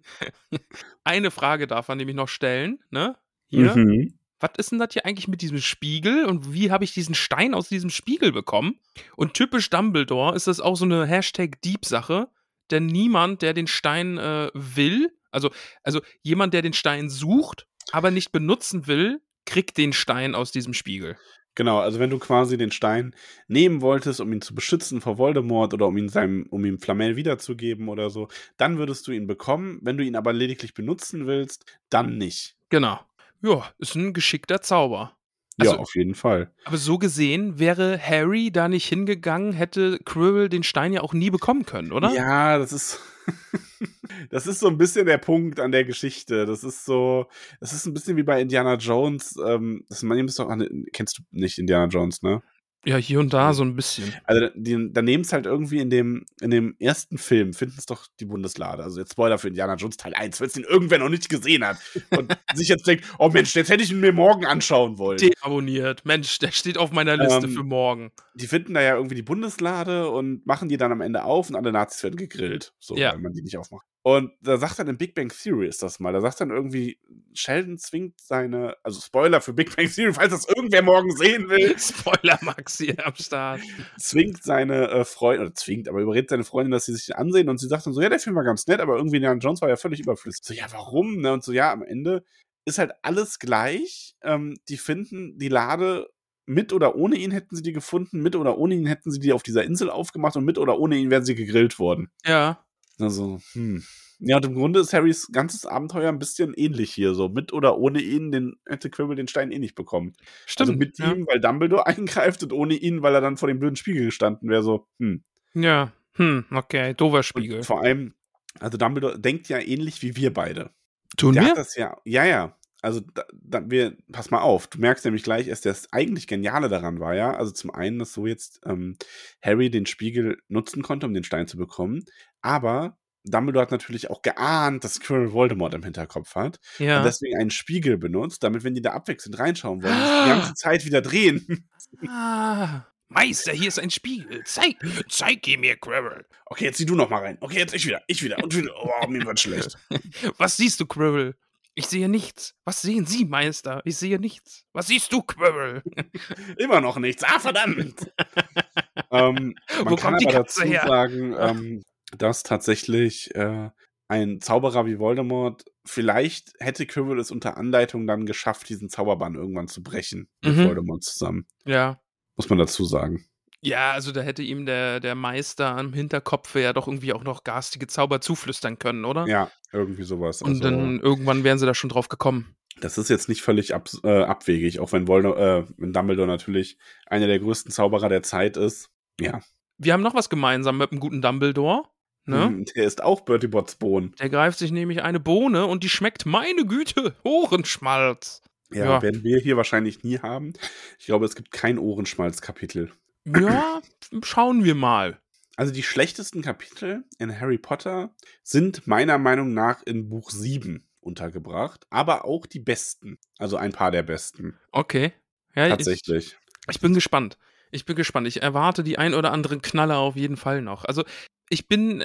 Eine 1.06 1.32
Frage 1.32 1.66
darf 1.68 1.88
man 1.88 1.98
nämlich 1.98 2.16
noch 2.16 2.30
stellen, 2.30 2.80
ne? 2.90 3.16
Hier. 3.48 3.76
Mhm. 3.76 4.20
Was 4.44 4.52
ist 4.58 4.72
denn 4.72 4.80
das 4.80 4.92
hier 4.92 5.06
eigentlich 5.06 5.30
mit 5.30 5.42
diesem 5.42 5.60
Spiegel 5.60 6.26
und 6.26 6.54
wie 6.54 6.70
habe 6.70 6.84
ich 6.84 6.94
diesen 6.94 7.16
Stein 7.16 7.54
aus 7.54 7.70
diesem 7.70 7.90
Spiegel 7.90 8.34
bekommen? 8.34 8.78
Und 9.16 9.36
typisch 9.36 9.70
Dumbledore 9.70 10.36
ist 10.36 10.48
das 10.48 10.60
auch 10.60 10.76
so 10.76 10.84
eine 10.84 11.06
Hashtag-Deep-Sache 11.06 12.28
denn 12.72 12.88
niemand, 12.88 13.42
der 13.42 13.54
den 13.54 13.68
Stein 13.68 14.18
äh, 14.18 14.50
will, 14.54 15.12
also, 15.32 15.52
also 15.84 16.02
jemand, 16.22 16.54
der 16.54 16.62
den 16.62 16.74
Stein 16.74 17.10
sucht, 17.10 17.68
aber 17.92 18.12
nicht 18.12 18.32
benutzen 18.32 18.88
will, 18.88 19.22
kriegt 19.46 19.78
den 19.78 19.94
Stein 19.94 20.36
aus 20.36 20.52
diesem 20.52 20.74
Spiegel. 20.74 21.18
Genau, 21.56 21.80
also 21.80 22.00
wenn 22.00 22.10
du 22.10 22.18
quasi 22.18 22.58
den 22.58 22.72
Stein 22.72 23.16
nehmen 23.48 23.82
wolltest, 23.82 24.20
um 24.20 24.34
ihn 24.34 24.42
zu 24.42 24.56
beschützen 24.56 25.02
vor 25.02 25.20
Voldemort 25.20 25.74
oder 25.74 25.88
um 25.88 25.98
ihn 25.98 26.10
seinem, 26.10 26.48
um 26.50 26.66
ihm 26.66 26.80
Flamel 26.80 27.16
wiederzugeben 27.16 27.90
oder 27.90 28.10
so, 28.10 28.28
dann 28.58 28.80
würdest 28.80 29.08
du 29.08 29.12
ihn 29.12 29.28
bekommen. 29.28 29.80
Wenn 29.84 29.98
du 29.98 30.04
ihn 30.04 30.16
aber 30.16 30.34
lediglich 30.34 30.74
benutzen 30.74 31.28
willst, 31.28 31.66
dann 31.90 32.18
nicht. 32.18 32.56
Genau. 32.70 33.00
Ja, 33.44 33.70
ist 33.78 33.96
ein 33.96 34.14
geschickter 34.14 34.62
Zauber. 34.62 35.18
Also, 35.60 35.74
ja, 35.74 35.78
auf 35.78 35.96
jeden 35.96 36.16
Fall. 36.16 36.52
Aber 36.66 36.78
so 36.78 36.98
gesehen 36.98 37.60
wäre 37.60 38.00
Harry 38.02 38.52
da 38.52 38.68
nicht 38.68 38.88
hingegangen, 38.88 39.54
hätte 39.54 40.00
Quirrell 40.04 40.50
den 40.50 40.64
Stein 40.64 40.94
ja 40.94 41.02
auch 41.02 41.14
nie 41.14 41.30
bekommen 41.30 41.66
können, 41.66 41.92
oder? 41.92 42.12
Ja, 42.14 42.58
das 42.58 42.74
ist. 42.74 43.00
das 44.30 44.48
ist 44.48 44.60
so 44.60 44.68
ein 44.68 44.78
bisschen 44.78 45.06
der 45.06 45.20
Punkt 45.20 45.60
an 45.60 45.72
der 45.72 45.86
Geschichte. 45.86 46.46
Das 46.46 46.64
ist 46.64 46.86
so, 46.86 47.28
das 47.60 47.72
ist 47.74 47.86
ein 47.86 47.94
bisschen 47.94 48.18
wie 48.18 48.24
bei 48.24 48.42
Indiana 48.42 48.76
Jones. 48.76 49.36
Ähm, 49.46 49.86
das 49.90 50.02
man 50.04 50.28
ist 50.28 50.40
doch, 50.40 50.50
kennst 50.92 51.20
du 51.20 51.24
nicht 51.32 51.60
Indiana 51.60 51.86
Jones, 51.86 52.24
ne? 52.24 52.42
Ja, 52.86 52.98
hier 52.98 53.20
und 53.22 53.34
da 53.34 53.54
so 53.54 53.64
ein 53.64 53.76
bisschen. 53.76 54.14
Also 54.26 54.50
die, 54.56 54.92
da 54.92 55.02
nehmen 55.02 55.24
es 55.24 55.32
halt 55.32 55.46
irgendwie 55.46 55.80
in 55.80 55.90
dem, 55.90 56.26
in 56.42 56.52
dem 56.52 56.76
ersten 56.80 57.18
Film, 57.18 57.54
finden 57.54 57.76
es 57.78 57.86
doch 57.86 58.08
die 58.20 58.26
Bundeslade. 58.26 58.84
Also 58.84 59.00
jetzt 59.00 59.14
Spoiler 59.14 59.38
für 59.38 59.48
Indiana 59.48 59.76
Jones 59.76 59.96
Teil 59.96 60.14
1, 60.14 60.42
wenn 60.42 60.48
es 60.48 60.54
den 60.54 60.66
irgendwer 60.66 60.98
noch 60.98 61.08
nicht 61.08 61.30
gesehen 61.30 61.66
hat 61.66 61.78
und 62.10 62.38
sich 62.54 62.68
jetzt 62.68 62.86
denkt, 62.86 63.06
oh 63.20 63.30
Mensch, 63.30 63.56
jetzt 63.56 63.70
hätte 63.70 63.84
ich 63.84 63.92
ihn 63.92 64.02
mir 64.02 64.12
morgen 64.12 64.46
anschauen 64.46 64.98
wollen. 64.98 65.18
Deabonniert. 65.18 66.06
Mensch, 66.06 66.40
der 66.40 66.52
steht 66.52 66.78
auf 66.78 66.92
meiner 66.92 67.16
Liste 67.16 67.48
ähm, 67.48 67.54
für 67.54 67.64
morgen. 67.64 68.12
Die 68.34 68.48
finden 68.48 68.74
da 68.74 68.82
ja 68.82 68.96
irgendwie 68.96 69.16
die 69.16 69.22
Bundeslade 69.22 70.10
und 70.10 70.46
machen 70.46 70.68
die 70.68 70.78
dann 70.78 70.92
am 70.92 71.00
Ende 71.00 71.24
auf 71.24 71.50
und 71.50 71.56
alle 71.56 71.72
Nazis 71.72 72.04
werden 72.04 72.18
gegrillt. 72.18 72.74
So, 72.80 72.98
ja. 72.98 73.14
weil 73.14 73.20
man 73.20 73.32
die 73.32 73.42
nicht 73.42 73.58
aufmacht. 73.58 73.88
Und 74.06 74.34
da 74.42 74.58
sagt 74.58 74.80
dann 74.80 74.90
in 74.90 74.98
Big 74.98 75.16
Bang 75.16 75.30
Theory 75.30 75.68
ist 75.70 75.82
das 75.82 76.02
mal, 76.02 76.12
da 76.12 76.20
sagt 76.20 76.42
dann 76.42 76.50
irgendwie, 76.50 77.00
Sheldon 77.34 77.78
zwingt 77.78 78.20
seine, 78.20 78.76
also 78.84 79.00
Spoiler 79.00 79.40
für 79.40 79.54
Big 79.54 79.74
Bang 79.74 79.90
Theory, 79.90 80.14
falls 80.14 80.32
das 80.32 80.48
irgendwer 80.50 80.82
morgen 80.82 81.16
sehen 81.16 81.48
will. 81.50 81.74
Spoiler 81.80 82.38
Maxi 82.42 82.98
am 83.02 83.16
Start. 83.16 83.62
Zwingt 83.98 84.44
seine 84.44 84.90
äh, 84.90 85.06
Freundin, 85.06 85.48
oder 85.48 85.56
zwingt, 85.56 85.88
aber 85.88 86.02
überredet 86.02 86.30
seine 86.30 86.44
Freundin, 86.44 86.72
dass 86.72 86.86
sie 86.86 86.94
sich 86.94 87.06
den 87.06 87.16
ansehen 87.16 87.48
und 87.48 87.60
sie 87.60 87.68
sagt 87.70 87.86
dann 87.86 87.94
so, 87.94 88.02
ja, 88.02 88.10
der 88.10 88.20
Film 88.20 88.36
war 88.36 88.44
ganz 88.44 88.68
nett, 88.68 88.82
aber 88.82 88.98
irgendwie 88.98 89.20
Jan 89.20 89.40
Jones 89.40 89.62
war 89.62 89.70
ja 89.70 89.78
völlig 89.78 90.02
überflüssig. 90.02 90.44
So, 90.44 90.54
ja, 90.54 90.66
warum? 90.72 91.22
Ne? 91.22 91.32
Und 91.32 91.46
so, 91.46 91.54
ja, 91.54 91.72
am 91.72 91.82
Ende 91.82 92.26
ist 92.66 92.80
halt 92.80 92.92
alles 93.04 93.40
gleich. 93.40 94.18
Ähm, 94.22 94.58
die 94.68 94.78
finden 94.78 95.38
die 95.38 95.50
Lade 95.50 96.10
mit 96.46 96.74
oder 96.74 96.96
ohne 96.96 97.16
ihn 97.16 97.32
hätten 97.32 97.56
sie 97.56 97.64
die 97.64 97.72
gefunden, 97.72 98.22
mit 98.22 98.36
oder 98.36 98.58
ohne 98.58 98.76
ihn 98.76 98.86
hätten 98.86 99.12
sie 99.12 99.20
die 99.22 99.32
auf 99.32 99.44
dieser 99.44 99.64
Insel 99.64 99.90
aufgemacht 99.90 100.36
und 100.36 100.44
mit 100.44 100.58
oder 100.58 100.78
ohne 100.78 100.98
ihn 100.98 101.10
wären 101.10 101.24
sie 101.24 101.36
gegrillt 101.36 101.80
worden. 101.80 102.10
Ja. 102.26 102.66
Also, 103.00 103.40
hm. 103.54 103.84
Ja, 104.20 104.38
und 104.38 104.46
im 104.46 104.56
Grunde 104.56 104.80
ist 104.80 104.94
Harrys 104.94 105.28
ganzes 105.32 105.66
Abenteuer 105.66 106.10
ein 106.10 106.20
bisschen 106.20 106.54
ähnlich 106.54 106.94
hier. 106.94 107.14
So 107.14 107.28
mit 107.28 107.52
oder 107.52 107.78
ohne 107.78 108.02
ihn 108.02 108.32
den, 108.32 108.56
hätte 108.66 108.90
Quirrell 108.90 109.16
den 109.16 109.28
Stein 109.28 109.52
eh 109.52 109.60
nicht 109.60 109.76
bekommen. 109.76 110.14
Also 110.16 110.32
Stimmt. 110.46 110.70
Also 110.70 110.80
mit 110.80 111.00
ja. 111.00 111.12
ihm, 111.12 111.28
weil 111.28 111.42
Dumbledore 111.42 111.88
eingreift 111.88 112.42
und 112.44 112.54
ohne 112.54 112.76
ihn, 112.76 113.02
weil 113.02 113.14
er 113.14 113.22
dann 113.22 113.38
vor 113.38 113.48
dem 113.48 113.60
blöden 113.60 113.76
Spiegel 113.76 114.06
gestanden 114.06 114.50
wäre. 114.50 114.64
So, 114.64 114.88
hm. 115.00 115.24
Ja, 115.54 115.92
hm, 116.14 116.46
okay, 116.52 116.94
dover 116.94 117.24
Spiegel. 117.24 117.58
Und 117.58 117.66
vor 117.66 117.82
allem, 117.82 118.14
also 118.60 118.78
Dumbledore 118.78 119.20
denkt 119.20 119.50
ja 119.50 119.60
ähnlich 119.60 120.02
wie 120.02 120.16
wir 120.16 120.34
beide. 120.34 120.72
Tun 121.18 121.34
Der 121.34 121.44
wir? 121.44 121.50
Hat 121.52 121.58
das 121.58 121.76
ja, 121.76 121.98
ja, 122.06 122.26
ja. 122.26 122.58
Also, 122.84 123.02
da, 123.14 123.24
da, 123.34 123.64
wir, 123.70 123.98
pass 124.12 124.30
mal 124.30 124.42
auf, 124.42 124.68
du 124.68 124.80
merkst 124.80 125.06
nämlich 125.06 125.24
gleich, 125.24 125.48
dass 125.48 125.62
das 125.62 125.92
eigentlich 125.94 126.28
Geniale 126.28 126.70
daran 126.70 127.00
war, 127.00 127.16
ja. 127.16 127.34
Also 127.34 127.52
zum 127.52 127.72
einen, 127.72 127.98
dass 127.98 128.14
so 128.14 128.28
jetzt 128.28 128.60
ähm, 128.66 128.98
Harry 129.42 129.72
den 129.72 129.86
Spiegel 129.86 130.38
nutzen 130.50 130.84
konnte, 130.84 131.08
um 131.08 131.14
den 131.14 131.24
Stein 131.24 131.48
zu 131.48 131.58
bekommen, 131.58 132.04
aber 132.42 132.98
Dumbledore 133.26 133.64
hat 133.64 133.72
natürlich 133.72 134.10
auch 134.10 134.22
geahnt, 134.22 134.84
dass 134.84 135.00
Quirrell 135.00 135.32
Voldemort 135.32 135.74
im 135.74 135.84
Hinterkopf 135.84 136.36
hat. 136.36 136.60
Ja. 136.78 136.98
Und 136.98 137.06
deswegen 137.06 137.40
einen 137.40 137.52
Spiegel 137.52 137.98
benutzt, 137.98 138.44
damit, 138.44 138.64
wenn 138.64 138.76
die 138.76 138.82
da 138.82 138.92
abwechselnd 138.92 139.40
reinschauen 139.40 139.82
wollen, 139.82 139.94
die 139.94 140.30
ganze 140.30 140.54
Zeit 140.56 140.86
wieder 140.86 141.02
drehen. 141.02 141.70
Ah. 142.08 142.86
Meister, 143.08 143.52
hier 143.52 143.68
ist 143.68 143.80
ein 143.80 143.92
Spiegel. 143.92 144.44
Zeig, 144.46 144.76
zeig 145.08 145.48
ihn 145.48 145.60
mir, 145.60 145.78
Quirrell. 145.78 146.26
Okay, 146.48 146.66
jetzt 146.66 146.78
zieh 146.78 146.86
du 146.86 146.96
noch 146.96 147.10
mal 147.10 147.22
rein. 147.22 147.38
Okay, 147.42 147.60
jetzt 147.60 147.74
ich 147.76 147.86
wieder, 147.86 148.02
ich 148.08 148.24
wieder 148.24 148.44
und 148.44 148.56
wieder. 148.56 148.72
Oh, 148.76 149.08
mir 149.08 149.24
wird 149.26 149.40
schlecht. 149.40 149.78
Was 150.38 150.58
siehst 150.58 150.80
du, 150.80 150.86
Quirrell? 150.86 151.36
Ich 151.76 151.88
sehe 151.88 152.08
nichts. 152.08 152.54
Was 152.66 152.82
sehen 152.82 153.06
Sie, 153.06 153.26
Meister? 153.26 153.82
Ich 153.86 153.98
sehe 153.98 154.20
nichts. 154.20 154.66
Was 154.74 154.88
siehst 154.88 155.12
du, 155.12 155.22
Quirrell? 155.24 155.82
Immer 156.58 156.82
noch 156.82 156.98
nichts. 156.98 157.24
Ah, 157.24 157.40
verdammt. 157.40 158.12
ähm, 159.12 159.56
man 159.84 159.90
Wo 159.90 159.96
kann 159.96 160.14
aber 160.16 160.32
dazu 160.32 160.62
her? 160.64 160.86
sagen, 160.86 161.36
ähm, 161.38 161.84
dass 162.16 162.44
tatsächlich 162.44 163.34
äh, 163.34 163.70
ein 164.08 164.40
Zauberer 164.42 164.86
wie 164.86 165.00
Voldemort, 165.00 165.66
vielleicht 165.86 166.52
hätte 166.60 166.86
Quirrell 166.86 167.20
es 167.20 167.32
unter 167.32 167.58
Anleitung 167.58 168.06
dann 168.06 168.28
geschafft, 168.28 168.70
diesen 168.70 168.90
Zauberbann 168.90 169.34
irgendwann 169.34 169.68
zu 169.68 169.82
brechen 169.82 170.30
mit 170.44 170.56
Mhm. 170.56 170.68
Voldemort 170.68 171.04
zusammen. 171.04 171.48
Ja. 171.66 172.00
Muss 172.36 172.50
man 172.50 172.60
dazu 172.60 172.86
sagen. 172.86 173.26
Ja, 173.66 173.92
also 173.94 174.12
da 174.12 174.22
hätte 174.22 174.44
ihm 174.44 174.66
der, 174.66 175.00
der 175.00 175.16
Meister 175.16 175.78
am 175.78 175.94
Hinterkopf 175.94 176.54
ja 176.56 176.74
doch 176.74 176.88
irgendwie 176.88 177.14
auch 177.14 177.24
noch 177.24 177.44
garstige 177.44 177.88
Zauber 177.88 178.20
zuflüstern 178.22 178.78
können, 178.78 179.06
oder? 179.06 179.26
Ja, 179.28 179.50
irgendwie 179.72 180.04
sowas. 180.04 180.42
Und 180.42 180.50
Also, 180.50 180.64
dann 180.64 181.00
irgendwann 181.00 181.44
wären 181.44 181.58
sie 181.58 181.66
da 181.66 181.74
schon 181.74 181.90
drauf 181.90 182.10
gekommen. 182.10 182.56
das 182.82 182.98
ist 182.98 183.10
jetzt 183.10 183.30
nicht 183.30 183.42
völlig 183.42 183.74
ab, 183.74 183.88
äh, 184.04 184.24
abwegig, 184.24 184.80
auch 184.82 184.92
wenn, 184.92 185.08
Voldemort, 185.08 185.40
äh, 185.40 185.64
wenn 185.78 185.94
Dumbledore 185.94 186.28
natürlich 186.28 186.78
einer 187.06 187.28
der 187.28 187.40
größten 187.40 187.72
Zauberer 187.72 188.10
der 188.10 188.22
Zeit 188.24 188.58
ist. 188.58 188.90
Ja. 189.22 189.42
Wir 189.78 189.94
haben 189.94 190.02
noch 190.04 190.16
was 190.16 190.30
gemeinsam 190.30 190.78
mit 190.78 190.92
dem 190.92 191.00
guten 191.00 191.22
Dumbledore. 191.22 191.84
Ne? 192.26 192.50
Mhm, 192.50 192.66
Der 192.76 192.86
ist 192.86 193.02
auch 193.04 193.22
Bertie 193.22 193.48
Botts 193.48 193.76
Bohnen. 193.76 194.14
Der 194.20 194.30
greift 194.30 194.58
sich 194.60 194.72
nämlich 194.72 195.02
eine 195.02 195.20
Bohne 195.20 195.66
und 195.68 195.84
die 195.84 195.90
schmeckt, 195.90 196.26
meine 196.26 196.66
Güte, 196.66 197.16
Ohrenschmalz. 197.24 198.42
Ja, 198.74 198.86
Ja. 198.86 199.02
werden 199.02 199.24
wir 199.24 199.40
hier 199.40 199.56
wahrscheinlich 199.58 200.04
nie 200.04 200.20
haben. 200.20 200.54
Ich 201.00 201.06
glaube, 201.06 201.26
es 201.26 201.36
gibt 201.36 201.52
kein 201.52 201.78
Ohrenschmalz-Kapitel. 201.78 202.92
Ja, 203.26 203.82
schauen 204.24 204.64
wir 204.64 204.76
mal. 204.76 205.20
Also 205.56 205.72
die 205.72 205.84
schlechtesten 205.84 206.42
Kapitel 206.42 207.04
in 207.20 207.40
Harry 207.40 207.58
Potter 207.58 208.16
sind 208.42 208.88
meiner 208.88 209.18
Meinung 209.18 209.54
nach 209.54 209.84
in 209.84 210.10
Buch 210.10 210.32
7 210.32 210.88
untergebracht, 211.00 211.86
aber 211.90 212.26
auch 212.26 212.46
die 212.46 212.60
besten. 212.60 213.20
Also 213.38 213.58
ein 213.58 213.72
paar 213.72 213.92
der 213.92 214.04
besten. 214.04 214.58
Okay. 214.72 215.14
Ja, 215.56 215.68
ich, 215.68 215.72
Tatsächlich. 215.72 216.38
ich 216.70 216.80
bin 216.80 216.94
gespannt. 216.94 217.38
Ich 217.72 217.86
bin 217.86 217.96
gespannt. 217.96 218.28
Ich 218.28 218.42
erwarte 218.42 218.84
die 218.84 218.98
ein 218.98 219.14
oder 219.14 219.32
anderen 219.32 219.62
Knaller 219.62 219.98
auf 219.98 220.16
jeden 220.16 220.38
Fall 220.38 220.62
noch. 220.62 220.86
Also, 220.86 221.04
ich 221.50 221.68
bin. 221.68 222.04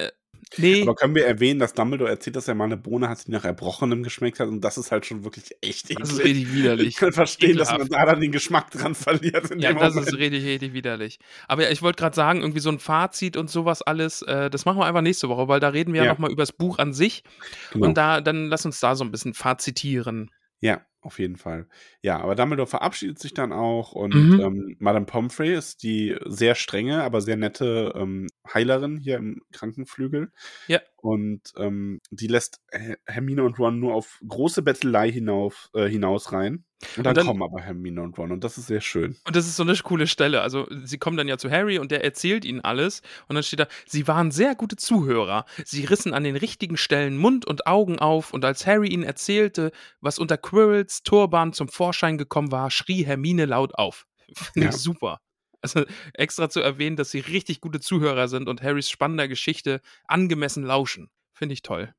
Nee. 0.57 0.83
Aber 0.83 0.95
können 0.95 1.15
wir 1.15 1.27
erwähnen, 1.27 1.61
dass 1.61 1.75
Dumbledore 1.75 2.11
erzählt, 2.11 2.37
dass 2.37 2.49
er 2.49 2.55
mal 2.55 2.65
eine 2.65 2.77
Bohne 2.77 3.09
hat, 3.09 3.27
die 3.27 3.31
nach 3.31 3.45
Erbrochenem 3.45 4.03
geschmeckt 4.03 4.41
hat 4.41 4.49
und 4.49 4.61
das 4.63 4.79
ist 4.79 4.91
halt 4.93 5.07
schon 5.07 5.25
wirklich 5.25 5.51
echt 5.61 5.91
Das 6.01 6.11
ist 6.11 6.19
eklig. 6.21 6.37
richtig 6.37 6.55
widerlich. 6.55 6.87
Ich 6.89 6.97
kann 6.97 7.13
verstehen, 7.13 7.57
dass 7.57 7.71
man 7.71 7.83
Ekelhaft. 7.83 8.07
da 8.07 8.13
dann 8.13 8.21
den 8.21 8.33
Geschmack 8.33 8.71
dran 8.71 8.95
verliert. 8.95 9.51
In 9.51 9.61
Ja, 9.61 9.73
dem 9.73 9.79
das 9.79 9.95
Moment. 9.95 10.13
ist 10.13 10.19
richtig, 10.19 10.45
richtig 10.45 10.73
widerlich. 10.73 11.19
Aber 11.49 11.63
ja, 11.65 11.71
ich 11.71 11.83
wollte 11.83 11.99
gerade 12.01 12.17
sagen, 12.17 12.41
irgendwie 12.41 12.61
so 12.61 12.71
ein 12.71 12.79
Fazit 12.79 13.37
und 13.37 13.51
sowas 13.51 13.83
alles, 13.83 14.23
äh, 14.23 14.49
das 14.51 14.65
machen 14.65 14.79
wir 14.79 14.87
einfach 14.87 15.03
nächste 15.03 15.29
Woche, 15.29 15.49
weil 15.49 15.61
da 15.61 15.69
reden 15.69 15.93
wir 15.93 15.99
ja, 16.01 16.07
Ja. 16.07 16.13
nochmal 16.13 16.31
über 16.33 16.43
das 16.43 16.53
Buch 16.53 16.79
an 16.79 16.93
sich. 16.93 17.23
Genau. 17.73 17.87
Und 17.87 17.97
da, 17.99 18.21
dann 18.21 18.49
lass 18.49 18.65
uns 18.65 18.81
da 18.81 18.95
so 18.97 19.05
ein 19.05 19.11
bisschen 19.11 19.35
fazitieren. 19.35 20.31
Ja, 20.61 20.81
auf 21.09 21.19
jeden 21.19 21.37
Fall. 21.37 21.67
Ja, 22.03 22.21
aber 22.21 22.35
Dumbledore 22.37 22.69
verabschiedet 22.69 23.19
sich 23.19 23.33
dann 23.35 23.53
auch 23.53 23.93
und 23.93 24.15
Mhm. 24.15 24.41
ähm, 24.41 24.77
Madame 24.79 25.07
Pomfrey 25.07 25.55
ist 25.55 25.83
die 25.83 26.15
sehr 26.27 26.55
strenge, 26.55 27.03
aber 27.03 27.21
sehr 27.23 27.37
nette 27.37 27.93
ähm, 27.97 28.27
Heilerin 28.53 28.99
hier 28.99 29.17
im 29.17 29.43
Krankenflügel. 29.53 30.31
Ja. 30.69 30.81
Und 31.01 31.53
ähm, 31.57 32.01
die 32.11 32.27
lässt 32.27 32.61
Her- 32.73 32.99
Hermine 33.07 33.45
und 33.45 33.59
Ron 33.59 33.79
nur 33.81 33.95
auf 33.95 34.21
große 34.27 34.63
Bettelei 34.63 35.11
hinauf, 35.11 35.71
äh, 35.75 35.89
hinaus 35.89 36.33
rein. 36.33 36.65
Und 36.97 37.05
dann, 37.07 37.15
dann- 37.15 37.27
kommen 37.27 37.43
aber 37.43 37.61
Hermine 37.61 38.03
und 38.03 38.17
Ron 38.19 38.31
und 38.33 38.45
das 38.45 38.57
ist 38.59 38.67
sehr 38.69 38.81
schön. 38.81 39.17
Und 39.27 39.35
das 39.35 39.47
ist 39.47 39.57
so 39.57 39.63
eine 39.65 39.75
coole 39.77 40.07
Stelle. 40.07 40.43
Also, 40.43 40.69
sie 40.85 40.99
kommen 40.99 41.17
dann 41.17 41.27
ja 41.27 41.37
zu 41.39 41.51
Harry 41.51 41.79
und 41.79 41.91
der 41.91 42.05
erzählt 42.05 42.45
ihnen 42.45 42.61
alles. 42.61 43.03
Und 43.27 43.35
dann 43.35 43.43
steht 43.43 43.61
da, 43.61 43.67
sie 43.87 44.07
waren 44.07 44.31
sehr 44.31 44.55
gute 44.55 44.77
Zuhörer. 44.77 45.45
Sie 45.65 45.85
rissen 45.85 46.15
an 46.15 46.23
den 46.25 46.37
richtigen 46.37 46.77
Stellen 46.77 47.17
Mund 47.17 47.47
und 47.47 47.67
Augen 47.67 47.99
auf. 47.99 48.33
Und 48.33 48.45
als 48.45 48.65
Harry 48.67 48.89
ihnen 48.89 49.03
erzählte, 49.03 49.73
was 50.01 50.19
unter 50.21 50.37
Quirrells 50.37 50.98
Turban 51.03 51.53
zum 51.53 51.69
Vorschein 51.69 52.19
gekommen 52.19 52.53
war, 52.53 52.71
schrie 52.71 53.05
Hermine 53.05 53.45
laut 53.47 53.75
auf. 53.75 54.07
Finde 54.35 54.67
Ja. 54.69 54.71
ich 54.71 54.77
super. 54.81 55.19
Also, 55.61 55.85
extra 56.15 56.49
zu 56.49 56.61
erwähnen, 56.61 56.95
dass 56.97 57.11
sie 57.11 57.19
richtig 57.19 57.61
gute 57.61 57.81
Zuhörer 57.81 58.29
sind 58.29 58.49
und 58.49 58.63
Harrys 58.63 58.89
spannender 58.91 59.27
Geschichte 59.27 59.81
angemessen 60.07 60.63
lauschen. 60.65 61.11
Finde 61.33 61.53
ich 61.55 61.63
toll. 61.63 61.93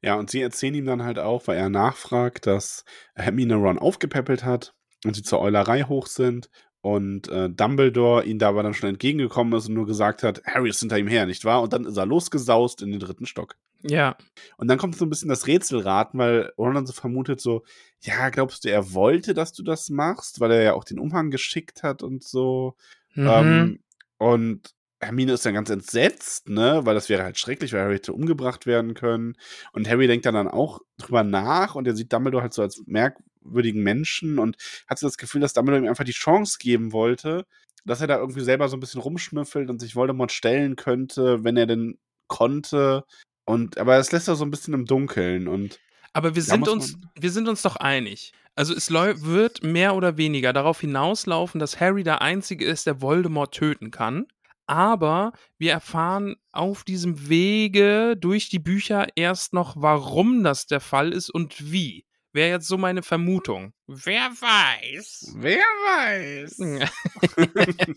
Ja, 0.00 0.14
und 0.14 0.30
sie 0.30 0.40
erzählen 0.40 0.74
ihm 0.74 0.86
dann 0.86 1.02
halt 1.02 1.18
auch, 1.18 1.46
weil 1.48 1.56
er 1.58 1.70
nachfragt, 1.70 2.46
dass 2.46 2.84
Hermine 3.16 3.56
Ron 3.56 3.78
aufgepäppelt 3.78 4.44
hat 4.44 4.74
und 5.04 5.14
sie 5.14 5.22
zur 5.22 5.40
Eulerei 5.40 5.82
hoch 5.82 6.06
sind 6.06 6.50
und 6.80 7.28
äh, 7.28 7.50
Dumbledore 7.50 8.24
ihn 8.24 8.38
da 8.38 8.48
aber 8.50 8.62
dann 8.62 8.74
schon 8.74 8.90
entgegengekommen 8.90 9.52
ist 9.58 9.68
und 9.68 9.74
nur 9.74 9.86
gesagt 9.86 10.22
hat, 10.22 10.42
Harry 10.44 10.68
ist 10.70 10.78
hinter 10.80 10.98
ihm 10.98 11.08
her, 11.08 11.26
nicht 11.26 11.44
wahr? 11.44 11.62
Und 11.62 11.72
dann 11.72 11.84
ist 11.84 11.96
er 11.96 12.06
losgesaust 12.06 12.80
in 12.82 12.92
den 12.92 13.00
dritten 13.00 13.26
Stock. 13.26 13.56
Ja, 13.82 14.16
Und 14.56 14.68
dann 14.68 14.78
kommt 14.78 14.96
so 14.96 15.04
ein 15.04 15.10
bisschen 15.10 15.28
das 15.28 15.46
Rätselraten, 15.46 16.18
weil 16.18 16.52
Ron 16.58 16.74
dann 16.74 16.86
so 16.86 16.92
vermutet 16.92 17.40
so, 17.40 17.64
ja, 18.00 18.28
glaubst 18.30 18.64
du, 18.64 18.70
er 18.70 18.92
wollte, 18.92 19.34
dass 19.34 19.52
du 19.52 19.62
das 19.62 19.88
machst, 19.88 20.40
weil 20.40 20.50
er 20.50 20.62
ja 20.62 20.74
auch 20.74 20.84
den 20.84 20.98
Umhang 20.98 21.30
geschickt 21.30 21.82
hat 21.82 22.02
und 22.02 22.24
so. 22.24 22.74
mhm. 23.14 23.26
Ähm, 23.28 23.78
und 24.18 24.74
Hermine 25.00 25.32
ist 25.32 25.46
dann 25.46 25.54
ganz 25.54 25.70
entsetzt, 25.70 26.48
ne, 26.48 26.80
weil 26.84 26.94
das 26.94 27.08
wäre 27.08 27.22
halt 27.22 27.38
schrecklich, 27.38 27.72
weil 27.72 27.82
Harry 27.82 27.94
hätte 27.94 28.12
umgebracht 28.12 28.66
werden 28.66 28.94
können. 28.94 29.36
Und 29.72 29.88
Harry 29.88 30.08
denkt 30.08 30.26
dann, 30.26 30.34
dann 30.34 30.48
auch 30.48 30.80
drüber 30.96 31.22
nach 31.22 31.76
und 31.76 31.86
er 31.86 31.94
sieht 31.94 32.12
Dumbledore 32.12 32.42
halt 32.42 32.52
so 32.52 32.62
als 32.62 32.82
merkwürdigen 32.86 33.82
Menschen 33.82 34.40
und 34.40 34.56
hatte 34.88 35.06
das 35.06 35.16
Gefühl, 35.16 35.40
dass 35.40 35.52
Dumbledore 35.52 35.84
ihm 35.84 35.88
einfach 35.88 36.04
die 36.04 36.10
Chance 36.12 36.58
geben 36.58 36.92
wollte, 36.92 37.46
dass 37.84 38.00
er 38.00 38.08
da 38.08 38.18
irgendwie 38.18 38.40
selber 38.40 38.68
so 38.68 38.76
ein 38.76 38.80
bisschen 38.80 39.00
rumschnüffelt 39.00 39.70
und 39.70 39.80
sich 39.80 39.94
Voldemort 39.94 40.32
stellen 40.32 40.74
könnte, 40.74 41.44
wenn 41.44 41.56
er 41.56 41.66
denn 41.66 41.98
konnte. 42.26 43.04
Und 43.48 43.78
aber 43.78 43.96
es 43.96 44.12
lässt 44.12 44.28
er 44.28 44.36
so 44.36 44.44
ein 44.44 44.50
bisschen 44.50 44.74
im 44.74 44.84
Dunkeln 44.84 45.48
und 45.48 45.80
aber 46.12 46.34
wir 46.34 46.42
sind 46.42 46.68
uns, 46.68 46.98
wir 47.18 47.30
sind 47.30 47.48
uns 47.48 47.62
doch 47.62 47.76
einig. 47.76 48.32
Also 48.54 48.74
es 48.74 48.90
wird 48.90 49.62
mehr 49.62 49.94
oder 49.94 50.18
weniger 50.18 50.52
darauf 50.52 50.80
hinauslaufen, 50.80 51.58
dass 51.58 51.80
Harry 51.80 52.02
der 52.02 52.20
Einzige 52.20 52.66
ist, 52.66 52.86
der 52.86 53.00
Voldemort 53.00 53.54
töten 53.54 53.90
kann. 53.90 54.26
Aber 54.66 55.32
wir 55.56 55.72
erfahren 55.72 56.36
auf 56.52 56.84
diesem 56.84 57.30
Wege 57.30 58.16
durch 58.18 58.50
die 58.50 58.58
Bücher 58.58 59.06
erst 59.14 59.54
noch, 59.54 59.76
warum 59.78 60.44
das 60.44 60.66
der 60.66 60.80
Fall 60.80 61.12
ist 61.12 61.30
und 61.30 61.72
wie. 61.72 62.04
Wäre 62.32 62.50
jetzt 62.50 62.68
so 62.68 62.76
meine 62.76 63.02
Vermutung. 63.02 63.72
Wer 63.86 64.28
weiß? 64.30 65.36
Wer 65.36 65.58
weiß? 65.58 66.58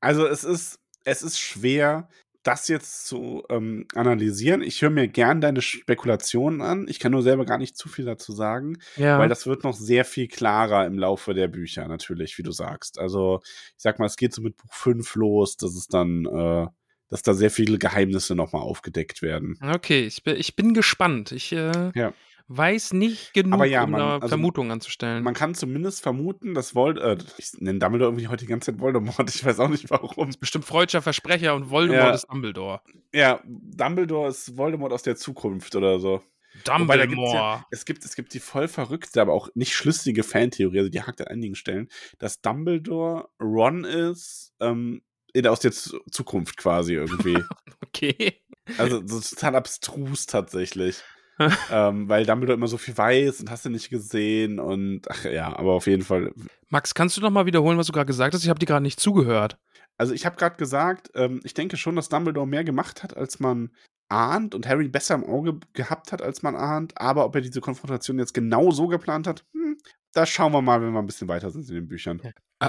also 0.00 0.26
es 0.26 0.42
ist, 0.42 0.80
es 1.04 1.22
ist 1.22 1.38
schwer, 1.38 2.08
das 2.46 2.68
jetzt 2.68 3.06
zu 3.06 3.44
ähm, 3.50 3.86
analysieren. 3.94 4.62
Ich 4.62 4.82
höre 4.82 4.90
mir 4.90 5.08
gern 5.08 5.40
deine 5.40 5.62
Spekulationen 5.62 6.60
an. 6.60 6.86
Ich 6.88 7.00
kann 7.00 7.12
nur 7.12 7.22
selber 7.22 7.44
gar 7.44 7.58
nicht 7.58 7.76
zu 7.76 7.88
viel 7.88 8.04
dazu 8.04 8.32
sagen, 8.32 8.78
ja. 8.96 9.18
weil 9.18 9.28
das 9.28 9.46
wird 9.46 9.64
noch 9.64 9.74
sehr 9.74 10.04
viel 10.04 10.28
klarer 10.28 10.86
im 10.86 10.98
Laufe 10.98 11.34
der 11.34 11.48
Bücher, 11.48 11.88
natürlich, 11.88 12.38
wie 12.38 12.42
du 12.42 12.52
sagst. 12.52 12.98
Also, 12.98 13.40
ich 13.44 13.82
sag 13.82 13.98
mal, 13.98 14.06
es 14.06 14.16
geht 14.16 14.32
so 14.32 14.42
mit 14.42 14.56
Buch 14.56 14.72
5 14.72 15.14
los, 15.16 15.56
dass 15.56 15.74
es 15.74 15.88
dann, 15.88 16.24
äh, 16.26 16.66
dass 17.08 17.22
da 17.22 17.34
sehr 17.34 17.50
viele 17.50 17.78
Geheimnisse 17.78 18.34
nochmal 18.34 18.62
aufgedeckt 18.62 19.22
werden. 19.22 19.58
Okay, 19.60 20.06
ich 20.06 20.22
bin, 20.22 20.36
ich 20.36 20.54
bin 20.54 20.74
gespannt. 20.74 21.32
Ich, 21.32 21.52
äh, 21.52 21.90
ja 21.94 22.12
weiß 22.48 22.92
nicht 22.92 23.34
genug, 23.34 23.64
ja, 23.66 23.84
um 23.84 23.90
man, 23.90 24.00
also, 24.00 24.28
Vermutungen 24.28 24.70
anzustellen. 24.70 25.24
Man 25.24 25.34
kann 25.34 25.54
zumindest 25.54 26.02
vermuten, 26.02 26.54
dass 26.54 26.74
Voldemort, 26.74 27.22
äh, 27.22 27.24
ich 27.38 27.52
nenne 27.58 27.78
Dumbledore 27.78 28.10
irgendwie 28.10 28.28
heute 28.28 28.44
die 28.44 28.50
ganze 28.50 28.72
Zeit 28.72 28.80
Voldemort, 28.80 29.28
ich 29.34 29.44
weiß 29.44 29.58
auch 29.60 29.68
nicht 29.68 29.90
warum. 29.90 30.26
Das 30.26 30.36
ist 30.36 30.40
bestimmt 30.40 30.64
freudscher 30.64 31.02
Versprecher 31.02 31.54
und 31.54 31.70
Voldemort 31.70 32.08
ja. 32.08 32.14
ist 32.14 32.26
Dumbledore. 32.30 32.80
Ja, 33.12 33.40
Dumbledore 33.44 34.28
ist 34.28 34.56
Voldemort 34.56 34.92
aus 34.92 35.02
der 35.02 35.16
Zukunft 35.16 35.74
oder 35.74 35.98
so. 35.98 36.22
Dumbledore. 36.64 37.34
Ja, 37.34 37.66
es, 37.70 37.84
gibt, 37.84 38.04
es 38.04 38.16
gibt 38.16 38.32
die 38.32 38.40
voll 38.40 38.68
verrückte, 38.68 39.20
aber 39.20 39.32
auch 39.32 39.48
nicht 39.54 39.74
schlüssige 39.74 40.22
Fantheorie, 40.22 40.78
also 40.78 40.90
die 40.90 41.02
hakt 41.02 41.20
an 41.20 41.28
einigen 41.28 41.54
Stellen, 41.54 41.88
dass 42.18 42.40
Dumbledore 42.40 43.28
Ron 43.40 43.84
ist, 43.84 44.54
ähm, 44.60 45.02
aus 45.44 45.60
der 45.60 45.72
Zukunft 45.72 46.56
quasi 46.56 46.94
irgendwie. 46.94 47.36
okay. 47.86 48.40
Also 48.78 49.06
so 49.06 49.20
total 49.20 49.56
abstrus 49.56 50.24
tatsächlich. 50.24 51.02
ähm, 51.70 52.08
weil 52.08 52.24
Dumbledore 52.24 52.56
immer 52.56 52.68
so 52.68 52.78
viel 52.78 52.96
weiß 52.96 53.40
und 53.40 53.50
hast 53.50 53.64
du 53.64 53.70
nicht 53.70 53.90
gesehen 53.90 54.58
und 54.58 55.02
ach 55.10 55.24
ja, 55.24 55.56
aber 55.56 55.72
auf 55.72 55.86
jeden 55.86 56.02
Fall. 56.02 56.32
Max, 56.68 56.94
kannst 56.94 57.16
du 57.16 57.20
noch 57.20 57.30
mal 57.30 57.46
wiederholen, 57.46 57.78
was 57.78 57.86
du 57.86 57.92
gerade 57.92 58.06
gesagt 58.06 58.34
hast? 58.34 58.42
Ich 58.42 58.48
habe 58.48 58.58
dir 58.58 58.66
gerade 58.66 58.82
nicht 58.82 59.00
zugehört. 59.00 59.58
Also 59.98 60.12
ich 60.12 60.26
habe 60.26 60.36
gerade 60.36 60.56
gesagt, 60.56 61.10
ähm, 61.14 61.40
ich 61.44 61.54
denke 61.54 61.76
schon, 61.76 61.96
dass 61.96 62.08
Dumbledore 62.08 62.46
mehr 62.46 62.64
gemacht 62.64 63.02
hat, 63.02 63.16
als 63.16 63.40
man 63.40 63.70
ahnt 64.08 64.54
und 64.54 64.66
Harry 64.66 64.88
besser 64.88 65.14
im 65.14 65.24
Auge 65.24 65.58
gehabt 65.72 66.12
hat, 66.12 66.22
als 66.22 66.42
man 66.42 66.54
ahnt. 66.54 66.92
Aber 66.96 67.24
ob 67.24 67.34
er 67.34 67.40
diese 67.40 67.60
Konfrontation 67.60 68.18
jetzt 68.18 68.34
genau 68.34 68.70
so 68.70 68.86
geplant 68.86 69.26
hat, 69.26 69.44
hm, 69.52 69.78
das 70.12 70.28
schauen 70.28 70.52
wir 70.52 70.62
mal, 70.62 70.80
wenn 70.80 70.92
wir 70.92 71.00
ein 71.00 71.06
bisschen 71.06 71.28
weiter 71.28 71.50
sind 71.50 71.68
in 71.68 71.74
den 71.74 71.88
Büchern. 71.88 72.20
Äh, 72.60 72.68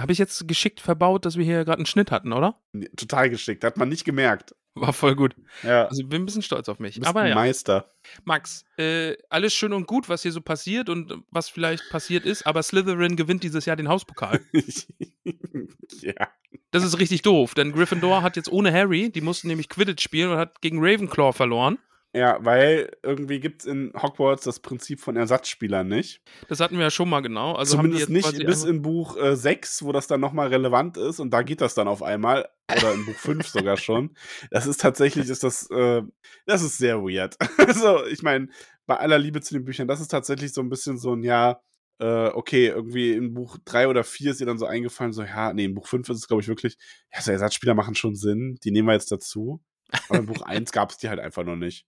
habe 0.00 0.12
ich 0.12 0.18
jetzt 0.18 0.48
geschickt 0.48 0.80
verbaut, 0.80 1.24
dass 1.24 1.36
wir 1.36 1.44
hier 1.44 1.64
gerade 1.64 1.78
einen 1.78 1.86
Schnitt 1.86 2.10
hatten, 2.10 2.32
oder? 2.32 2.60
Total 2.96 3.28
geschickt, 3.28 3.64
hat 3.64 3.76
man 3.76 3.88
nicht 3.88 4.04
gemerkt. 4.04 4.54
War 4.76 4.92
voll 4.92 5.16
gut. 5.16 5.34
Ja. 5.62 5.86
Also 5.86 6.04
bin 6.04 6.22
ein 6.22 6.26
bisschen 6.26 6.42
stolz 6.42 6.68
auf 6.68 6.78
mich. 6.78 7.04
Aber 7.06 7.22
ein 7.22 7.30
ja. 7.30 7.34
Meister. 7.34 7.90
Max, 8.24 8.64
äh, 8.76 9.16
alles 9.30 9.54
schön 9.54 9.72
und 9.72 9.86
gut, 9.86 10.08
was 10.10 10.22
hier 10.22 10.32
so 10.32 10.42
passiert 10.42 10.90
und 10.90 11.14
was 11.30 11.48
vielleicht 11.48 11.88
passiert 11.88 12.26
ist, 12.26 12.46
aber 12.46 12.62
Slytherin 12.62 13.16
gewinnt 13.16 13.42
dieses 13.42 13.64
Jahr 13.64 13.76
den 13.76 13.88
Hauspokal. 13.88 14.40
ja. 16.02 16.28
Das 16.70 16.84
ist 16.84 16.98
richtig 16.98 17.22
doof, 17.22 17.54
denn 17.54 17.72
Gryffindor 17.72 18.22
hat 18.22 18.36
jetzt 18.36 18.52
ohne 18.52 18.70
Harry, 18.70 19.10
die 19.10 19.22
mussten 19.22 19.48
nämlich 19.48 19.70
Quidditch 19.70 20.02
spielen 20.02 20.30
und 20.30 20.36
hat 20.36 20.60
gegen 20.60 20.78
Ravenclaw 20.78 21.32
verloren. 21.32 21.78
Ja, 22.16 22.38
weil 22.40 22.96
irgendwie 23.02 23.40
gibt 23.40 23.60
es 23.60 23.66
in 23.66 23.92
Hogwarts 23.94 24.44
das 24.44 24.60
Prinzip 24.60 25.00
von 25.00 25.16
Ersatzspielern 25.16 25.86
nicht. 25.86 26.22
Das 26.48 26.60
hatten 26.60 26.76
wir 26.78 26.84
ja 26.84 26.90
schon 26.90 27.10
mal 27.10 27.20
genau. 27.20 27.52
Also 27.52 27.76
Zumindest 27.76 28.08
nicht 28.08 28.38
bis 28.46 28.64
in 28.64 28.80
Buch 28.80 29.18
äh, 29.18 29.36
6, 29.36 29.84
wo 29.84 29.92
das 29.92 30.06
dann 30.06 30.22
nochmal 30.22 30.48
relevant 30.48 30.96
ist 30.96 31.20
und 31.20 31.30
da 31.30 31.42
geht 31.42 31.60
das 31.60 31.74
dann 31.74 31.88
auf 31.88 32.02
einmal. 32.02 32.48
Oder 32.74 32.94
in 32.94 33.04
Buch 33.04 33.16
5 33.16 33.46
sogar 33.46 33.76
schon. 33.76 34.16
Das 34.50 34.66
ist 34.66 34.80
tatsächlich, 34.80 35.28
ist 35.28 35.44
das, 35.44 35.70
äh, 35.70 36.02
das 36.46 36.62
ist 36.62 36.78
sehr 36.78 37.02
weird. 37.02 37.36
also, 37.58 38.06
ich 38.06 38.22
meine, 38.22 38.48
bei 38.86 38.96
aller 38.96 39.18
Liebe 39.18 39.42
zu 39.42 39.52
den 39.52 39.66
Büchern, 39.66 39.86
das 39.86 40.00
ist 40.00 40.10
tatsächlich 40.10 40.54
so 40.54 40.62
ein 40.62 40.70
bisschen 40.70 40.96
so 40.96 41.14
ein, 41.14 41.22
ja, 41.22 41.60
äh, 41.98 42.28
okay, 42.28 42.68
irgendwie 42.68 43.12
in 43.12 43.34
Buch 43.34 43.58
3 43.66 43.88
oder 43.88 44.04
4 44.04 44.30
ist 44.30 44.40
ihr 44.40 44.46
dann 44.46 44.58
so 44.58 44.64
eingefallen, 44.64 45.12
so, 45.12 45.22
ja, 45.22 45.52
nee, 45.52 45.66
in 45.66 45.74
Buch 45.74 45.86
5 45.86 46.08
ist 46.08 46.16
es, 46.16 46.28
glaube 46.28 46.40
ich, 46.40 46.48
wirklich, 46.48 46.78
ja, 47.12 47.20
so 47.20 47.30
Ersatzspieler 47.30 47.74
machen 47.74 47.94
schon 47.94 48.14
Sinn, 48.14 48.58
die 48.64 48.70
nehmen 48.70 48.88
wir 48.88 48.94
jetzt 48.94 49.12
dazu. 49.12 49.60
Aber 50.08 50.18
in 50.18 50.26
Buch 50.26 50.42
1 50.42 50.72
gab 50.72 50.90
es 50.90 50.98
die 50.98 51.08
halt 51.08 51.20
einfach 51.20 51.44
noch 51.44 51.56
nicht. 51.56 51.86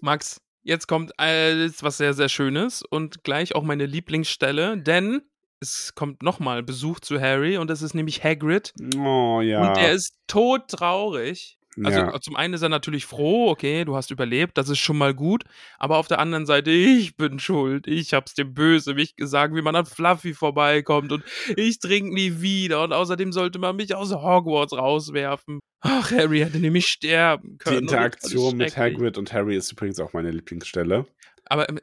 Max, 0.00 0.40
jetzt 0.62 0.86
kommt 0.86 1.18
alles 1.18 1.82
was 1.82 1.96
sehr, 1.96 2.14
sehr 2.14 2.28
Schönes 2.28 2.82
und 2.82 3.24
gleich 3.24 3.54
auch 3.54 3.62
meine 3.62 3.86
Lieblingsstelle, 3.86 4.78
denn 4.78 5.22
es 5.60 5.94
kommt 5.94 6.22
nochmal 6.22 6.62
Besuch 6.62 7.00
zu 7.00 7.20
Harry 7.20 7.56
und 7.56 7.70
das 7.70 7.82
ist 7.82 7.94
nämlich 7.94 8.24
Hagrid. 8.24 8.74
Oh 8.96 9.40
ja. 9.40 9.68
Und 9.68 9.76
der 9.76 9.92
ist 9.92 10.16
todtraurig. 10.26 11.58
Also 11.82 11.98
ja. 11.98 12.20
zum 12.20 12.36
einen 12.36 12.54
ist 12.54 12.62
er 12.62 12.68
natürlich 12.68 13.06
froh, 13.06 13.48
okay, 13.48 13.84
du 13.84 13.96
hast 13.96 14.10
überlebt, 14.10 14.58
das 14.58 14.68
ist 14.68 14.78
schon 14.78 14.98
mal 14.98 15.14
gut. 15.14 15.44
Aber 15.78 15.96
auf 15.96 16.06
der 16.06 16.18
anderen 16.18 16.44
Seite, 16.44 16.70
ich 16.70 17.16
bin 17.16 17.38
schuld. 17.38 17.86
Ich 17.86 18.12
hab's 18.12 18.34
dem 18.34 18.52
Bösewicht 18.52 19.16
gesagt, 19.16 19.54
wie 19.54 19.62
man 19.62 19.74
an 19.74 19.86
Fluffy 19.86 20.34
vorbeikommt 20.34 21.12
und 21.12 21.24
ich 21.56 21.78
trinke 21.78 22.14
nie 22.14 22.40
wieder. 22.40 22.82
Und 22.82 22.92
außerdem 22.92 23.32
sollte 23.32 23.58
man 23.58 23.76
mich 23.76 23.94
aus 23.94 24.12
Hogwarts 24.12 24.72
rauswerfen. 24.72 25.60
Ach, 25.80 26.10
Harry 26.12 26.40
hätte 26.40 26.58
nämlich 26.58 26.86
sterben 26.86 27.58
können. 27.58 27.78
Die 27.78 27.82
Interaktion 27.82 28.56
mit 28.56 28.76
Hagrid 28.76 29.18
und 29.18 29.32
Harry 29.32 29.56
ist 29.56 29.72
übrigens 29.72 29.98
auch 29.98 30.12
meine 30.12 30.30
Lieblingsstelle. 30.30 31.06
Aber 31.46 31.68
äh, 31.68 31.74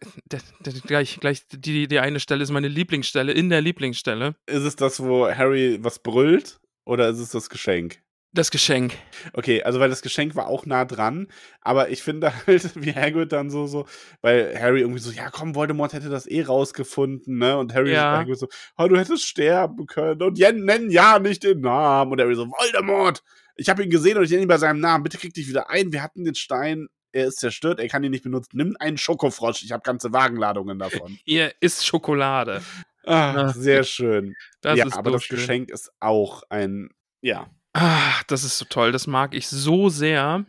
gleich, 0.88 1.20
gleich 1.20 1.48
die, 1.52 1.88
die 1.88 2.00
eine 2.00 2.20
Stelle 2.20 2.44
ist 2.44 2.52
meine 2.52 2.70
Lieblingsstelle, 2.70 3.32
in 3.32 3.50
der 3.50 3.62
Lieblingsstelle. 3.62 4.36
Ist 4.46 4.64
es 4.64 4.76
das, 4.76 5.04
wo 5.04 5.28
Harry 5.30 5.80
was 5.82 6.00
brüllt? 6.00 6.60
Oder 6.86 7.10
ist 7.10 7.20
es 7.20 7.32
das 7.32 7.50
Geschenk? 7.50 8.02
Das 8.32 8.52
Geschenk. 8.52 8.94
Okay, 9.34 9.64
also 9.64 9.80
weil 9.80 9.90
das 9.90 10.04
Geschenk 10.04 10.36
war 10.36 10.48
auch 10.48 10.68
nah 10.68 10.86
dran, 10.86 11.28
aber 11.62 11.90
ich 11.90 12.04
finde 12.04 12.32
halt, 12.48 12.72
wie 12.76 12.94
Hagrid 12.94 13.32
dann 13.32 13.50
so, 13.50 13.66
so, 13.66 13.88
weil 14.22 14.56
Harry 14.60 14.82
irgendwie 14.82 15.00
so, 15.00 15.12
ja 15.12 15.32
komm, 15.32 15.56
Voldemort 15.56 15.94
hätte 15.94 16.10
das 16.10 16.28
eh 16.28 16.44
rausgefunden, 16.44 17.40
ne? 17.40 17.58
Und 17.58 17.74
Harry 17.74 17.94
ja. 17.94 18.18
Hagrid 18.18 18.38
so, 18.38 18.48
oh, 18.78 18.88
du 18.88 18.98
hättest 18.98 19.26
sterben 19.26 19.88
können 19.88 20.22
und 20.22 20.38
Jen 20.38 20.64
nennen 20.64 20.92
ja 20.92 21.18
nicht 21.18 21.44
den 21.44 21.62
Namen. 21.62 22.12
Und 22.12 22.22
Harry 22.22 22.36
so, 22.36 22.48
Voldemort! 22.48 23.24
Ich 23.56 23.68
habe 23.68 23.84
ihn 23.84 23.90
gesehen 23.90 24.18
und 24.18 24.24
ich 24.24 24.30
nenne 24.30 24.44
ihn 24.44 24.48
bei 24.48 24.58
seinem 24.58 24.80
Namen. 24.80 25.04
Bitte 25.04 25.18
krieg 25.18 25.34
dich 25.34 25.50
wieder 25.50 25.70
ein. 25.70 25.92
Wir 25.92 26.02
hatten 26.02 26.24
den 26.24 26.36
Stein. 26.36 26.88
Er 27.12 27.28
ist 27.28 27.40
zerstört. 27.40 27.80
Er 27.80 27.90
kann 27.90 28.04
ihn 28.04 28.12
nicht 28.12 28.24
benutzen. 28.24 28.52
Nimm 28.54 28.78
einen 28.80 28.98
Schokofrosch. 28.98 29.64
Ich 29.64 29.74
habe 29.74 29.82
ganze 29.84 30.14
Wagenladungen 30.14 30.80
davon. 30.80 31.18
Ihr 31.26 31.52
isst 31.60 31.86
Schokolade. 31.86 32.62
Ah, 33.06 33.50
sehr 33.50 33.84
schön. 33.84 34.36
Das 34.62 34.78
ja, 34.78 34.86
aber 34.92 35.10
so 35.10 35.16
das 35.16 35.24
schön. 35.26 35.38
Geschenk 35.38 35.72
ist 35.72 35.92
auch 36.00 36.44
ein, 36.50 36.90
ja, 37.22 37.50
Ah, 37.74 38.22
das 38.28 38.44
ist 38.44 38.58
so 38.58 38.66
toll. 38.66 38.92
Das 38.92 39.08
mag 39.08 39.34
ich 39.34 39.48
so 39.48 39.90
sehr. 39.90 40.46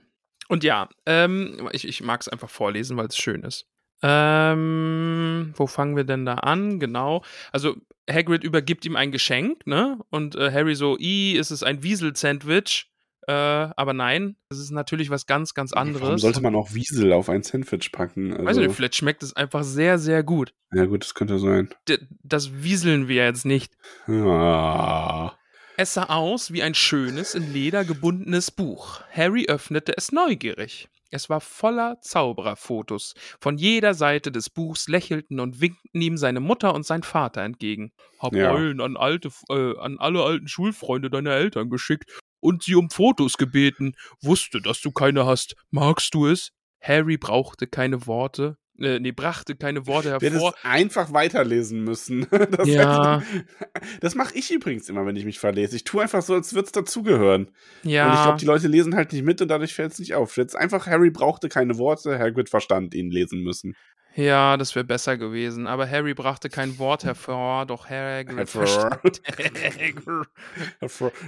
Und 0.48 0.64
ja, 0.64 0.88
ähm, 1.06 1.68
ich, 1.72 1.86
ich 1.86 2.02
mag 2.02 2.20
es 2.20 2.28
einfach 2.28 2.50
vorlesen, 2.50 2.96
weil 2.96 3.06
es 3.06 3.16
schön 3.16 3.42
ist. 3.42 3.66
Ähm, 4.02 5.52
wo 5.56 5.66
fangen 5.66 5.96
wir 5.96 6.04
denn 6.04 6.24
da 6.24 6.34
an? 6.34 6.80
Genau. 6.80 7.22
Also 7.52 7.76
Hagrid 8.10 8.44
übergibt 8.44 8.84
ihm 8.86 8.96
ein 8.96 9.12
Geschenk, 9.12 9.66
ne? 9.66 9.98
Und 10.10 10.34
äh, 10.36 10.50
Harry 10.50 10.74
so, 10.74 10.98
i, 10.98 11.32
ist 11.32 11.50
es 11.50 11.62
ein 11.62 11.82
Wiesel-Sandwich? 11.82 12.90
Äh, 13.28 13.32
aber 13.32 13.92
nein, 13.92 14.36
es 14.48 14.58
ist 14.58 14.70
natürlich 14.70 15.10
was 15.10 15.26
ganz, 15.26 15.54
ganz 15.54 15.72
anderes. 15.72 16.02
Warum 16.02 16.18
sollte 16.18 16.40
man 16.40 16.56
auch 16.56 16.72
Wiesel 16.72 17.12
auf 17.12 17.28
ein 17.28 17.42
Sandwich 17.42 17.92
packen? 17.92 18.32
Also, 18.32 18.44
Weiß 18.44 18.56
nicht, 18.56 18.74
vielleicht 18.74 18.96
schmeckt 18.96 19.22
es 19.22 19.36
einfach 19.36 19.62
sehr, 19.62 19.98
sehr 19.98 20.22
gut. 20.22 20.54
Ja, 20.72 20.86
gut, 20.86 21.04
das 21.04 21.14
könnte 21.14 21.38
sein. 21.38 21.68
D 21.88 21.98
das 22.22 22.62
wieseln 22.62 23.08
wir 23.08 23.24
jetzt 23.24 23.44
nicht. 23.44 23.74
Ja. 24.08 25.36
Es 25.82 25.94
sah 25.94 26.10
aus 26.10 26.52
wie 26.52 26.62
ein 26.62 26.74
schönes, 26.74 27.34
in 27.34 27.54
Leder 27.54 27.86
gebundenes 27.86 28.50
Buch. 28.50 29.00
Harry 29.10 29.46
öffnete 29.48 29.96
es 29.96 30.12
neugierig. 30.12 30.90
Es 31.10 31.30
war 31.30 31.40
voller 31.40 31.98
Zaubererfotos. 32.02 33.14
Von 33.40 33.56
jeder 33.56 33.94
Seite 33.94 34.30
des 34.30 34.50
Buchs 34.50 34.88
lächelten 34.88 35.40
und 35.40 35.62
winkten 35.62 36.02
ihm 36.02 36.18
seine 36.18 36.40
Mutter 36.40 36.74
und 36.74 36.84
sein 36.84 37.02
Vater 37.02 37.40
entgegen. 37.40 37.92
Hab 38.18 38.34
Ja. 38.34 38.52
Eulen 38.52 38.82
an, 38.82 38.98
alte, 38.98 39.30
äh, 39.48 39.78
an 39.78 39.98
alle 39.98 40.22
alten 40.22 40.48
Schulfreunde 40.48 41.08
deiner 41.08 41.32
Eltern 41.32 41.70
geschickt 41.70 42.10
und 42.40 42.62
sie 42.62 42.74
um 42.74 42.90
Fotos 42.90 43.38
gebeten. 43.38 43.94
Wusste, 44.20 44.60
dass 44.60 44.82
du 44.82 44.90
keine 44.90 45.24
hast. 45.24 45.56
Magst 45.70 46.12
du 46.12 46.26
es? 46.26 46.52
Harry 46.82 47.16
brauchte 47.16 47.66
keine 47.66 48.06
Worte. 48.06 48.58
Äh, 48.80 48.98
nee, 49.00 49.12
brachte 49.12 49.54
keine 49.54 49.86
Worte 49.86 50.10
hervor. 50.10 50.28
Du 50.28 50.36
hättest 50.36 50.64
einfach 50.64 51.12
weiterlesen 51.12 51.84
müssen. 51.84 52.26
Das 52.50 52.68
ja. 52.68 53.22
das 54.00 54.14
mache 54.14 54.34
ich 54.34 54.50
übrigens 54.50 54.88
immer, 54.88 55.06
wenn 55.06 55.14
ich 55.14 55.24
mich 55.24 55.38
verlese. 55.38 55.76
Ich 55.76 55.84
tue 55.84 56.02
einfach 56.02 56.22
so, 56.22 56.34
als 56.34 56.54
würde 56.54 56.66
es 56.66 56.72
dazugehören. 56.72 57.50
Ja. 57.82 58.06
Und 58.06 58.14
ich 58.14 58.22
glaube, 58.22 58.38
die 58.38 58.46
Leute 58.46 58.68
lesen 58.68 58.96
halt 58.96 59.12
nicht 59.12 59.24
mit 59.24 59.40
und 59.42 59.48
dadurch 59.48 59.74
fällt 59.74 59.92
es 59.92 59.98
nicht 59.98 60.14
auf. 60.14 60.36
Jetzt 60.36 60.56
einfach, 60.56 60.86
Harry 60.86 61.10
brauchte 61.10 61.48
keine 61.48 61.78
Worte, 61.78 62.18
Hagrid 62.18 62.48
verstand 62.48 62.94
ihn 62.94 63.10
lesen 63.10 63.42
müssen. 63.42 63.76
Ja, 64.14 64.56
das 64.56 64.74
wäre 64.74 64.84
besser 64.84 65.16
gewesen. 65.16 65.66
Aber 65.66 65.88
Harry 65.88 66.14
brachte 66.14 66.48
kein 66.48 66.78
Wort 66.78 67.04
hervor, 67.04 67.66
doch 67.66 67.88
Hagrid 67.88 68.48
verstand. 68.48 69.22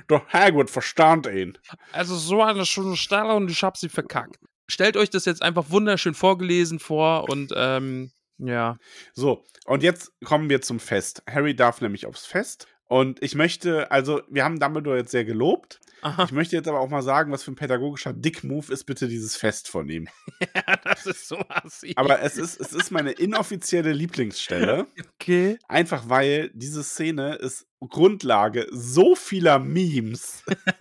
doch 0.09 0.28
Hagrid 0.28 0.70
verstand 0.70 1.26
ihn. 1.26 1.57
Also 1.92 2.16
so 2.16 2.42
eine 2.42 2.66
schöne 2.66 2.96
Stelle 2.96 3.34
und 3.34 3.50
ich 3.50 3.62
habe 3.62 3.78
sie 3.78 3.88
verkackt. 3.88 4.38
Stellt 4.73 4.97
euch 4.97 5.11
das 5.11 5.27
jetzt 5.27 5.43
einfach 5.43 5.68
wunderschön 5.68 6.14
vorgelesen 6.14 6.79
vor 6.79 7.29
und 7.29 7.53
ähm, 7.55 8.11
ja. 8.39 8.79
So, 9.12 9.45
und 9.66 9.83
jetzt 9.83 10.12
kommen 10.25 10.49
wir 10.49 10.62
zum 10.62 10.81
Fest. 10.81 11.23
Harry 11.29 11.55
darf 11.55 11.83
nämlich 11.83 12.07
aufs 12.07 12.25
Fest. 12.25 12.66
Und 12.93 13.22
ich 13.22 13.34
möchte, 13.34 13.90
also, 13.90 14.20
wir 14.28 14.45
haben 14.45 14.61
Dumbledore 14.61 14.99
jetzt 14.99 15.12
sehr 15.12 15.24
gelobt. 15.24 15.80
Aha. 16.03 16.24
Ich 16.24 16.32
möchte 16.32 16.57
jetzt 16.57 16.68
aber 16.68 16.78
auch 16.80 16.90
mal 16.90 17.01
sagen, 17.01 17.32
was 17.32 17.43
für 17.43 17.51
ein 17.51 17.55
pädagogischer 17.55 18.12
Dick-Move 18.12 18.70
ist 18.70 18.84
bitte 18.84 19.09
dieses 19.09 19.34
Fest 19.34 19.68
von 19.68 19.88
ihm. 19.88 20.09
ja, 20.40 20.76
das 20.84 21.07
ist 21.07 21.26
so 21.26 21.38
assi. 21.49 21.95
Aber 21.97 22.20
es 22.20 22.36
ist, 22.36 22.61
es 22.61 22.74
ist 22.74 22.90
meine 22.90 23.12
inoffizielle 23.12 23.93
Lieblingsstelle. 23.93 24.88
Okay. 25.14 25.59
Einfach 25.68 26.11
weil 26.11 26.51
diese 26.53 26.82
Szene 26.82 27.36
ist 27.36 27.66
Grundlage 27.80 28.66
so 28.70 29.14
vieler 29.14 29.59
Memes. 29.59 30.45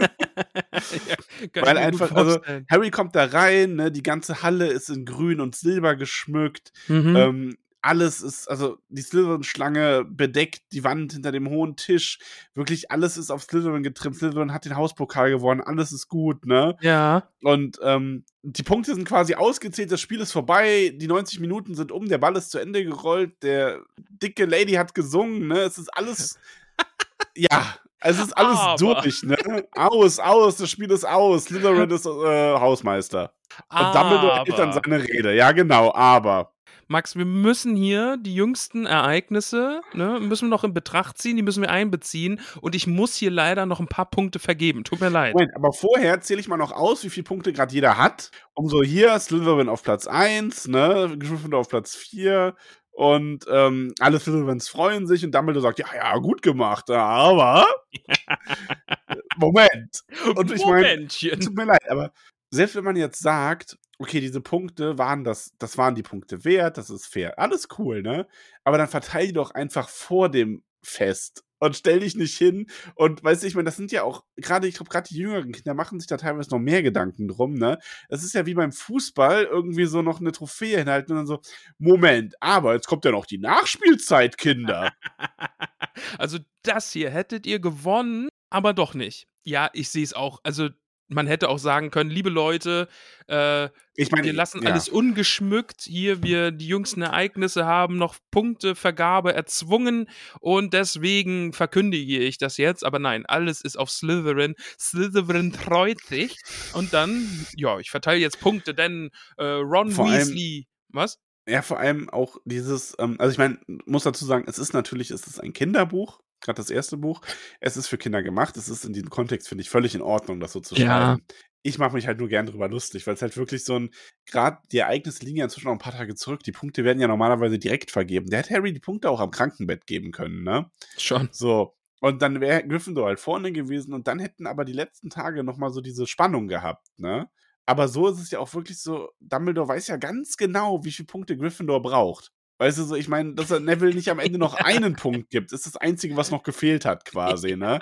ja, 1.56 1.62
weil 1.62 1.78
einfach, 1.78 2.12
also 2.12 2.42
Harry 2.70 2.92
kommt 2.92 3.16
da 3.16 3.24
rein, 3.24 3.76
ne, 3.76 3.90
die 3.90 4.04
ganze 4.04 4.44
Halle 4.44 4.68
ist 4.68 4.90
in 4.90 5.06
grün 5.06 5.40
und 5.40 5.56
silber 5.56 5.96
geschmückt. 5.96 6.74
Mhm. 6.90 7.16
Ähm, 7.16 7.58
alles 7.82 8.22
ist, 8.22 8.48
also 8.48 8.78
die 8.90 9.02
Slytherin-Schlange 9.02 10.06
bedeckt 10.06 10.62
die 10.72 10.84
Wand 10.84 11.14
hinter 11.14 11.32
dem 11.32 11.50
hohen 11.50 11.76
Tisch. 11.76 12.20
Wirklich 12.54 12.92
alles 12.92 13.18
ist 13.18 13.32
auf 13.32 13.44
Slytherin 13.44 13.84
getrimmt. 13.84 14.18
Slytherin 14.18 14.54
hat 14.54 14.66
den 14.66 14.76
Hauspokal 14.76 15.32
gewonnen. 15.32 15.62
Alles 15.62 15.92
ist 15.92 16.08
gut, 16.08 16.46
ne? 16.46 16.78
Ja. 16.82 17.28
Und 17.42 17.80
ähm, 17.82 18.24
die 18.44 18.64
Punkte 18.64 18.94
sind 18.94 19.08
quasi 19.08 19.36
ausgezählt. 19.36 19.92
Das 19.92 20.02
Spiel 20.02 20.20
ist 20.20 20.32
vorbei. 20.32 20.94
Die 20.96 21.08
90 21.08 21.40
Minuten 21.40 21.74
sind 21.74 21.92
um. 21.92 22.08
Der 22.08 22.20
Ball 22.20 22.36
ist 22.36 22.52
zu 22.52 22.60
Ende 22.60 22.84
gerollt. 22.84 23.42
Der 23.42 23.82
dicke 23.98 24.46
Lady 24.46 24.74
hat 24.74 24.94
gesungen, 24.94 25.48
ne? 25.48 25.60
Es 25.62 25.78
ist 25.78 25.90
alles. 25.90 26.40
ja, 27.36 27.76
es 28.00 28.20
ist 28.20 28.36
alles 28.38 28.60
Aber. 28.60 28.78
durch, 28.78 29.24
ne? 29.24 29.38
Aus, 29.76 30.20
aus, 30.20 30.58
das 30.58 30.70
Spiel 30.70 30.92
ist 30.92 31.06
aus. 31.06 31.46
Slytherin 31.46 31.90
ist 31.92 32.06
äh, 32.06 32.10
Hausmeister. 32.10 33.34
Und 33.70 33.96
Dumbledore 33.96 34.44
hält 34.46 34.58
dann 34.58 34.74
seine 34.74 35.04
Rede. 35.04 35.36
Ja, 35.36 35.52
genau, 35.52 35.94
aber. 35.94 36.52
Max, 36.92 37.16
wir 37.16 37.24
müssen 37.26 37.76
hier 37.76 38.18
die 38.18 38.36
jüngsten 38.36 38.86
Ereignisse, 38.86 39.82
ne, 39.94 40.20
müssen 40.20 40.48
wir 40.48 40.50
noch 40.50 40.66
in 40.66 40.74
Betracht 40.74 41.18
ziehen, 41.18 41.38
die 41.38 41.42
müssen 41.42 41.62
wir 41.62 41.72
einbeziehen 41.72 42.42
und 42.60 42.76
ich 42.76 42.86
muss 42.86 43.16
hier 43.16 43.32
leider 43.32 43.66
noch 43.66 43.80
ein 43.80 43.88
paar 43.88 44.10
Punkte 44.10 44.40
vergeben. 44.40 44.84
Tut 44.84 45.00
mir 45.00 45.10
leid. 45.10 45.34
Moment, 45.34 45.56
aber 45.56 45.72
vorher 45.72 46.20
zähle 46.20 46.42
ich 46.42 46.50
mal 46.50 46.58
noch 46.58 46.74
aus, 46.74 47.06
wie 47.06 47.10
viele 47.10 47.24
Punkte 47.24 47.54
gerade 47.54 47.74
jeder 47.74 47.98
hat. 47.98 48.30
Um 48.54 48.68
so 48.68 48.84
hier 48.84 49.18
Slytherin 49.18 49.70
auf 49.70 49.84
Platz 49.84 50.06
1, 50.06 50.68
ne, 50.68 51.16
Gryffindor 51.18 51.62
auf 51.62 51.70
Platz 51.70 51.96
4, 51.96 52.56
und 52.92 53.46
ähm, 53.50 53.94
alle 54.02 54.20
Slytherins 54.20 54.68
freuen 54.68 55.08
sich 55.08 55.24
und 55.24 55.34
Dumbledore 55.34 55.64
sagt, 55.64 55.80
ja, 55.80 55.88
ja, 55.96 56.18
gut 56.18 56.42
gemacht, 56.42 56.90
aber 56.90 57.66
Moment. 59.38 60.02
Und 60.36 60.52
ich 60.52 60.66
meine, 60.66 61.08
tut 61.08 61.56
mir 61.56 61.66
leid, 61.66 61.90
aber 61.90 62.12
selbst 62.50 62.76
wenn 62.76 62.84
man 62.84 62.98
jetzt 62.98 63.22
sagt, 63.22 63.78
okay, 64.02 64.20
diese 64.20 64.42
Punkte 64.42 64.98
waren 64.98 65.24
das, 65.24 65.54
das 65.60 65.78
waren 65.78 65.94
die 65.94 66.02
Punkte 66.02 66.44
wert, 66.44 66.78
das 66.78 66.90
ist 66.90 67.06
fair, 67.06 67.38
alles 67.38 67.68
cool, 67.78 68.02
ne? 68.02 68.28
Aber 68.64 68.80
dann 68.80 68.88
verteile 68.88 69.28
die 69.28 69.34
doch 69.34 69.52
einfach 69.52 69.90
vor 69.90 70.30
dem 70.30 70.64
Fest 70.84 71.44
und 71.60 71.76
stell 71.78 72.00
dich 72.00 72.16
nicht 72.16 72.36
hin 72.36 72.66
und 72.96 73.24
weißt 73.24 73.44
du, 73.44 73.48
ich 73.48 73.54
meine, 73.54 73.66
das 73.66 73.78
sind 73.78 73.92
ja 73.92 74.02
auch 74.02 74.24
gerade, 74.38 74.68
ich 74.68 74.74
glaube, 74.74 74.90
gerade 74.90 75.08
die 75.08 75.18
jüngeren 75.18 75.52
Kinder 75.52 75.76
machen 75.76 76.00
sich 76.00 76.08
da 76.08 76.18
teilweise 76.18 76.50
noch 76.50 76.58
mehr 76.58 76.82
Gedanken 76.82 77.28
drum, 77.28 77.54
ne? 77.54 77.78
Das 78.10 78.24
ist 78.24 78.34
ja 78.34 78.48
wie 78.48 78.56
beim 78.56 78.72
Fußball 78.72 79.44
irgendwie 79.44 79.86
so 79.86 80.02
noch 80.02 80.20
eine 80.20 80.32
Trophäe 80.32 80.80
hinhalten 80.80 81.12
und 81.12 81.18
dann 81.20 81.28
so, 81.28 81.40
Moment, 81.78 82.34
aber 82.40 82.74
jetzt 82.74 82.88
kommt 82.88 83.06
ja 83.06 83.12
noch 83.12 83.28
die 83.28 83.38
Nachspielzeit, 83.38 84.40
Kinder. 84.40 84.92
also 86.18 86.40
das 86.64 86.92
hier 86.92 87.12
hättet 87.12 87.46
ihr 87.46 87.60
gewonnen, 87.60 88.30
aber 88.50 88.74
doch 88.74 88.96
nicht. 88.96 89.28
Ja, 89.44 89.70
ich 89.74 89.90
sehe 89.90 90.04
es 90.04 90.14
auch. 90.14 90.40
Also 90.44 90.70
man 91.12 91.28
hätte 91.28 91.50
auch 91.50 91.60
sagen 91.60 91.92
können, 91.92 92.10
liebe 92.10 92.30
Leute, 92.30 92.88
äh, 93.28 93.70
ich 93.96 94.12
mein, 94.12 94.24
wir 94.24 94.34
lassen 94.34 94.64
ja. 94.64 94.72
alles 94.72 94.90
ungeschmückt. 94.90 95.82
Hier, 95.82 96.24
wir 96.24 96.52
die 96.52 96.68
jüngsten 96.68 97.02
Ereignisse 97.02 97.66
haben 97.66 97.98
noch 97.98 98.16
Punktevergabe 98.32 99.34
erzwungen 99.34 100.10
und 100.40 100.74
deswegen 100.74 101.54
verkündige 101.54 102.20
ich 102.20 102.38
das 102.38 102.58
jetzt. 102.58 102.86
Aber 102.86 103.00
nein, 103.00 103.26
alles 103.26 103.62
ist 103.62 103.78
auf 103.78 103.90
Slytherin. 103.90 104.56
Slytherin 104.80 105.52
freut 105.54 106.02
sich. 106.02 106.38
Und 106.74 106.94
dann, 106.94 107.46
ja, 107.56 107.80
ich 107.80 107.92
verteile 107.92 108.20
jetzt 108.20 108.40
Punkte, 108.40 108.74
denn 108.74 109.12
äh, 109.38 109.44
Ron 109.44 109.92
Vor 109.92 110.08
Weasley. 110.08 110.68
was? 110.90 111.20
Ja, 111.48 111.62
vor 111.62 111.80
allem 111.80 112.10
auch 112.10 112.38
dieses, 112.46 112.96
ähm, 113.00 113.16
also 113.20 113.32
ich 113.32 113.38
meine, 113.38 113.60
muss 113.86 114.04
dazu 114.04 114.26
sagen, 114.26 114.46
es 114.48 114.60
ist 114.60 114.74
natürlich, 114.74 115.12
es 115.12 115.28
ist 115.28 115.40
ein 115.42 115.54
Kinderbuch, 115.54 116.22
gerade 116.42 116.58
das 116.58 116.70
erste 116.70 116.98
Buch. 116.98 117.22
Es 117.60 117.78
ist 117.78 117.88
für 117.88 117.98
Kinder 117.98 118.22
gemacht. 118.24 118.58
Es 118.58 118.70
ist 118.70 118.86
in 118.86 118.94
diesem 118.94 119.10
Kontext, 119.10 119.48
finde 119.48 119.62
ich, 119.62 119.70
völlig 119.70 119.96
in 119.96 120.02
Ordnung, 120.02 120.40
das 120.40 120.52
so 120.52 120.60
zu 120.60 120.76
ja. 120.76 120.86
schreiben. 120.86 121.24
Ich 121.64 121.78
mache 121.78 121.94
mich 121.94 122.08
halt 122.08 122.18
nur 122.18 122.28
gern 122.28 122.48
drüber 122.48 122.68
lustig, 122.68 123.06
weil 123.06 123.14
es 123.14 123.22
halt 123.22 123.38
wirklich 123.38 123.64
so 123.64 123.78
ein, 123.78 123.92
gerade 124.26 124.58
die 124.72 124.80
Ereignisse 124.80 125.24
liegen 125.24 125.38
ja 125.38 125.44
inzwischen 125.46 125.68
noch 125.68 125.74
ein 125.74 125.80
paar 125.80 125.94
Tage 125.94 126.16
zurück. 126.16 126.42
Die 126.44 126.52
Punkte 126.52 126.84
werden 126.84 127.00
ja 127.00 127.08
normalerweise 127.08 127.60
direkt 127.60 127.92
vergeben. 127.92 128.30
Der 128.32 128.40
hat 128.40 128.50
Harry 128.50 128.74
die 128.74 128.80
Punkte 128.80 129.10
auch 129.12 129.20
am 129.20 129.30
Krankenbett 129.30 129.86
geben 129.86 130.12
können, 130.12 130.44
ne? 130.44 130.72
Schon. 130.98 131.30
So. 131.32 131.76
Und 132.00 132.24
dann 132.24 132.42
wäre 132.42 132.68
Gryffindor 132.68 133.06
halt 133.06 133.20
vorne 133.20 133.52
gewesen 133.52 133.94
und 133.94 134.08
dann 134.08 134.18
hätten 134.18 134.48
aber 134.48 134.66
die 134.66 134.74
letzten 134.74 135.12
Tage 135.12 135.44
nochmal 135.44 135.72
so 135.72 135.82
diese 135.82 136.08
Spannung 136.08 136.48
gehabt, 136.48 136.88
ne? 136.98 137.30
Aber 137.68 137.88
so 137.88 138.08
ist 138.08 138.20
es 138.20 138.32
ja 138.32 138.40
auch 138.40 138.54
wirklich 138.56 138.82
so, 138.82 139.10
Dumbledore 139.20 139.68
weiß 139.68 139.88
ja 139.88 139.98
ganz 139.98 140.36
genau, 140.36 140.84
wie 140.84 140.92
viele 140.92 141.06
Punkte 141.06 141.38
Gryffindor 141.38 141.82
braucht. 141.82 142.32
Weißt 142.62 142.78
du, 142.78 142.84
so, 142.84 142.96
ich 142.96 143.08
meine, 143.08 143.34
dass 143.34 143.50
er 143.50 143.60
Neville 143.60 143.96
nicht 143.96 144.10
am 144.10 144.20
Ende 144.20 144.38
noch 144.38 144.54
einen 144.54 144.96
Punkt 144.96 145.32
gibt, 145.32 145.52
ist 145.52 145.66
das 145.66 145.78
Einzige, 145.78 146.16
was 146.16 146.30
noch 146.30 146.44
gefehlt 146.44 146.86
hat, 146.86 147.06
quasi, 147.06 147.56
ne? 147.56 147.80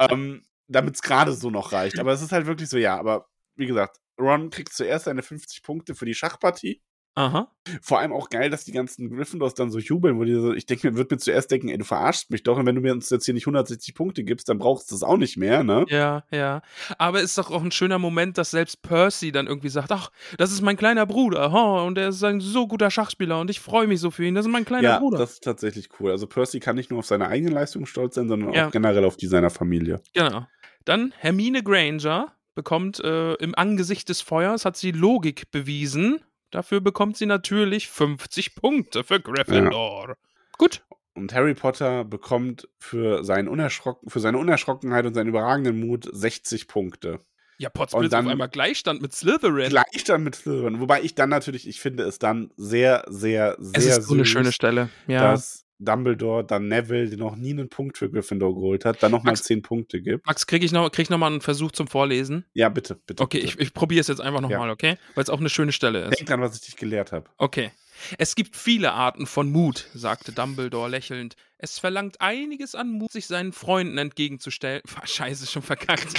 ähm, 0.00 0.42
Damit 0.66 0.96
es 0.96 1.02
gerade 1.02 1.32
so 1.32 1.48
noch 1.48 1.70
reicht. 1.70 2.00
Aber 2.00 2.10
es 2.12 2.20
ist 2.20 2.32
halt 2.32 2.46
wirklich 2.46 2.68
so, 2.68 2.76
ja, 2.76 2.98
aber 2.98 3.28
wie 3.54 3.66
gesagt, 3.66 3.98
Ron 4.18 4.50
kriegt 4.50 4.72
zuerst 4.72 5.04
seine 5.04 5.22
50 5.22 5.62
Punkte 5.62 5.94
für 5.94 6.06
die 6.06 6.14
Schachpartie. 6.14 6.82
Aha. 7.14 7.50
Vor 7.82 7.98
allem 7.98 8.12
auch 8.12 8.30
geil, 8.30 8.50
dass 8.50 8.64
die 8.64 8.72
ganzen 8.72 9.10
Gryffindors 9.10 9.54
dann 9.54 9.70
so 9.70 9.78
jubeln, 9.78 10.18
wo 10.18 10.24
die 10.24 10.34
so, 10.34 10.52
ich 10.52 10.66
denke, 10.66 10.90
mir 10.90 10.96
wird 10.96 11.10
mir 11.10 11.18
zuerst 11.18 11.50
denken, 11.50 11.68
ey, 11.68 11.76
du 11.76 11.84
verarschst 11.84 12.30
mich 12.30 12.44
doch, 12.44 12.56
und 12.56 12.66
wenn 12.66 12.76
du 12.76 12.80
mir 12.80 12.92
uns 12.92 13.10
jetzt 13.10 13.24
hier 13.24 13.34
nicht 13.34 13.46
160 13.46 13.94
Punkte 13.94 14.22
gibst, 14.22 14.48
dann 14.48 14.58
brauchst 14.58 14.90
du 14.90 14.94
das 14.94 15.02
auch 15.02 15.16
nicht 15.16 15.36
mehr, 15.36 15.64
ne? 15.64 15.84
Ja, 15.88 16.24
ja. 16.30 16.62
Aber 16.98 17.18
es 17.18 17.24
ist 17.24 17.38
doch 17.38 17.50
auch 17.50 17.62
ein 17.62 17.72
schöner 17.72 17.98
Moment, 17.98 18.38
dass 18.38 18.52
selbst 18.52 18.82
Percy 18.82 19.32
dann 19.32 19.48
irgendwie 19.48 19.68
sagt, 19.68 19.90
ach, 19.90 20.10
das 20.38 20.52
ist 20.52 20.62
mein 20.62 20.76
kleiner 20.76 21.04
Bruder, 21.04 21.52
oh, 21.52 21.84
und 21.84 21.98
er 21.98 22.08
ist 22.08 22.22
ein 22.22 22.40
so 22.40 22.68
guter 22.68 22.90
Schachspieler 22.90 23.40
und 23.40 23.50
ich 23.50 23.60
freue 23.60 23.88
mich 23.88 24.00
so 24.00 24.10
für 24.10 24.24
ihn, 24.24 24.34
das 24.34 24.46
ist 24.46 24.52
mein 24.52 24.64
kleiner 24.64 24.88
ja, 24.88 24.98
Bruder. 24.98 25.18
das 25.18 25.32
ist 25.32 25.44
tatsächlich 25.44 25.88
cool. 25.98 26.12
Also 26.12 26.26
Percy 26.26 26.60
kann 26.60 26.76
nicht 26.76 26.90
nur 26.90 27.00
auf 27.00 27.06
seine 27.06 27.28
eigene 27.28 27.50
Leistung 27.50 27.86
stolz 27.86 28.14
sein, 28.14 28.28
sondern 28.28 28.52
ja. 28.52 28.68
auch 28.68 28.70
generell 28.70 29.04
auf 29.04 29.16
die 29.16 29.26
seiner 29.26 29.50
Familie. 29.50 30.00
Genau. 30.14 30.46
Dann 30.84 31.12
Hermine 31.18 31.62
Granger 31.62 32.32
bekommt 32.54 33.00
äh, 33.00 33.34
im 33.34 33.54
Angesicht 33.54 34.08
des 34.08 34.20
Feuers, 34.20 34.64
hat 34.64 34.76
sie 34.76 34.92
Logik 34.92 35.50
bewiesen 35.50 36.20
Dafür 36.50 36.80
bekommt 36.80 37.16
sie 37.16 37.26
natürlich 37.26 37.88
50 37.88 38.54
Punkte 38.54 39.04
für 39.04 39.20
Gryffindor. 39.20 40.08
Ja. 40.08 40.14
Gut. 40.58 40.82
Und 41.14 41.34
Harry 41.34 41.54
Potter 41.54 42.04
bekommt 42.04 42.68
für, 42.78 43.24
seinen 43.24 43.48
Unerschrocken, 43.48 44.08
für 44.08 44.20
seine 44.20 44.38
Unerschrockenheit 44.38 45.06
und 45.06 45.14
seinen 45.14 45.28
überragenden 45.28 45.80
Mut 45.80 46.08
60 46.10 46.68
Punkte. 46.68 47.20
Ja, 47.58 47.68
Potsblitz 47.68 48.12
auf 48.14 48.26
einmal 48.26 48.48
Gleichstand 48.48 49.02
mit 49.02 49.12
Slytherin. 49.12 49.68
Gleichstand 49.68 50.24
mit 50.24 50.34
Slytherin. 50.34 50.80
Wobei 50.80 51.02
ich 51.02 51.14
dann 51.14 51.28
natürlich, 51.28 51.68
ich 51.68 51.78
finde 51.78 52.04
es 52.04 52.18
dann 52.18 52.52
sehr, 52.56 53.04
sehr, 53.08 53.56
sehr 53.58 53.78
Es 53.78 53.98
ist 53.98 54.08
so 54.08 54.14
eine 54.14 54.24
schöne 54.24 54.52
Stelle, 54.52 54.88
ja. 55.06 55.32
Dass 55.32 55.66
Dumbledore 55.80 56.44
dann 56.44 56.68
Neville, 56.68 57.08
der 57.08 57.18
noch 57.18 57.36
nie 57.36 57.50
einen 57.50 57.68
Punkt 57.68 57.98
für 57.98 58.10
Gryffindor 58.10 58.54
geholt 58.54 58.84
hat, 58.84 59.02
dann 59.02 59.10
nochmal 59.10 59.36
zehn 59.36 59.62
Punkte 59.62 60.00
gibt. 60.00 60.26
Max, 60.26 60.46
kriege 60.46 60.64
ich 60.64 60.72
noch, 60.72 60.90
krieg 60.92 61.04
ich 61.04 61.10
noch 61.10 61.18
mal 61.18 61.28
einen 61.28 61.40
Versuch 61.40 61.72
zum 61.72 61.88
Vorlesen? 61.88 62.44
Ja, 62.52 62.68
bitte, 62.68 63.00
bitte. 63.06 63.22
Okay, 63.22 63.40
bitte. 63.40 63.54
ich, 63.54 63.60
ich 63.60 63.74
probiere 63.74 64.00
es 64.00 64.08
jetzt 64.08 64.20
einfach 64.20 64.40
nochmal, 64.40 64.68
ja. 64.68 64.72
okay? 64.72 64.96
Weil 65.14 65.24
es 65.24 65.30
auch 65.30 65.40
eine 65.40 65.48
schöne 65.48 65.72
Stelle 65.72 66.02
ist. 66.02 66.18
Denk 66.18 66.28
dran, 66.28 66.40
was 66.40 66.54
ich 66.56 66.62
dich 66.62 66.76
gelehrt 66.76 67.12
habe. 67.12 67.28
Okay. 67.38 67.70
Es 68.18 68.34
gibt 68.34 68.56
viele 68.56 68.92
Arten 68.92 69.26
von 69.26 69.50
Mut, 69.50 69.88
sagte 69.94 70.32
Dumbledore 70.32 70.88
lächelnd. 70.88 71.36
Es 71.58 71.78
verlangt 71.78 72.20
einiges 72.20 72.74
an 72.74 72.90
Mut, 72.90 73.12
sich 73.12 73.26
seinen 73.26 73.52
Freunden 73.52 73.98
entgegenzustellen. 73.98 74.82
Scheiße, 75.04 75.46
schon 75.46 75.62
verkackt. 75.62 76.08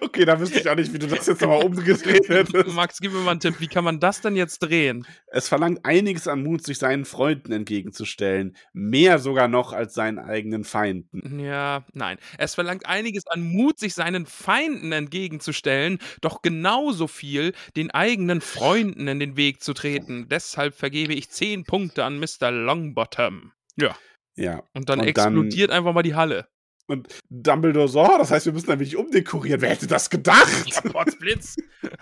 Okay, 0.00 0.24
da 0.24 0.38
wüsste 0.40 0.58
ich 0.60 0.68
auch 0.68 0.74
nicht, 0.74 0.92
wie 0.92 0.98
du 0.98 1.06
das 1.06 1.26
jetzt 1.26 1.40
nochmal 1.40 1.64
umgedreht 1.64 2.28
hättest. 2.28 2.74
Max, 2.74 2.98
gib 3.00 3.12
mir 3.12 3.20
mal 3.20 3.32
einen 3.32 3.40
Tipp. 3.40 3.56
Wie 3.58 3.68
kann 3.68 3.84
man 3.84 4.00
das 4.00 4.20
denn 4.20 4.36
jetzt 4.36 4.60
drehen? 4.60 5.06
Es 5.26 5.48
verlangt 5.48 5.84
einiges 5.84 6.28
an 6.28 6.42
Mut, 6.42 6.64
sich 6.64 6.78
seinen 6.78 7.04
Freunden 7.04 7.52
entgegenzustellen. 7.52 8.56
Mehr 8.72 9.18
sogar 9.18 9.48
noch 9.48 9.72
als 9.72 9.94
seinen 9.94 10.18
eigenen 10.18 10.64
Feinden. 10.64 11.40
Ja, 11.40 11.84
nein. 11.92 12.18
Es 12.38 12.54
verlangt 12.54 12.86
einiges 12.86 13.26
an 13.26 13.42
Mut, 13.42 13.78
sich 13.78 13.94
seinen 13.94 14.26
Feinden 14.26 14.92
entgegenzustellen, 14.92 15.98
doch 16.20 16.42
genauso 16.42 17.06
viel 17.06 17.52
den 17.76 17.90
eigenen 17.90 18.40
Freunden 18.40 19.08
in 19.08 19.20
den 19.20 19.36
Weg 19.36 19.62
zu 19.62 19.74
treten. 19.74 20.28
Deshalb 20.28 20.74
vergebe 20.74 21.14
ich 21.14 21.30
10 21.30 21.64
Punkte 21.64 22.04
an 22.04 22.18
Mr. 22.18 22.50
Longbottom. 22.50 23.52
Ja. 23.76 23.96
Ja. 24.34 24.62
Und 24.72 24.88
dann 24.88 25.00
und 25.00 25.06
explodiert 25.06 25.70
dann, 25.70 25.78
einfach 25.78 25.92
mal 25.92 26.02
die 26.02 26.14
Halle. 26.14 26.48
Und 26.88 27.08
Dumbledore 27.28 27.86
so, 27.86 28.00
oh, 28.00 28.18
das 28.18 28.30
heißt, 28.30 28.46
wir 28.46 28.54
müssen 28.54 28.70
ein 28.70 28.80
wenig 28.80 28.96
umdekorieren. 28.96 29.60
Wer 29.60 29.70
hätte 29.70 29.86
das 29.86 30.10
gedacht? 30.10 30.48
Ja, 30.66 30.80
Potzblitz. 30.80 31.56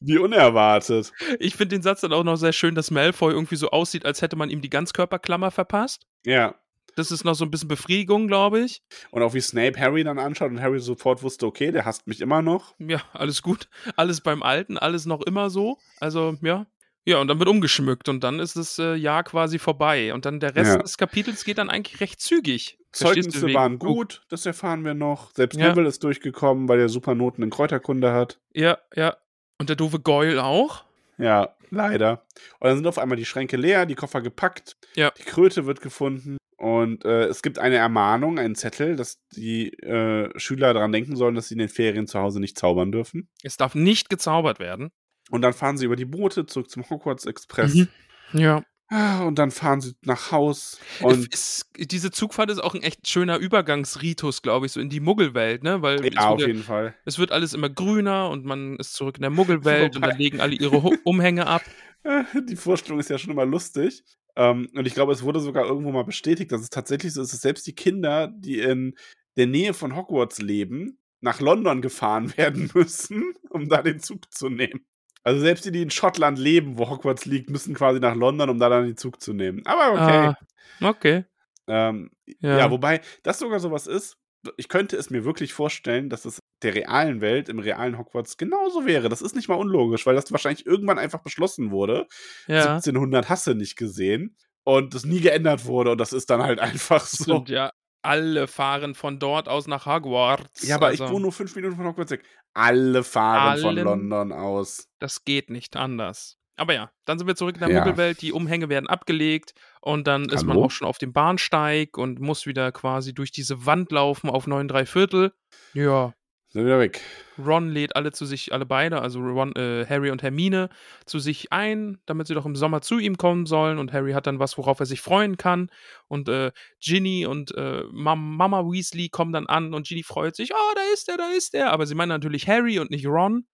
Wie 0.00 0.18
unerwartet. 0.18 1.12
Ich 1.38 1.54
finde 1.54 1.76
den 1.76 1.82
Satz 1.82 2.00
dann 2.00 2.12
auch 2.12 2.24
noch 2.24 2.36
sehr 2.36 2.52
schön, 2.52 2.74
dass 2.74 2.90
Malfoy 2.90 3.32
irgendwie 3.32 3.56
so 3.56 3.70
aussieht, 3.70 4.04
als 4.04 4.20
hätte 4.20 4.34
man 4.34 4.50
ihm 4.50 4.60
die 4.60 4.70
Ganzkörperklammer 4.70 5.52
verpasst. 5.52 6.06
Ja. 6.26 6.56
Das 6.96 7.12
ist 7.12 7.24
noch 7.24 7.34
so 7.34 7.44
ein 7.44 7.50
bisschen 7.50 7.68
Befriedigung, 7.68 8.26
glaube 8.26 8.60
ich. 8.60 8.82
Und 9.12 9.22
auch 9.22 9.32
wie 9.32 9.40
Snape 9.40 9.78
Harry 9.78 10.02
dann 10.02 10.18
anschaut 10.18 10.50
und 10.50 10.60
Harry 10.60 10.80
sofort 10.80 11.22
wusste, 11.22 11.46
okay, 11.46 11.70
der 11.70 11.84
hasst 11.84 12.08
mich 12.08 12.20
immer 12.20 12.42
noch. 12.42 12.74
Ja, 12.78 13.00
alles 13.12 13.42
gut. 13.42 13.68
Alles 13.96 14.20
beim 14.20 14.42
Alten, 14.42 14.76
alles 14.76 15.06
noch 15.06 15.22
immer 15.22 15.50
so. 15.50 15.78
Also, 16.00 16.36
ja, 16.42 16.66
ja, 17.04 17.18
und 17.18 17.28
dann 17.28 17.38
wird 17.38 17.48
umgeschmückt 17.48 18.08
und 18.08 18.22
dann 18.22 18.38
ist 18.38 18.56
das 18.56 18.78
äh, 18.78 18.94
Jahr 18.94 19.24
quasi 19.24 19.58
vorbei. 19.58 20.14
Und 20.14 20.24
dann 20.24 20.40
der 20.40 20.54
Rest 20.54 20.74
ja. 20.74 20.78
des 20.78 20.96
Kapitels 20.98 21.44
geht 21.44 21.58
dann 21.58 21.70
eigentlich 21.70 22.00
recht 22.00 22.20
zügig. 22.20 22.78
Zeugnisse 22.92 23.52
waren 23.54 23.78
gut, 23.78 24.22
das 24.28 24.46
erfahren 24.46 24.84
wir 24.84 24.94
noch. 24.94 25.34
Selbst 25.34 25.58
ja. 25.58 25.68
Neville 25.68 25.88
ist 25.88 26.04
durchgekommen, 26.04 26.68
weil 26.68 26.78
er 26.78 26.88
Supernoten 26.88 27.42
in 27.42 27.50
Kräuterkunde 27.50 28.12
hat. 28.12 28.38
Ja, 28.52 28.78
ja. 28.94 29.16
Und 29.58 29.68
der 29.68 29.76
doofe 29.76 29.98
Goyle 29.98 30.44
auch. 30.44 30.84
Ja, 31.18 31.56
leider. 31.70 32.24
Und 32.60 32.68
dann 32.68 32.76
sind 32.76 32.86
auf 32.86 32.98
einmal 32.98 33.16
die 33.16 33.24
Schränke 33.24 33.56
leer, 33.56 33.86
die 33.86 33.94
Koffer 33.94 34.20
gepackt. 34.20 34.76
Ja. 34.94 35.10
Die 35.18 35.24
Kröte 35.24 35.66
wird 35.66 35.80
gefunden. 35.80 36.36
Und 36.56 37.04
äh, 37.04 37.24
es 37.24 37.42
gibt 37.42 37.58
eine 37.58 37.76
Ermahnung, 37.76 38.38
einen 38.38 38.54
Zettel, 38.54 38.94
dass 38.94 39.18
die 39.34 39.72
äh, 39.82 40.30
Schüler 40.38 40.74
daran 40.74 40.92
denken 40.92 41.16
sollen, 41.16 41.34
dass 41.34 41.48
sie 41.48 41.54
in 41.54 41.58
den 41.58 41.68
Ferien 41.68 42.06
zu 42.06 42.20
Hause 42.20 42.38
nicht 42.38 42.56
zaubern 42.56 42.92
dürfen. 42.92 43.28
Es 43.42 43.56
darf 43.56 43.74
nicht 43.74 44.10
gezaubert 44.10 44.60
werden. 44.60 44.92
Und 45.32 45.40
dann 45.42 45.54
fahren 45.54 45.78
sie 45.78 45.86
über 45.86 45.96
die 45.96 46.04
Boote 46.04 46.44
zurück 46.44 46.70
zum 46.70 46.88
Hogwarts 46.88 47.24
Express. 47.24 47.74
Mhm. 47.74 47.88
Ja. 48.34 48.62
Ah, 48.88 49.24
und 49.24 49.38
dann 49.38 49.50
fahren 49.50 49.80
sie 49.80 49.94
nach 50.02 50.32
Haus. 50.32 50.78
Und 51.00 51.32
es, 51.32 51.70
diese 51.78 52.10
Zugfahrt 52.10 52.50
ist 52.50 52.62
auch 52.62 52.74
ein 52.74 52.82
echt 52.82 53.08
schöner 53.08 53.38
Übergangsritus, 53.38 54.42
glaube 54.42 54.66
ich, 54.66 54.72
so 54.72 54.80
in 54.80 54.90
die 54.90 55.00
Muggelwelt, 55.00 55.62
ne? 55.62 55.80
Weil 55.80 56.04
ja, 56.12 56.28
auf 56.28 56.40
jeden 56.40 56.62
Fall. 56.62 56.94
Es 57.06 57.18
wird 57.18 57.32
alles 57.32 57.54
immer 57.54 57.70
grüner 57.70 58.28
und 58.28 58.44
man 58.44 58.76
ist 58.76 58.92
zurück 58.92 59.16
in 59.16 59.22
der 59.22 59.30
Muggelwelt 59.30 59.96
und 59.96 60.02
dann 60.02 60.18
legen 60.18 60.40
alle 60.40 60.54
ihre 60.54 60.76
Umhänge 61.04 61.46
ab. 61.46 61.62
Die 62.50 62.56
Vorstellung 62.56 63.00
ist 63.00 63.08
ja 63.08 63.16
schon 63.16 63.30
immer 63.30 63.46
lustig. 63.46 64.02
Um, 64.34 64.44
ähm, 64.44 64.68
und 64.74 64.86
ich 64.86 64.94
glaube, 64.94 65.12
es 65.12 65.22
wurde 65.22 65.40
sogar 65.40 65.64
irgendwo 65.64 65.92
mal 65.92 66.04
bestätigt, 66.04 66.52
dass 66.52 66.60
es 66.60 66.70
tatsächlich 66.70 67.14
so 67.14 67.22
ist, 67.22 67.32
dass 67.32 67.40
selbst 67.40 67.66
die 67.66 67.74
Kinder, 67.74 68.28
die 68.34 68.60
in 68.60 68.94
der 69.36 69.46
Nähe 69.46 69.74
von 69.74 69.94
Hogwarts 69.94 70.40
leben, 70.40 70.98
nach 71.22 71.40
London 71.40 71.80
gefahren 71.80 72.32
werden 72.36 72.70
müssen, 72.74 73.32
um 73.48 73.68
da 73.68 73.80
den 73.80 74.00
Zug 74.00 74.32
zu 74.32 74.50
nehmen. 74.50 74.84
Also 75.24 75.40
selbst 75.40 75.64
die, 75.64 75.72
die 75.72 75.82
in 75.82 75.90
Schottland 75.90 76.38
leben, 76.38 76.78
wo 76.78 76.88
Hogwarts 76.88 77.24
liegt, 77.26 77.50
müssen 77.50 77.74
quasi 77.74 78.00
nach 78.00 78.14
London, 78.14 78.50
um 78.50 78.58
da 78.58 78.68
dann 78.68 78.86
den 78.86 78.96
Zug 78.96 79.20
zu 79.20 79.32
nehmen. 79.32 79.62
Aber 79.64 79.92
okay. 79.92 80.34
Ah, 80.80 80.88
okay. 80.88 81.24
Ähm, 81.68 82.10
ja. 82.40 82.58
ja. 82.58 82.70
wobei 82.70 83.00
das 83.22 83.38
sogar 83.38 83.60
sowas 83.60 83.86
ist, 83.86 84.16
ich 84.56 84.68
könnte 84.68 84.96
es 84.96 85.10
mir 85.10 85.24
wirklich 85.24 85.52
vorstellen, 85.52 86.10
dass 86.10 86.24
es 86.24 86.40
der 86.62 86.74
realen 86.74 87.20
Welt, 87.20 87.48
im 87.48 87.60
realen 87.60 87.98
Hogwarts 87.98 88.36
genauso 88.36 88.84
wäre. 88.84 89.08
Das 89.08 89.22
ist 89.22 89.36
nicht 89.36 89.48
mal 89.48 89.54
unlogisch, 89.54 90.04
weil 90.04 90.16
das 90.16 90.32
wahrscheinlich 90.32 90.66
irgendwann 90.66 90.98
einfach 90.98 91.20
beschlossen 91.20 91.70
wurde. 91.70 92.08
Ja. 92.48 92.74
1700 92.74 93.28
Hasse 93.28 93.54
nicht 93.54 93.76
gesehen 93.76 94.36
und 94.64 94.94
das 94.94 95.04
nie 95.04 95.20
geändert 95.20 95.66
wurde 95.66 95.92
und 95.92 95.98
das 95.98 96.12
ist 96.12 96.30
dann 96.30 96.42
halt 96.42 96.58
einfach 96.60 97.06
so. 97.06 97.24
Stimmt, 97.24 97.48
ja 97.48 97.72
alle 98.02 98.46
fahren 98.46 98.94
von 98.94 99.18
dort 99.18 99.48
aus 99.48 99.66
nach 99.66 99.86
Hogwarts. 99.86 100.66
Ja, 100.66 100.76
aber 100.76 100.88
also, 100.88 101.04
ich 101.04 101.10
wohne 101.10 101.22
nur 101.22 101.32
fünf 101.32 101.54
Minuten 101.56 101.76
von 101.76 101.86
Hogwarts 101.86 102.10
weg. 102.10 102.24
Alle 102.54 103.02
fahren 103.02 103.52
allen, 103.52 103.62
von 103.62 103.76
London 103.76 104.32
aus. 104.32 104.88
Das 104.98 105.24
geht 105.24 105.50
nicht 105.50 105.76
anders. 105.76 106.38
Aber 106.56 106.74
ja, 106.74 106.90
dann 107.06 107.18
sind 107.18 107.26
wir 107.26 107.34
zurück 107.34 107.56
in 107.56 107.60
der 107.60 107.70
ja. 107.70 107.78
Muggelwelt. 107.78 108.20
Die 108.20 108.32
Umhänge 108.32 108.68
werden 108.68 108.86
abgelegt 108.86 109.54
und 109.80 110.06
dann 110.06 110.24
Hallo? 110.24 110.34
ist 110.34 110.44
man 110.44 110.56
auch 110.58 110.70
schon 110.70 110.86
auf 110.86 110.98
dem 110.98 111.12
Bahnsteig 111.12 111.96
und 111.96 112.20
muss 112.20 112.46
wieder 112.46 112.72
quasi 112.72 113.14
durch 113.14 113.32
diese 113.32 113.64
Wand 113.64 113.90
laufen 113.90 114.28
auf 114.28 114.46
neun 114.46 114.68
drei 114.68 114.84
Viertel. 114.84 115.32
Ja, 115.72 116.12
sind 116.52 116.64
wieder 116.64 116.78
weg. 116.78 117.00
Ron 117.38 117.70
lädt 117.70 117.96
alle 117.96 118.12
zu 118.12 118.26
sich, 118.26 118.52
alle 118.52 118.66
beide, 118.66 119.00
also 119.00 119.20
Ron, 119.20 119.54
äh, 119.56 119.86
Harry 119.88 120.10
und 120.10 120.22
Hermine, 120.22 120.68
zu 121.06 121.18
sich 121.18 121.50
ein, 121.50 121.98
damit 122.04 122.26
sie 122.26 122.34
doch 122.34 122.44
im 122.44 122.56
Sommer 122.56 122.82
zu 122.82 122.98
ihm 122.98 123.16
kommen 123.16 123.46
sollen. 123.46 123.78
Und 123.78 123.92
Harry 123.92 124.12
hat 124.12 124.26
dann 124.26 124.38
was, 124.38 124.58
worauf 124.58 124.78
er 124.78 124.86
sich 124.86 125.00
freuen 125.00 125.36
kann. 125.36 125.70
Und 126.08 126.28
äh, 126.28 126.52
Ginny 126.80 127.26
und 127.26 127.56
äh, 127.56 127.82
Mama 127.90 128.64
Weasley 128.64 129.08
kommen 129.08 129.32
dann 129.32 129.46
an 129.46 129.72
und 129.72 129.86
Ginny 129.86 130.02
freut 130.02 130.36
sich, 130.36 130.52
oh, 130.52 130.74
da 130.74 130.82
ist 130.92 131.08
er, 131.08 131.16
da 131.16 131.30
ist 131.30 131.54
er. 131.54 131.72
Aber 131.72 131.86
sie 131.86 131.94
meinen 131.94 132.10
natürlich 132.10 132.46
Harry 132.48 132.78
und 132.78 132.90
nicht 132.90 133.06
Ron. 133.06 133.46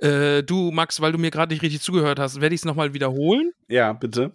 Äh, 0.00 0.42
du, 0.42 0.70
Max, 0.70 1.00
weil 1.00 1.12
du 1.12 1.18
mir 1.18 1.30
gerade 1.30 1.52
nicht 1.52 1.62
richtig 1.62 1.82
zugehört 1.82 2.18
hast, 2.18 2.40
werde 2.40 2.54
ich 2.54 2.62
es 2.62 2.64
nochmal 2.64 2.94
wiederholen? 2.94 3.52
Ja, 3.68 3.92
bitte. 3.92 4.32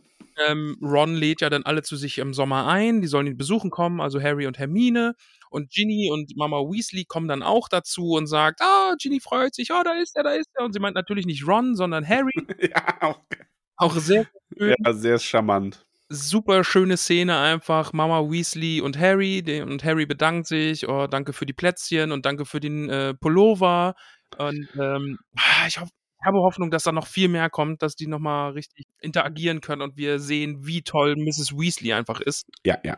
Ähm, 0.48 0.78
Ron 0.82 1.16
lädt 1.16 1.42
ja 1.42 1.50
dann 1.50 1.64
alle 1.64 1.84
zu 1.84 1.96
sich 1.96 2.18
im 2.18 2.34
Sommer 2.34 2.68
ein, 2.68 3.02
die 3.02 3.08
sollen 3.08 3.28
ihn 3.28 3.38
besuchen 3.38 3.70
kommen, 3.70 4.02
also 4.02 4.22
Harry 4.22 4.48
und 4.48 4.60
Hermine. 4.60 5.16
Und 5.50 5.70
Ginny 5.70 6.10
und 6.12 6.36
Mama 6.36 6.58
Weasley 6.58 7.06
kommen 7.06 7.28
dann 7.28 7.44
auch 7.44 7.70
dazu 7.70 8.12
und 8.12 8.28
sagt, 8.28 8.62
ah, 8.62 8.96
Ginny 9.00 9.20
freut 9.20 9.54
sich, 9.54 9.70
oh, 9.72 9.84
da 9.84 9.94
ist 9.94 10.16
er, 10.16 10.24
da 10.24 10.32
ist 10.32 10.50
er. 10.56 10.66
Und 10.66 10.74
sie 10.74 10.80
meint 10.80 10.96
natürlich 10.96 11.26
nicht 11.26 11.48
Ron, 11.48 11.76
sondern 11.76 12.08
Harry. 12.08 12.32
ja, 12.60 12.98
okay. 13.02 13.46
Auch 13.78 13.96
sehr 13.96 14.28
schön. 14.58 14.76
Ja, 14.84 14.94
sehr 14.94 15.20
charmant. 15.20 15.86
Super 16.10 16.64
schöne 16.64 16.98
Szene 16.98 17.38
einfach. 17.38 17.94
Mama 17.94 18.22
Weasley 18.30 18.82
und 18.82 19.00
Harry. 19.00 19.44
Und 19.62 19.84
Harry 19.84 20.06
bedankt 20.06 20.48
sich. 20.48 20.88
Oh, 20.88 21.08
danke 21.08 21.34
für 21.34 21.46
die 21.46 21.54
Plätzchen 21.54 22.12
und 22.12 22.26
danke 22.26 22.46
für 22.46 22.60
den 22.60 22.90
äh, 22.90 23.14
Pullover. 23.14 23.96
Und 24.38 24.68
ähm, 24.80 25.18
ah, 25.36 25.68
ich 25.68 25.80
hoffe, 25.80 25.92
habe 26.26 26.40
Hoffnung, 26.40 26.72
dass 26.72 26.84
da 26.84 26.92
noch 26.92 27.08
viel 27.08 27.28
mehr 27.28 27.50
kommt, 27.50 27.82
dass 27.82 27.96
die 27.96 28.08
nochmal 28.08 28.52
richtig 28.52 28.86
interagieren 29.02 29.62
können 29.62 29.82
und 29.82 29.98
wir 29.98 30.20
sehen, 30.20 30.66
wie 30.66 30.82
toll 30.82 31.16
Mrs. 31.16 31.58
Weasley 31.58 31.94
einfach 31.94 32.22
ist. 32.22 32.48
Ja, 32.66 32.78
ja. 32.84 32.98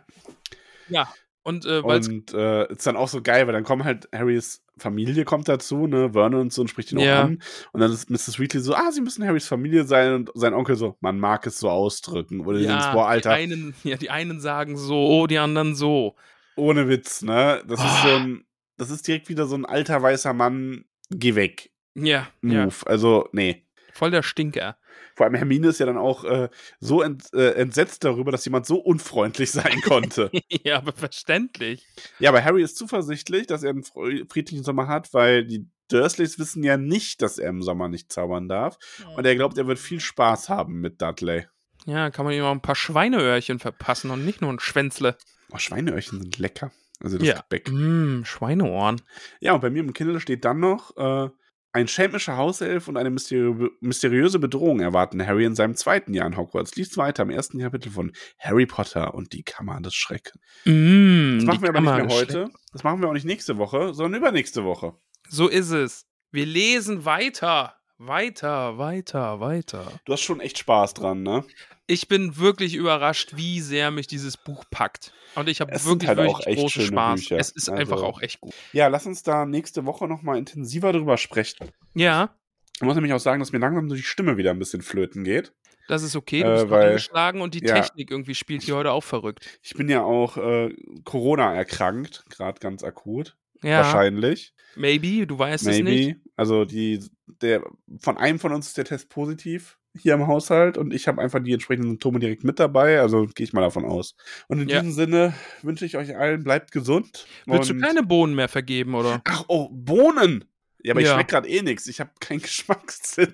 Ja, 0.88 1.08
und, 1.48 1.64
äh, 1.68 1.80
und 1.80 2.34
äh, 2.34 2.72
ist 2.72 2.88
dann 2.88 2.98
auch 2.98 3.08
so 3.08 3.22
geil, 3.22 3.46
weil 3.46 3.54
dann 3.54 3.64
kommt 3.64 3.84
halt 3.84 4.10
Harrys 4.12 4.64
Familie 4.78 5.26
kommt 5.26 5.48
dazu, 5.48 5.86
ne, 5.86 6.14
Vernon 6.14 6.42
und 6.42 6.54
so 6.54 6.62
und 6.62 6.70
spricht 6.70 6.92
ihn 6.92 6.98
ja. 6.98 7.20
auch 7.20 7.26
an. 7.26 7.40
Und 7.72 7.82
dann 7.82 7.92
ist 7.92 8.10
Mrs. 8.10 8.40
Weasley 8.40 8.62
so, 8.62 8.74
ah, 8.74 8.92
sie 8.92 9.02
müssen 9.02 9.24
Harrys 9.24 9.48
Familie 9.48 9.84
sein 9.84 10.16
und 10.16 10.32
sein 10.34 10.56
Onkel 10.56 10.76
so, 10.76 10.98
man 11.02 11.20
mag 11.20 11.46
es 11.46 11.60
so 11.60 11.70
ausdrücken. 11.70 12.42
Oder 12.42 12.58
ja, 12.60 12.70
denkst, 12.70 12.94
boah, 12.94 13.08
Alter. 13.08 13.30
Die 13.30 13.36
einen, 13.36 13.76
ja, 13.84 13.96
die 13.96 14.10
einen 14.10 14.40
sagen 14.40 14.76
so, 14.76 14.96
oh, 14.96 15.28
die 15.28 15.38
anderen 15.38 15.76
so. 15.76 16.16
Ohne 16.56 16.90
Witz, 16.90 17.22
ne? 17.22 17.62
Das 17.68 17.80
oh. 17.80 17.84
ist 17.84 18.02
so 18.02 18.16
ein, 18.16 18.46
das 18.78 18.90
ist 18.90 19.08
direkt 19.08 19.30
wieder 19.30 19.46
so 19.46 19.56
ein 19.56 19.66
alter 19.66 20.02
weißer 20.02 20.34
Mann, 20.34 20.86
geh 21.12 21.36
weg. 21.36 21.72
Ja. 21.96 22.28
Move. 22.42 22.56
Ja. 22.56 22.70
Also, 22.86 23.30
nee. 23.32 23.66
Voll 23.94 24.12
der 24.12 24.24
Stinker. 24.24 24.78
Vor 25.16 25.26
allem 25.26 25.36
Hermine 25.36 25.70
ist 25.70 25.80
ja 25.80 25.86
dann 25.86 25.98
auch 25.98 26.26
äh, 26.26 26.50
so 26.80 27.02
ent, 27.02 27.34
äh, 27.34 27.52
entsetzt 27.52 28.04
darüber, 28.04 28.32
dass 28.32 28.44
jemand 28.44 28.66
so 28.66 28.78
unfreundlich 28.78 29.52
sein 29.52 29.82
konnte. 29.82 30.30
ja, 30.64 30.78
aber 30.78 30.92
verständlich. 30.92 31.88
Ja, 32.20 32.30
aber 32.30 32.44
Harry 32.44 32.62
ist 32.62 32.78
zuversichtlich, 32.78 33.48
dass 33.48 33.64
er 33.64 33.70
einen 33.70 33.84
friedlichen 33.84 34.64
Sommer 34.64 34.88
hat, 34.88 35.14
weil 35.14 35.46
die 35.46 35.70
Dursleys 35.90 36.38
wissen 36.40 36.64
ja 36.64 36.76
nicht, 36.76 37.22
dass 37.22 37.38
er 37.38 37.50
im 37.50 37.62
Sommer 37.62 37.88
nicht 37.88 38.12
zaubern 38.12 38.50
darf. 38.50 38.78
Und 39.16 39.26
er 39.26 39.36
glaubt, 39.36 39.58
er 39.58 39.68
wird 39.68 39.80
viel 39.80 40.02
Spaß 40.02 40.50
haben 40.50 40.82
mit 40.82 41.02
Dudley. 41.02 41.48
Ja, 41.86 42.10
kann 42.10 42.26
man 42.26 42.34
ihm 42.34 42.44
auch 42.44 42.52
ein 42.52 42.62
paar 42.62 42.76
Schweineöhrchen 42.76 43.60
verpassen 43.60 44.10
und 44.10 44.26
nicht 44.26 44.42
nur 44.42 44.52
ein 44.52 44.60
Schwänzle. 44.60 45.18
Oh, 45.52 45.58
Schweineöhrchen 45.60 46.20
sind 46.20 46.40
lecker. 46.40 46.72
Also 47.00 47.18
das 47.18 47.28
ja. 47.28 47.36
Gebäck. 47.36 47.70
Mm, 47.72 48.24
Schweineohren. 48.24 49.02
Ja, 49.40 49.54
und 49.54 49.62
bei 49.62 49.70
mir 49.70 49.82
im 49.82 49.94
Kindle 49.94 50.20
steht 50.20 50.44
dann 50.46 50.60
noch, 50.60 50.98
äh, 50.98 51.30
ein 51.76 51.90
schelmischer 51.90 52.38
Hauself 52.38 52.88
und 52.88 52.96
eine 52.96 53.10
mysteri 53.10 53.70
mysteriöse 53.82 54.40
Bedrohung 54.40 54.80
erwarten 54.80 55.26
Harry 55.28 55.44
in 55.44 55.56
seinem 55.56 55.76
zweiten 55.76 56.14
Jahr 56.14 56.26
in 56.26 56.38
Hogwarts. 56.38 56.74
Liest 56.78 56.96
weiter 56.96 57.24
im 57.24 57.30
ersten 57.30 57.60
Kapitel 57.60 57.92
von 57.92 58.14
Harry 58.40 58.66
Potter 58.66 59.14
und 59.14 59.34
die 59.34 59.44
Kammer 59.44 59.82
des 59.82 59.94
Schreckens. 59.94 60.42
Mm, 60.64 61.40
das 61.40 61.46
machen 61.46 61.62
wir 61.64 61.70
aber 61.70 61.80
Kammer 61.80 61.98
nicht 61.98 62.08
mehr 62.08 62.18
heute. 62.18 62.50
Das 62.72 62.84
machen 62.86 63.02
wir 63.02 63.10
auch 63.10 63.14
nicht 63.14 63.26
nächste 63.26 63.58
Woche, 63.58 63.94
sondern 63.94 64.22
übernächste 64.22 64.64
Woche. 64.64 64.94
So 65.28 65.50
ist 65.50 65.72
es. 65.72 66.08
Wir 66.32 66.46
lesen 66.46 67.04
weiter. 67.04 67.76
Weiter, 67.98 68.78
weiter, 68.78 69.42
weiter. 69.42 69.92
Du 70.06 70.14
hast 70.14 70.22
schon 70.22 70.40
echt 70.40 70.58
Spaß 70.58 70.94
dran, 70.94 71.24
ne? 71.24 71.44
Ich 71.88 72.08
bin 72.08 72.38
wirklich 72.38 72.76
überrascht, 72.76 73.34
wie 73.36 73.62
sehr 73.62 73.92
mich 73.92 74.08
dieses 74.08 74.38
Buch 74.38 74.66
packt. 74.72 75.14
Und 75.36 75.48
ich 75.48 75.62
habe 75.62 75.72
wirklich, 75.72 76.08
halt 76.08 76.18
wirklich 76.18 76.58
großen 76.58 76.84
Spaß. 76.84 77.20
Bücher. 77.20 77.38
Es 77.38 77.52
ist 77.52 77.70
also, 77.70 77.80
einfach 77.80 78.02
auch 78.02 78.22
echt 78.22 78.42
gut. 78.42 78.54
Ja, 78.74 78.88
lass 78.88 79.06
uns 79.06 79.22
da 79.22 79.46
nächste 79.46 79.86
Woche 79.86 80.08
nochmal 80.08 80.38
intensiver 80.38 80.94
drüber 80.94 81.18
sprechen. 81.18 81.70
Ja. 81.94 82.36
Ich 82.78 82.82
muss 82.82 82.96
nämlich 82.96 83.14
auch 83.14 83.20
sagen, 83.20 83.40
dass 83.40 83.52
mir 83.52 83.60
langsam 83.60 83.88
die 83.88 84.02
Stimme 84.02 84.38
wieder 84.38 84.52
ein 84.52 84.60
bisschen 84.60 84.82
flöten 84.82 85.24
geht. 85.24 85.54
Das 85.88 86.02
ist 86.02 86.16
okay, 86.16 86.42
du 86.42 86.52
bist 86.52 86.66
äh, 86.66 86.70
weil, 86.70 86.88
angeschlagen 86.88 87.42
und 87.42 87.54
die 87.54 87.64
ja, 87.64 87.76
Technik 87.76 88.10
irgendwie 88.10 88.34
spielt 88.34 88.64
hier 88.64 88.76
heute 88.76 88.92
auch 88.92 89.04
verrückt. 89.04 89.60
Ich 89.62 89.76
bin 89.76 89.88
ja 89.88 90.04
auch 90.04 90.38
äh, 90.38 90.76
Corona 91.04 91.54
erkrankt, 91.54 92.26
gerade 92.30 92.60
ganz 92.60 92.84
akut. 92.84 93.38
Ja. 93.62 93.84
Wahrscheinlich. 93.84 94.54
Maybe, 94.76 95.28
du 95.28 95.38
weißt 95.38 95.66
Maybe. 95.66 95.78
es 95.78 95.84
nicht. 95.84 96.18
Also 96.36 96.66
die, 96.66 97.06
der, 97.42 97.64
von 98.00 98.18
einem 98.18 98.40
von 98.40 98.52
uns 98.52 98.68
ist 98.68 98.78
der 98.78 98.86
Test 98.86 99.10
positiv 99.10 99.78
hier 99.98 100.14
im 100.14 100.28
Haushalt 100.28 100.78
und 100.78 100.94
ich 100.94 101.08
habe 101.08 101.22
einfach 101.22 101.42
die 101.42 101.54
entsprechenden 101.54 101.90
Symptome 101.90 102.20
direkt 102.20 102.44
mit 102.44 102.60
dabei, 102.60 103.00
also 103.00 103.26
gehe 103.26 103.46
ich 103.46 103.54
mal 103.54 103.62
davon 103.62 103.86
aus. 103.86 104.16
Und 104.48 104.62
in 104.62 104.70
ja. 104.70 104.80
diesem 104.82 104.94
Sinne 104.94 105.34
wünsche 105.62 105.86
ich 105.86 105.98
euch 105.98 106.16
allen, 106.16 106.44
bleibt 106.44 106.72
gesund. 106.72 107.26
Willst 107.46 107.70
du 107.70 107.78
keine 107.80 108.04
Bohnen 108.04 108.36
mehr 108.36 108.50
vergeben, 108.50 108.96
oder? 108.96 109.22
Ach, 109.26 109.46
oh, 109.48 109.70
Bohnen! 109.72 110.46
Ja, 110.86 110.94
aber 110.94 111.02
ja. 111.02 111.08
ich 111.08 111.14
schmecke 111.14 111.32
gerade 111.32 111.50
eh 111.50 111.64
nichts. 111.64 111.88
Ich 111.88 112.00
habe 112.00 112.12
keinen 112.20 112.42
Geschmackssinn. 112.44 113.34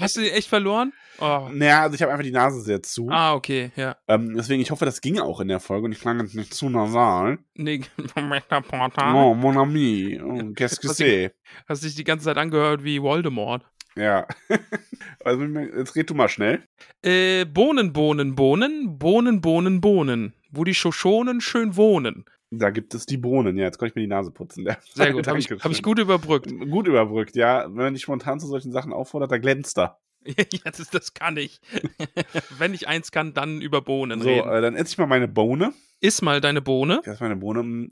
Hast 0.00 0.16
du 0.16 0.22
die 0.22 0.30
echt 0.30 0.48
verloren? 0.48 0.94
Oh. 1.18 1.50
Naja, 1.52 1.82
also 1.82 1.96
ich 1.96 2.00
habe 2.00 2.12
einfach 2.12 2.24
die 2.24 2.30
Nase 2.30 2.62
sehr 2.62 2.82
zu. 2.82 3.08
Ah, 3.10 3.34
okay, 3.34 3.72
ja. 3.76 3.96
Ähm, 4.08 4.34
deswegen, 4.34 4.62
ich 4.62 4.70
hoffe, 4.70 4.86
das 4.86 5.02
ging 5.02 5.18
auch 5.18 5.40
in 5.40 5.48
der 5.48 5.60
Folge 5.60 5.84
und 5.84 5.92
ich 5.92 6.00
klang 6.00 6.16
nicht 6.16 6.54
zu 6.54 6.70
nasal. 6.70 7.38
Nee, 7.56 7.82
Oh, 8.16 9.34
mon 9.34 9.58
ami. 9.58 10.18
Oh, 10.18 10.50
qu'est-ce 10.54 10.80
que 10.80 10.88
c'est? 10.88 11.32
Hast 11.68 11.84
dich 11.84 11.94
die 11.94 12.04
ganze 12.04 12.24
Zeit 12.24 12.38
angehört 12.38 12.84
wie 12.84 13.02
Voldemort. 13.02 13.62
Ja. 13.96 14.26
also, 15.24 15.42
jetzt 15.42 15.96
red 15.96 16.10
du 16.10 16.14
mal 16.14 16.28
schnell. 16.28 16.62
Äh, 17.02 17.44
Bohnen, 17.44 17.92
Bohnen, 17.92 18.34
Bohnen, 18.34 18.98
Bohnen, 18.98 19.40
Bohnen, 19.40 19.80
Bohnen. 19.80 20.34
Wo 20.50 20.64
die 20.64 20.74
Schoschonen 20.74 21.40
schön 21.40 21.76
wohnen. 21.76 22.24
Da 22.50 22.70
gibt 22.70 22.94
es 22.94 23.06
die 23.06 23.16
Bohnen. 23.16 23.56
Ja, 23.56 23.64
jetzt 23.64 23.78
kann 23.78 23.88
ich 23.88 23.94
mir 23.94 24.02
die 24.02 24.06
Nase 24.06 24.30
putzen. 24.30 24.64
Ja. 24.64 24.76
Sehr 24.94 25.12
gut. 25.12 25.26
Habe 25.26 25.38
ich, 25.38 25.50
hab 25.50 25.72
ich 25.72 25.82
gut 25.82 25.98
überbrückt. 25.98 26.52
Gut 26.70 26.86
überbrückt, 26.86 27.34
ja. 27.36 27.64
Wenn 27.64 27.74
man 27.74 27.94
dich 27.94 28.02
spontan 28.02 28.38
zu 28.38 28.46
solchen 28.46 28.70
Sachen 28.70 28.92
auffordert, 28.92 29.32
da 29.32 29.38
glänzt 29.38 29.78
er. 29.78 29.98
ja, 30.26 30.70
das, 30.70 30.90
das 30.90 31.14
kann 31.14 31.36
ich. 31.36 31.60
Wenn 32.58 32.74
ich 32.74 32.88
eins 32.88 33.10
kann, 33.10 33.34
dann 33.34 33.60
über 33.60 33.80
Bohnen 33.80 34.20
so, 34.20 34.28
reden. 34.28 34.48
Äh, 34.48 34.60
dann 34.60 34.76
esse 34.76 34.90
ich 34.90 34.98
mal 34.98 35.06
meine 35.06 35.28
Bohne. 35.28 35.72
Iss 36.00 36.22
mal 36.22 36.40
deine 36.40 36.62
Bohne. 36.62 37.00
Ich 37.02 37.08
esse 37.08 37.22
meine 37.22 37.36
Bohne. 37.36 37.88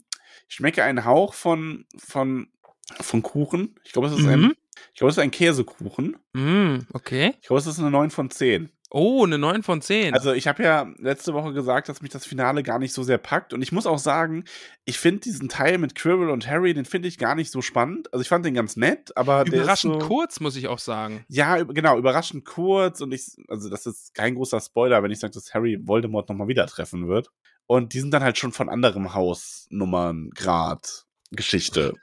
Ich 0.47 0.55
schmecke 0.55 0.83
einen 0.83 1.05
Hauch 1.05 1.33
von, 1.33 1.85
von, 1.97 2.47
von 3.01 3.21
Kuchen. 3.23 3.75
Ich 3.83 3.93
glaube, 3.93 4.07
es 4.07 4.13
ist 4.13 4.23
mhm. 4.23 4.29
ein 4.29 4.53
ich 4.93 4.99
glaube, 4.99 5.09
es 5.09 5.17
ist 5.17 5.23
ein 5.23 5.31
Käsekuchen. 5.31 6.17
Mm, 6.33 6.79
okay. 6.93 7.33
Ich 7.41 7.47
glaube, 7.47 7.59
es 7.59 7.67
ist 7.67 7.79
eine 7.79 7.91
9 7.91 8.11
von 8.11 8.29
10. 8.29 8.69
Oh, 8.91 9.25
eine 9.25 9.37
9 9.37 9.63
von 9.63 9.81
10. 9.81 10.13
Also 10.13 10.31
ich 10.31 10.47
habe 10.47 10.63
ja 10.63 10.87
letzte 10.99 11.33
Woche 11.33 11.53
gesagt, 11.53 11.89
dass 11.89 12.01
mich 12.01 12.11
das 12.11 12.25
Finale 12.25 12.63
gar 12.63 12.79
nicht 12.79 12.93
so 12.93 13.03
sehr 13.03 13.17
packt. 13.17 13.51
Und 13.51 13.61
ich 13.61 13.71
muss 13.71 13.87
auch 13.87 13.97
sagen, 13.99 14.45
ich 14.85 14.99
finde 14.99 15.21
diesen 15.21 15.49
Teil 15.49 15.79
mit 15.79 15.95
Quirrell 15.95 16.29
und 16.29 16.47
Harry, 16.47 16.73
den 16.73 16.85
finde 16.85 17.07
ich 17.07 17.17
gar 17.17 17.35
nicht 17.35 17.51
so 17.51 17.61
spannend. 17.61 18.13
Also 18.13 18.21
ich 18.21 18.29
fand 18.29 18.45
den 18.45 18.53
ganz 18.53 18.77
nett, 18.77 19.11
aber 19.17 19.45
Überraschend 19.47 20.01
so, 20.01 20.07
kurz, 20.07 20.39
muss 20.39 20.55
ich 20.55 20.67
auch 20.67 20.79
sagen. 20.79 21.25
Ja, 21.27 21.61
genau, 21.63 21.97
überraschend 21.97 22.45
kurz. 22.45 23.01
Und 23.01 23.11
ich, 23.11 23.35
also 23.49 23.69
das 23.69 23.85
ist 23.85 24.13
kein 24.13 24.35
großer 24.35 24.61
Spoiler, 24.61 25.01
wenn 25.03 25.11
ich 25.11 25.19
sage, 25.19 25.33
dass 25.33 25.53
Harry 25.53 25.79
Voldemort 25.81 26.29
nochmal 26.29 26.47
wieder 26.47 26.67
treffen 26.67 27.07
wird. 27.07 27.31
Und 27.67 27.93
die 27.93 27.99
sind 27.99 28.11
dann 28.11 28.23
halt 28.23 28.37
schon 28.37 28.51
von 28.51 28.69
anderem 28.69 29.13
Hausnummerngrad 29.13 31.05
Geschichte. 31.31 31.95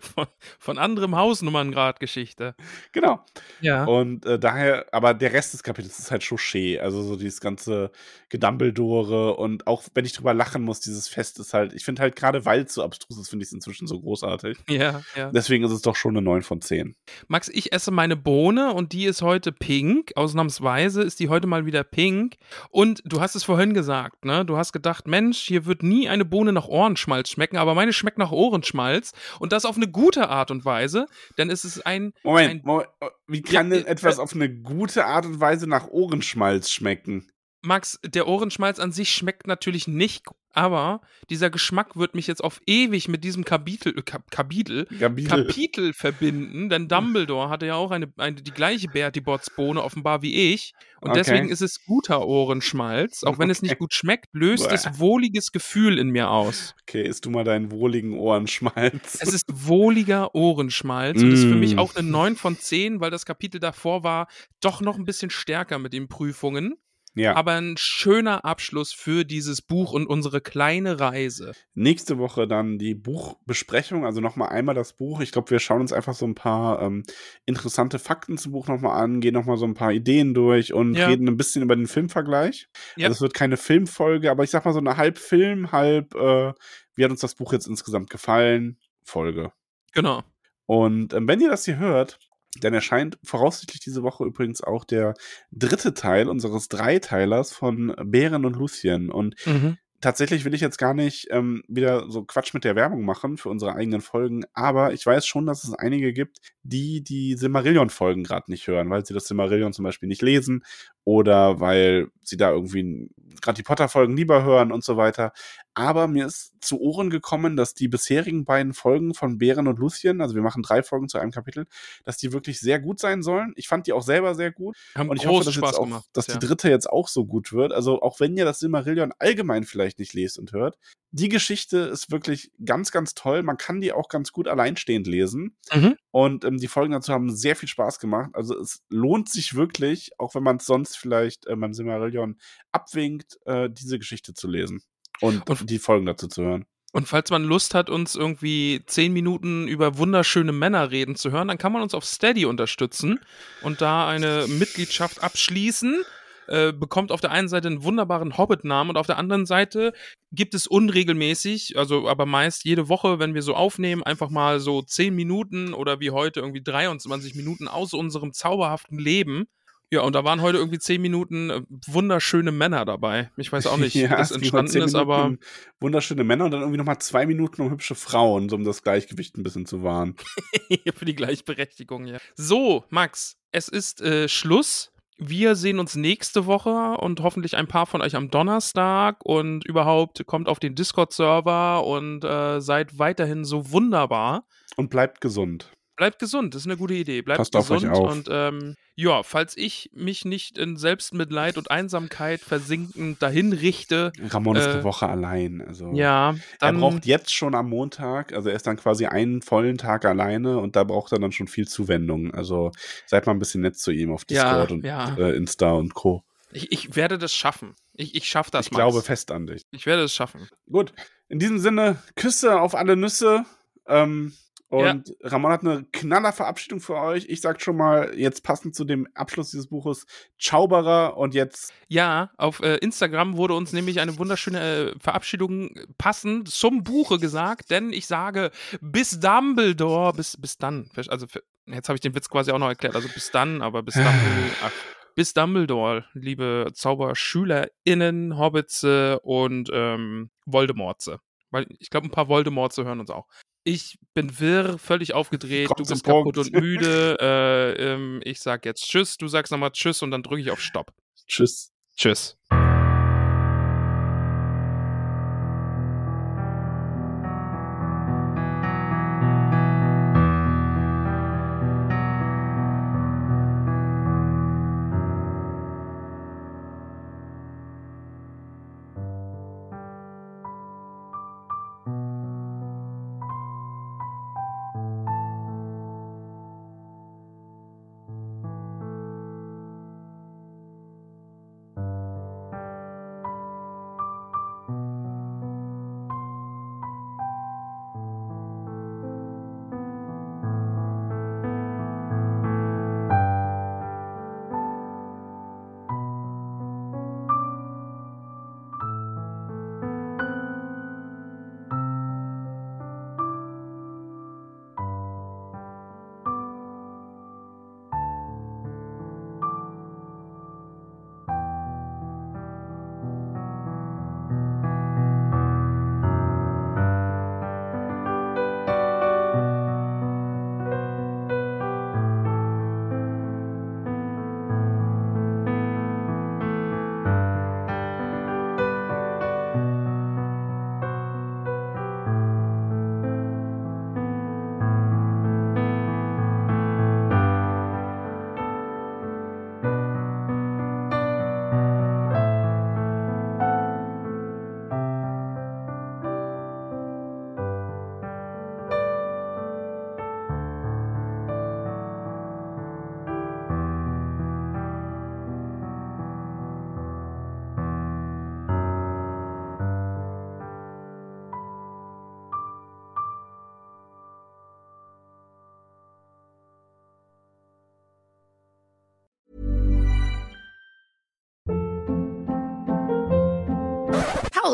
Von, 0.00 0.26
von 0.58 0.78
anderem 0.78 1.16
Hausnummerngrad-Geschichte. 1.16 2.54
Genau. 2.92 3.24
Ja. 3.60 3.84
Und 3.84 4.24
äh, 4.26 4.38
daher, 4.38 4.86
aber 4.92 5.14
der 5.14 5.32
Rest 5.32 5.54
des 5.54 5.62
Kapitels 5.62 5.98
ist 5.98 6.10
halt 6.10 6.22
Chauché. 6.22 6.78
Also 6.78 7.02
so 7.02 7.16
dieses 7.16 7.40
ganze 7.40 7.90
Gedumbledore 8.28 9.36
und 9.36 9.66
auch 9.66 9.82
wenn 9.94 10.04
ich 10.04 10.12
drüber 10.12 10.34
lachen 10.34 10.62
muss, 10.62 10.80
dieses 10.80 11.08
Fest 11.08 11.38
ist 11.38 11.54
halt, 11.54 11.72
ich 11.72 11.84
finde 11.84 12.02
halt 12.02 12.16
gerade, 12.16 12.44
weil 12.44 12.62
es 12.62 12.74
so 12.74 12.82
abstrus 12.82 13.18
ist, 13.18 13.28
finde 13.28 13.42
ich 13.44 13.48
es 13.48 13.52
inzwischen 13.52 13.86
so 13.86 14.00
großartig. 14.00 14.58
Ja, 14.68 15.02
ja. 15.16 15.30
Deswegen 15.30 15.64
ist 15.64 15.72
es 15.72 15.82
doch 15.82 15.96
schon 15.96 16.16
eine 16.16 16.22
9 16.22 16.42
von 16.42 16.60
10. 16.60 16.96
Max, 17.28 17.48
ich 17.48 17.72
esse 17.72 17.90
meine 17.90 18.16
Bohne 18.16 18.72
und 18.72 18.92
die 18.92 19.04
ist 19.04 19.22
heute 19.22 19.52
pink. 19.52 20.12
Ausnahmsweise 20.16 21.02
ist 21.02 21.20
die 21.20 21.28
heute 21.28 21.46
mal 21.46 21.66
wieder 21.66 21.84
pink. 21.84 22.36
Und 22.70 23.02
du 23.04 23.20
hast 23.20 23.34
es 23.34 23.44
vorhin 23.44 23.74
gesagt, 23.74 24.24
ne? 24.24 24.44
Du 24.44 24.56
hast 24.56 24.72
gedacht, 24.72 25.06
Mensch, 25.06 25.38
hier 25.38 25.66
wird 25.66 25.82
nie 25.82 26.08
eine 26.08 26.24
Bohne 26.24 26.52
nach 26.52 26.66
Ohrenschmalz 26.66 27.28
schmecken, 27.28 27.56
aber 27.56 27.74
meine 27.74 27.92
schmeckt 27.92 28.18
nach 28.18 28.32
Ohrenschmalz. 28.32 29.12
Und 29.38 29.52
das 29.52 29.63
auf 29.64 29.76
eine 29.76 29.88
gute 29.88 30.28
Art 30.28 30.50
und 30.50 30.64
Weise, 30.64 31.06
denn 31.38 31.50
es 31.50 31.64
ist 31.64 31.86
ein. 31.86 32.12
Moment, 32.22 32.50
ein, 32.50 32.62
Moment 32.64 32.88
wie 33.26 33.42
kann 33.42 33.70
denn 33.70 33.86
etwas 33.86 34.18
äh, 34.18 34.20
auf 34.20 34.34
eine 34.34 34.50
gute 34.50 35.06
Art 35.06 35.26
und 35.26 35.40
Weise 35.40 35.66
nach 35.66 35.88
Ohrenschmalz 35.88 36.70
schmecken? 36.70 37.30
Max, 37.64 37.98
der 38.04 38.28
Ohrenschmalz 38.28 38.78
an 38.78 38.92
sich 38.92 39.12
schmeckt 39.12 39.46
natürlich 39.46 39.88
nicht, 39.88 40.26
aber 40.52 41.00
dieser 41.30 41.50
Geschmack 41.50 41.96
wird 41.96 42.14
mich 42.14 42.26
jetzt 42.26 42.44
auf 42.44 42.60
ewig 42.66 43.08
mit 43.08 43.24
diesem 43.24 43.44
Kapitel, 43.44 43.96
äh, 43.96 44.02
Kapitel, 44.02 44.86
Kapitel 45.26 45.92
verbinden, 45.92 46.68
denn 46.68 46.88
Dumbledore 46.88 47.48
hatte 47.48 47.66
ja 47.66 47.74
auch 47.74 47.90
eine, 47.90 48.12
eine 48.18 48.36
die 48.36 48.52
gleiche 48.52 48.88
Bertie 48.88 49.20
Botts 49.20 49.50
Bohne 49.50 49.82
offenbar 49.82 50.22
wie 50.22 50.52
ich 50.52 50.72
und 51.00 51.10
okay. 51.10 51.20
deswegen 51.20 51.48
ist 51.48 51.60
es 51.60 51.84
guter 51.84 52.26
Ohrenschmalz, 52.26 53.24
auch 53.24 53.38
wenn 53.38 53.44
okay. 53.44 53.52
es 53.52 53.62
nicht 53.62 53.78
gut 53.78 53.92
schmeckt, 53.92 54.28
löst 54.32 54.68
Boah. 54.68 54.74
es 54.74 54.98
wohliges 54.98 55.50
Gefühl 55.50 55.98
in 55.98 56.10
mir 56.10 56.30
aus. 56.30 56.74
Okay, 56.82 57.02
isst 57.02 57.24
du 57.24 57.30
mal 57.30 57.44
deinen 57.44 57.70
wohligen 57.70 58.16
Ohrenschmalz. 58.16 59.18
Es 59.20 59.32
ist 59.32 59.46
wohliger 59.48 60.34
Ohrenschmalz 60.34 61.20
mm. 61.20 61.24
und 61.24 61.32
ist 61.32 61.44
für 61.44 61.54
mich 61.56 61.76
mm. 61.76 61.78
auch 61.78 61.96
eine 61.96 62.08
9 62.08 62.36
von 62.36 62.56
10, 62.56 63.00
weil 63.00 63.10
das 63.10 63.26
Kapitel 63.26 63.58
davor 63.58 64.04
war 64.04 64.28
doch 64.60 64.80
noch 64.80 64.96
ein 64.96 65.04
bisschen 65.04 65.30
stärker 65.30 65.78
mit 65.78 65.92
den 65.92 66.08
Prüfungen. 66.08 66.74
Ja. 67.14 67.36
Aber 67.36 67.52
ein 67.52 67.76
schöner 67.78 68.44
Abschluss 68.44 68.92
für 68.92 69.24
dieses 69.24 69.62
Buch 69.62 69.92
und 69.92 70.06
unsere 70.06 70.40
kleine 70.40 70.98
Reise. 70.98 71.52
Nächste 71.74 72.18
Woche 72.18 72.48
dann 72.48 72.76
die 72.78 72.94
Buchbesprechung, 72.94 74.04
also 74.04 74.20
nochmal 74.20 74.48
einmal 74.48 74.74
das 74.74 74.94
Buch. 74.94 75.20
Ich 75.20 75.30
glaube, 75.30 75.50
wir 75.50 75.60
schauen 75.60 75.80
uns 75.80 75.92
einfach 75.92 76.14
so 76.14 76.26
ein 76.26 76.34
paar 76.34 76.82
ähm, 76.82 77.04
interessante 77.46 78.00
Fakten 78.00 78.36
zum 78.36 78.52
Buch 78.52 78.66
nochmal 78.66 79.00
an, 79.00 79.20
gehen 79.20 79.34
nochmal 79.34 79.56
so 79.56 79.64
ein 79.64 79.74
paar 79.74 79.92
Ideen 79.92 80.34
durch 80.34 80.72
und 80.72 80.94
ja. 80.94 81.06
reden 81.06 81.28
ein 81.28 81.36
bisschen 81.36 81.62
über 81.62 81.76
den 81.76 81.86
Filmvergleich. 81.86 82.68
Ja. 82.96 83.06
Also 83.06 83.14
es 83.16 83.20
wird 83.20 83.34
keine 83.34 83.56
Filmfolge, 83.56 84.30
aber 84.30 84.42
ich 84.42 84.50
sag 84.50 84.64
mal 84.64 84.72
so 84.72 84.80
eine 84.80 84.96
halb 84.96 85.18
Film, 85.18 85.70
halb, 85.70 86.14
äh, 86.16 86.52
wie 86.96 87.04
hat 87.04 87.12
uns 87.12 87.20
das 87.20 87.36
Buch 87.36 87.52
jetzt 87.52 87.68
insgesamt 87.68 88.10
gefallen? 88.10 88.78
Folge. 89.04 89.52
Genau. 89.92 90.22
Und 90.66 91.12
ähm, 91.12 91.28
wenn 91.28 91.40
ihr 91.40 91.50
das 91.50 91.64
hier 91.64 91.78
hört, 91.78 92.18
dann 92.60 92.74
erscheint 92.74 93.18
voraussichtlich 93.24 93.80
diese 93.80 94.02
Woche 94.02 94.24
übrigens 94.24 94.62
auch 94.62 94.84
der 94.84 95.14
dritte 95.50 95.94
Teil 95.94 96.28
unseres 96.28 96.68
Dreiteilers 96.68 97.52
von 97.52 97.94
Bären 98.04 98.44
und 98.44 98.56
Lucien. 98.56 99.10
Und 99.10 99.34
mhm. 99.46 99.78
tatsächlich 100.00 100.44
will 100.44 100.54
ich 100.54 100.60
jetzt 100.60 100.78
gar 100.78 100.94
nicht 100.94 101.28
ähm, 101.30 101.62
wieder 101.68 102.10
so 102.10 102.24
Quatsch 102.24 102.54
mit 102.54 102.64
der 102.64 102.76
Werbung 102.76 103.04
machen 103.04 103.36
für 103.36 103.48
unsere 103.48 103.74
eigenen 103.74 104.00
Folgen, 104.00 104.44
aber 104.52 104.92
ich 104.92 105.04
weiß 105.04 105.26
schon, 105.26 105.46
dass 105.46 105.64
es 105.64 105.74
einige 105.74 106.12
gibt, 106.12 106.38
die 106.62 107.02
die 107.02 107.36
Silmarillion-Folgen 107.36 108.24
gerade 108.24 108.50
nicht 108.50 108.66
hören, 108.66 108.90
weil 108.90 109.04
sie 109.04 109.14
das 109.14 109.26
Silmarillion 109.26 109.72
zum 109.72 109.84
Beispiel 109.84 110.08
nicht 110.08 110.22
lesen 110.22 110.62
oder 111.04 111.60
weil 111.60 112.08
sie 112.22 112.36
da 112.36 112.50
irgendwie 112.50 113.10
gerade 113.40 113.56
die 113.56 113.62
Potter-Folgen 113.62 114.16
lieber 114.16 114.42
hören 114.42 114.72
und 114.72 114.82
so 114.82 114.96
weiter. 114.96 115.32
Aber 115.74 116.08
mir 116.08 116.26
ist 116.26 116.54
zu 116.60 116.80
Ohren 116.80 117.10
gekommen, 117.10 117.56
dass 117.56 117.74
die 117.74 117.88
bisherigen 117.88 118.44
beiden 118.44 118.72
Folgen 118.72 119.12
von 119.12 119.38
Bären 119.38 119.68
und 119.68 119.78
Lucien, 119.78 120.20
also 120.20 120.34
wir 120.34 120.42
machen 120.42 120.62
drei 120.62 120.82
Folgen 120.82 121.08
zu 121.08 121.18
einem 121.18 121.30
Kapitel, 121.30 121.66
dass 122.04 122.16
die 122.16 122.32
wirklich 122.32 122.60
sehr 122.60 122.80
gut 122.80 123.00
sein 123.00 123.22
sollen. 123.22 123.52
Ich 123.56 123.68
fand 123.68 123.86
die 123.86 123.92
auch 123.92 124.02
selber 124.02 124.34
sehr 124.34 124.50
gut. 124.50 124.76
Haben 124.94 125.10
und 125.10 125.16
ich 125.18 125.26
hoffe, 125.26 125.44
dass, 125.44 125.54
Spaß 125.54 125.76
auch, 125.76 125.84
gemacht, 125.84 126.08
dass 126.12 126.28
ja. 126.28 126.38
die 126.38 126.46
dritte 126.46 126.70
jetzt 126.70 126.88
auch 126.88 127.08
so 127.08 127.26
gut 127.26 127.52
wird. 127.52 127.72
Also 127.72 128.00
auch 128.00 128.20
wenn 128.20 128.36
ihr 128.36 128.44
das 128.44 128.60
Silmarillion 128.60 129.12
allgemein 129.18 129.64
vielleicht 129.64 129.98
nicht 129.98 130.14
lest 130.14 130.38
und 130.38 130.52
hört, 130.52 130.78
die 131.10 131.28
Geschichte 131.28 131.78
ist 131.78 132.10
wirklich 132.10 132.50
ganz, 132.64 132.90
ganz 132.90 133.14
toll. 133.14 133.42
Man 133.42 133.56
kann 133.56 133.80
die 133.80 133.92
auch 133.92 134.08
ganz 134.08 134.32
gut 134.32 134.48
alleinstehend 134.48 135.06
lesen. 135.06 135.56
Mhm. 135.72 135.96
Und 136.14 136.44
ähm, 136.44 136.58
die 136.58 136.68
Folgen 136.68 136.92
dazu 136.92 137.12
haben 137.12 137.34
sehr 137.34 137.56
viel 137.56 137.68
Spaß 137.68 137.98
gemacht. 137.98 138.30
Also 138.34 138.56
es 138.56 138.84
lohnt 138.88 139.28
sich 139.28 139.56
wirklich, 139.56 140.12
auch 140.20 140.36
wenn 140.36 140.44
man 140.44 140.58
es 140.58 140.64
sonst 140.64 140.96
vielleicht 140.96 141.48
äh, 141.48 141.56
beim 141.56 141.74
Silmarillion 141.74 142.38
abwinkt, 142.70 143.40
äh, 143.46 143.68
diese 143.68 143.98
Geschichte 143.98 144.32
zu 144.32 144.46
lesen 144.46 144.80
und, 145.20 145.50
und 145.50 145.68
die 145.68 145.80
Folgen 145.80 146.06
dazu 146.06 146.28
zu 146.28 146.44
hören. 146.44 146.66
Und 146.92 147.08
falls 147.08 147.32
man 147.32 147.42
Lust 147.42 147.74
hat, 147.74 147.90
uns 147.90 148.14
irgendwie 148.14 148.84
zehn 148.86 149.12
Minuten 149.12 149.66
über 149.66 149.98
wunderschöne 149.98 150.52
Männer 150.52 150.92
reden 150.92 151.16
zu 151.16 151.32
hören, 151.32 151.48
dann 151.48 151.58
kann 151.58 151.72
man 151.72 151.82
uns 151.82 151.94
auf 151.94 152.04
Steady 152.04 152.46
unterstützen 152.46 153.18
und 153.62 153.80
da 153.80 154.06
eine 154.06 154.46
Mitgliedschaft 154.46 155.20
abschließen. 155.20 156.04
Äh, 156.48 156.72
bekommt 156.72 157.12
auf 157.12 157.20
der 157.20 157.30
einen 157.30 157.48
Seite 157.48 157.68
einen 157.68 157.84
wunderbaren 157.84 158.36
Hobbit-Namen 158.36 158.90
und 158.90 158.96
auf 158.96 159.06
der 159.06 159.18
anderen 159.18 159.46
Seite 159.46 159.92
gibt 160.32 160.54
es 160.54 160.66
unregelmäßig, 160.66 161.78
also 161.78 162.08
aber 162.08 162.26
meist 162.26 162.64
jede 162.64 162.88
Woche, 162.88 163.18
wenn 163.18 163.34
wir 163.34 163.42
so 163.42 163.54
aufnehmen, 163.54 164.02
einfach 164.02 164.30
mal 164.30 164.60
so 164.60 164.82
10 164.82 165.14
Minuten 165.14 165.74
oder 165.74 166.00
wie 166.00 166.10
heute 166.10 166.40
irgendwie 166.40 166.62
23 166.62 167.34
Minuten 167.34 167.68
aus 167.68 167.92
unserem 167.92 168.32
zauberhaften 168.32 168.98
Leben 168.98 169.46
ja, 169.94 170.00
und 170.00 170.14
da 170.14 170.24
waren 170.24 170.42
heute 170.42 170.58
irgendwie 170.58 170.80
zehn 170.80 171.00
Minuten 171.00 171.50
äh, 171.50 171.62
wunderschöne 171.86 172.50
Männer 172.50 172.84
dabei. 172.84 173.30
Ich 173.36 173.52
weiß 173.52 173.68
auch 173.68 173.76
nicht, 173.76 173.94
ja, 173.94 174.10
wie 174.10 174.16
das 174.16 174.32
entstanden 174.32 174.82
ist, 174.82 174.96
aber. 174.96 175.36
Wunderschöne 175.78 176.24
Männer 176.24 176.46
und 176.46 176.50
dann 176.50 176.60
irgendwie 176.62 176.78
nochmal 176.78 176.98
zwei 176.98 177.26
Minuten 177.26 177.62
um 177.62 177.70
hübsche 177.70 177.94
Frauen, 177.94 178.48
so 178.48 178.56
um 178.56 178.64
das 178.64 178.82
Gleichgewicht 178.82 179.36
ein 179.36 179.44
bisschen 179.44 179.66
zu 179.66 179.84
wahren. 179.84 180.16
Für 180.96 181.04
die 181.04 181.14
Gleichberechtigung, 181.14 182.06
ja. 182.06 182.18
So, 182.34 182.84
Max, 182.90 183.36
es 183.52 183.68
ist 183.68 184.00
äh, 184.00 184.28
Schluss. 184.28 184.90
Wir 185.16 185.54
sehen 185.54 185.78
uns 185.78 185.94
nächste 185.94 186.46
Woche 186.46 186.96
und 186.98 187.20
hoffentlich 187.20 187.56
ein 187.56 187.68
paar 187.68 187.86
von 187.86 188.02
euch 188.02 188.16
am 188.16 188.30
Donnerstag 188.30 189.24
und 189.24 189.64
überhaupt 189.64 190.26
kommt 190.26 190.48
auf 190.48 190.58
den 190.58 190.74
Discord-Server 190.74 191.86
und 191.86 192.24
äh, 192.24 192.60
seid 192.60 192.98
weiterhin 192.98 193.44
so 193.44 193.70
wunderbar. 193.70 194.44
Und 194.76 194.90
bleibt 194.90 195.20
gesund. 195.20 195.70
Bleibt 195.96 196.18
gesund, 196.18 196.54
das 196.54 196.62
ist 196.62 196.66
eine 196.66 196.76
gute 196.76 196.94
Idee. 196.94 197.22
Bleibt 197.22 197.38
Passt 197.38 197.52
gesund 197.52 197.86
auf 197.86 197.92
euch 197.92 197.98
auf. 197.98 198.12
und 198.12 198.28
ähm, 198.30 198.74
ja, 198.96 199.22
falls 199.22 199.56
ich 199.56 199.90
mich 199.92 200.24
nicht 200.24 200.58
in 200.58 200.76
Selbstmitleid 200.76 201.56
und 201.56 201.70
Einsamkeit 201.70 202.40
versinkend 202.40 203.22
dahin 203.22 203.52
richte. 203.52 204.12
Ramon 204.30 204.56
ist 204.56 204.66
äh, 204.66 204.70
eine 204.70 204.84
Woche 204.84 205.08
allein. 205.08 205.60
Also 205.60 205.92
ja, 205.92 206.34
dann, 206.58 206.76
er 206.76 206.80
braucht 206.80 207.06
jetzt 207.06 207.32
schon 207.32 207.54
am 207.54 207.68
Montag, 207.68 208.32
also 208.32 208.48
er 208.48 208.56
ist 208.56 208.66
dann 208.66 208.76
quasi 208.76 209.06
einen 209.06 209.42
vollen 209.42 209.78
Tag 209.78 210.04
alleine 210.04 210.58
und 210.58 210.74
da 210.74 210.84
braucht 210.84 211.12
er 211.12 211.20
dann 211.20 211.32
schon 211.32 211.46
viel 211.48 211.68
Zuwendung. 211.68 212.32
Also 212.34 212.72
seid 213.06 213.26
mal 213.26 213.32
ein 213.32 213.38
bisschen 213.38 213.60
nett 213.60 213.78
zu 213.78 213.92
ihm 213.92 214.12
auf 214.12 214.24
Discord 214.24 214.70
ja, 214.70 214.74
und 214.74 214.84
ja. 214.84 215.16
Äh, 215.16 215.36
Insta 215.36 215.72
und 215.72 215.94
Co. 215.94 216.24
Ich, 216.52 216.70
ich, 216.70 216.96
werde 216.96 217.18
das 217.18 217.34
schaffen. 217.34 217.74
Ich, 217.94 218.14
ich 218.14 218.28
schaffe 218.28 218.50
das. 218.52 218.66
Ich 218.66 218.72
Max. 218.72 218.80
glaube 218.80 219.02
fest 219.02 219.32
an 219.32 219.46
dich. 219.46 219.62
Ich 219.72 219.86
werde 219.86 220.04
es 220.04 220.14
schaffen. 220.14 220.48
Gut. 220.70 220.92
In 221.28 221.40
diesem 221.40 221.58
Sinne, 221.58 222.02
Küsse 222.14 222.60
auf 222.60 222.76
alle 222.76 222.96
Nüsse. 222.96 223.44
Ähm, 223.88 224.34
und 224.74 225.08
ja. 225.08 225.14
Ramon 225.22 225.52
hat 225.52 225.60
eine 225.60 225.84
knaller 225.92 226.32
Verabschiedung 226.32 226.80
für 226.80 226.96
euch. 226.96 227.26
Ich 227.28 227.40
sag 227.40 227.62
schon 227.62 227.76
mal, 227.76 228.12
jetzt 228.18 228.42
passend 228.42 228.74
zu 228.74 228.84
dem 228.84 229.06
Abschluss 229.14 229.52
dieses 229.52 229.68
Buches, 229.68 230.06
Zauberer 230.38 231.16
und 231.16 231.32
jetzt. 231.34 231.72
Ja, 231.88 232.30
auf 232.36 232.60
äh, 232.60 232.76
Instagram 232.78 233.36
wurde 233.36 233.54
uns 233.54 233.72
nämlich 233.72 234.00
eine 234.00 234.18
wunderschöne 234.18 234.60
äh, 234.60 234.98
Verabschiedung 234.98 235.74
passend 235.96 236.50
zum 236.50 236.82
Buche 236.82 237.18
gesagt, 237.18 237.70
denn 237.70 237.92
ich 237.92 238.06
sage 238.06 238.50
bis 238.80 239.20
Dumbledore, 239.20 240.12
bis, 240.12 240.36
bis 240.36 240.58
dann. 240.58 240.90
Also 241.08 241.26
jetzt 241.66 241.88
habe 241.88 241.96
ich 241.96 242.00
den 242.00 242.14
Witz 242.14 242.28
quasi 242.28 242.50
auch 242.50 242.58
noch 242.58 242.68
erklärt, 242.68 242.96
also 242.96 243.08
bis 243.08 243.30
dann, 243.30 243.62
aber 243.62 243.82
bis 243.82 243.94
Dumbledore. 243.94 244.50
Ach, 244.64 244.72
bis 245.14 245.32
Dumbledore, 245.34 246.04
liebe 246.14 246.70
ZauberschülerInnen, 246.72 248.36
Hobbitze 248.36 249.20
und 249.20 249.70
ähm, 249.72 250.30
Voldemortze. 250.44 251.20
Weil 251.50 251.66
ich 251.78 251.90
glaube, 251.90 252.08
ein 252.08 252.10
paar 252.10 252.28
Voldemortze 252.28 252.84
hören 252.84 252.98
uns 252.98 253.10
auch. 253.10 253.28
Ich 253.64 253.98
bin 254.12 254.38
wirr, 254.38 254.78
völlig 254.78 255.14
aufgedreht, 255.14 255.68
Kommt 255.68 255.80
du 255.80 255.84
bist 255.86 256.04
kaputt 256.04 256.38
und 256.38 256.52
müde. 256.52 257.16
Äh, 257.20 257.92
ähm, 257.92 258.20
ich 258.24 258.40
sag 258.40 258.64
jetzt 258.64 258.84
Tschüss, 258.84 259.16
du 259.16 259.26
sagst 259.28 259.50
nochmal 259.50 259.72
Tschüss 259.72 260.02
und 260.02 260.10
dann 260.10 260.22
drücke 260.22 260.42
ich 260.42 260.50
auf 260.50 260.60
Stopp. 260.60 260.92
Tschüss. 261.26 261.72
Tschüss. 261.96 262.36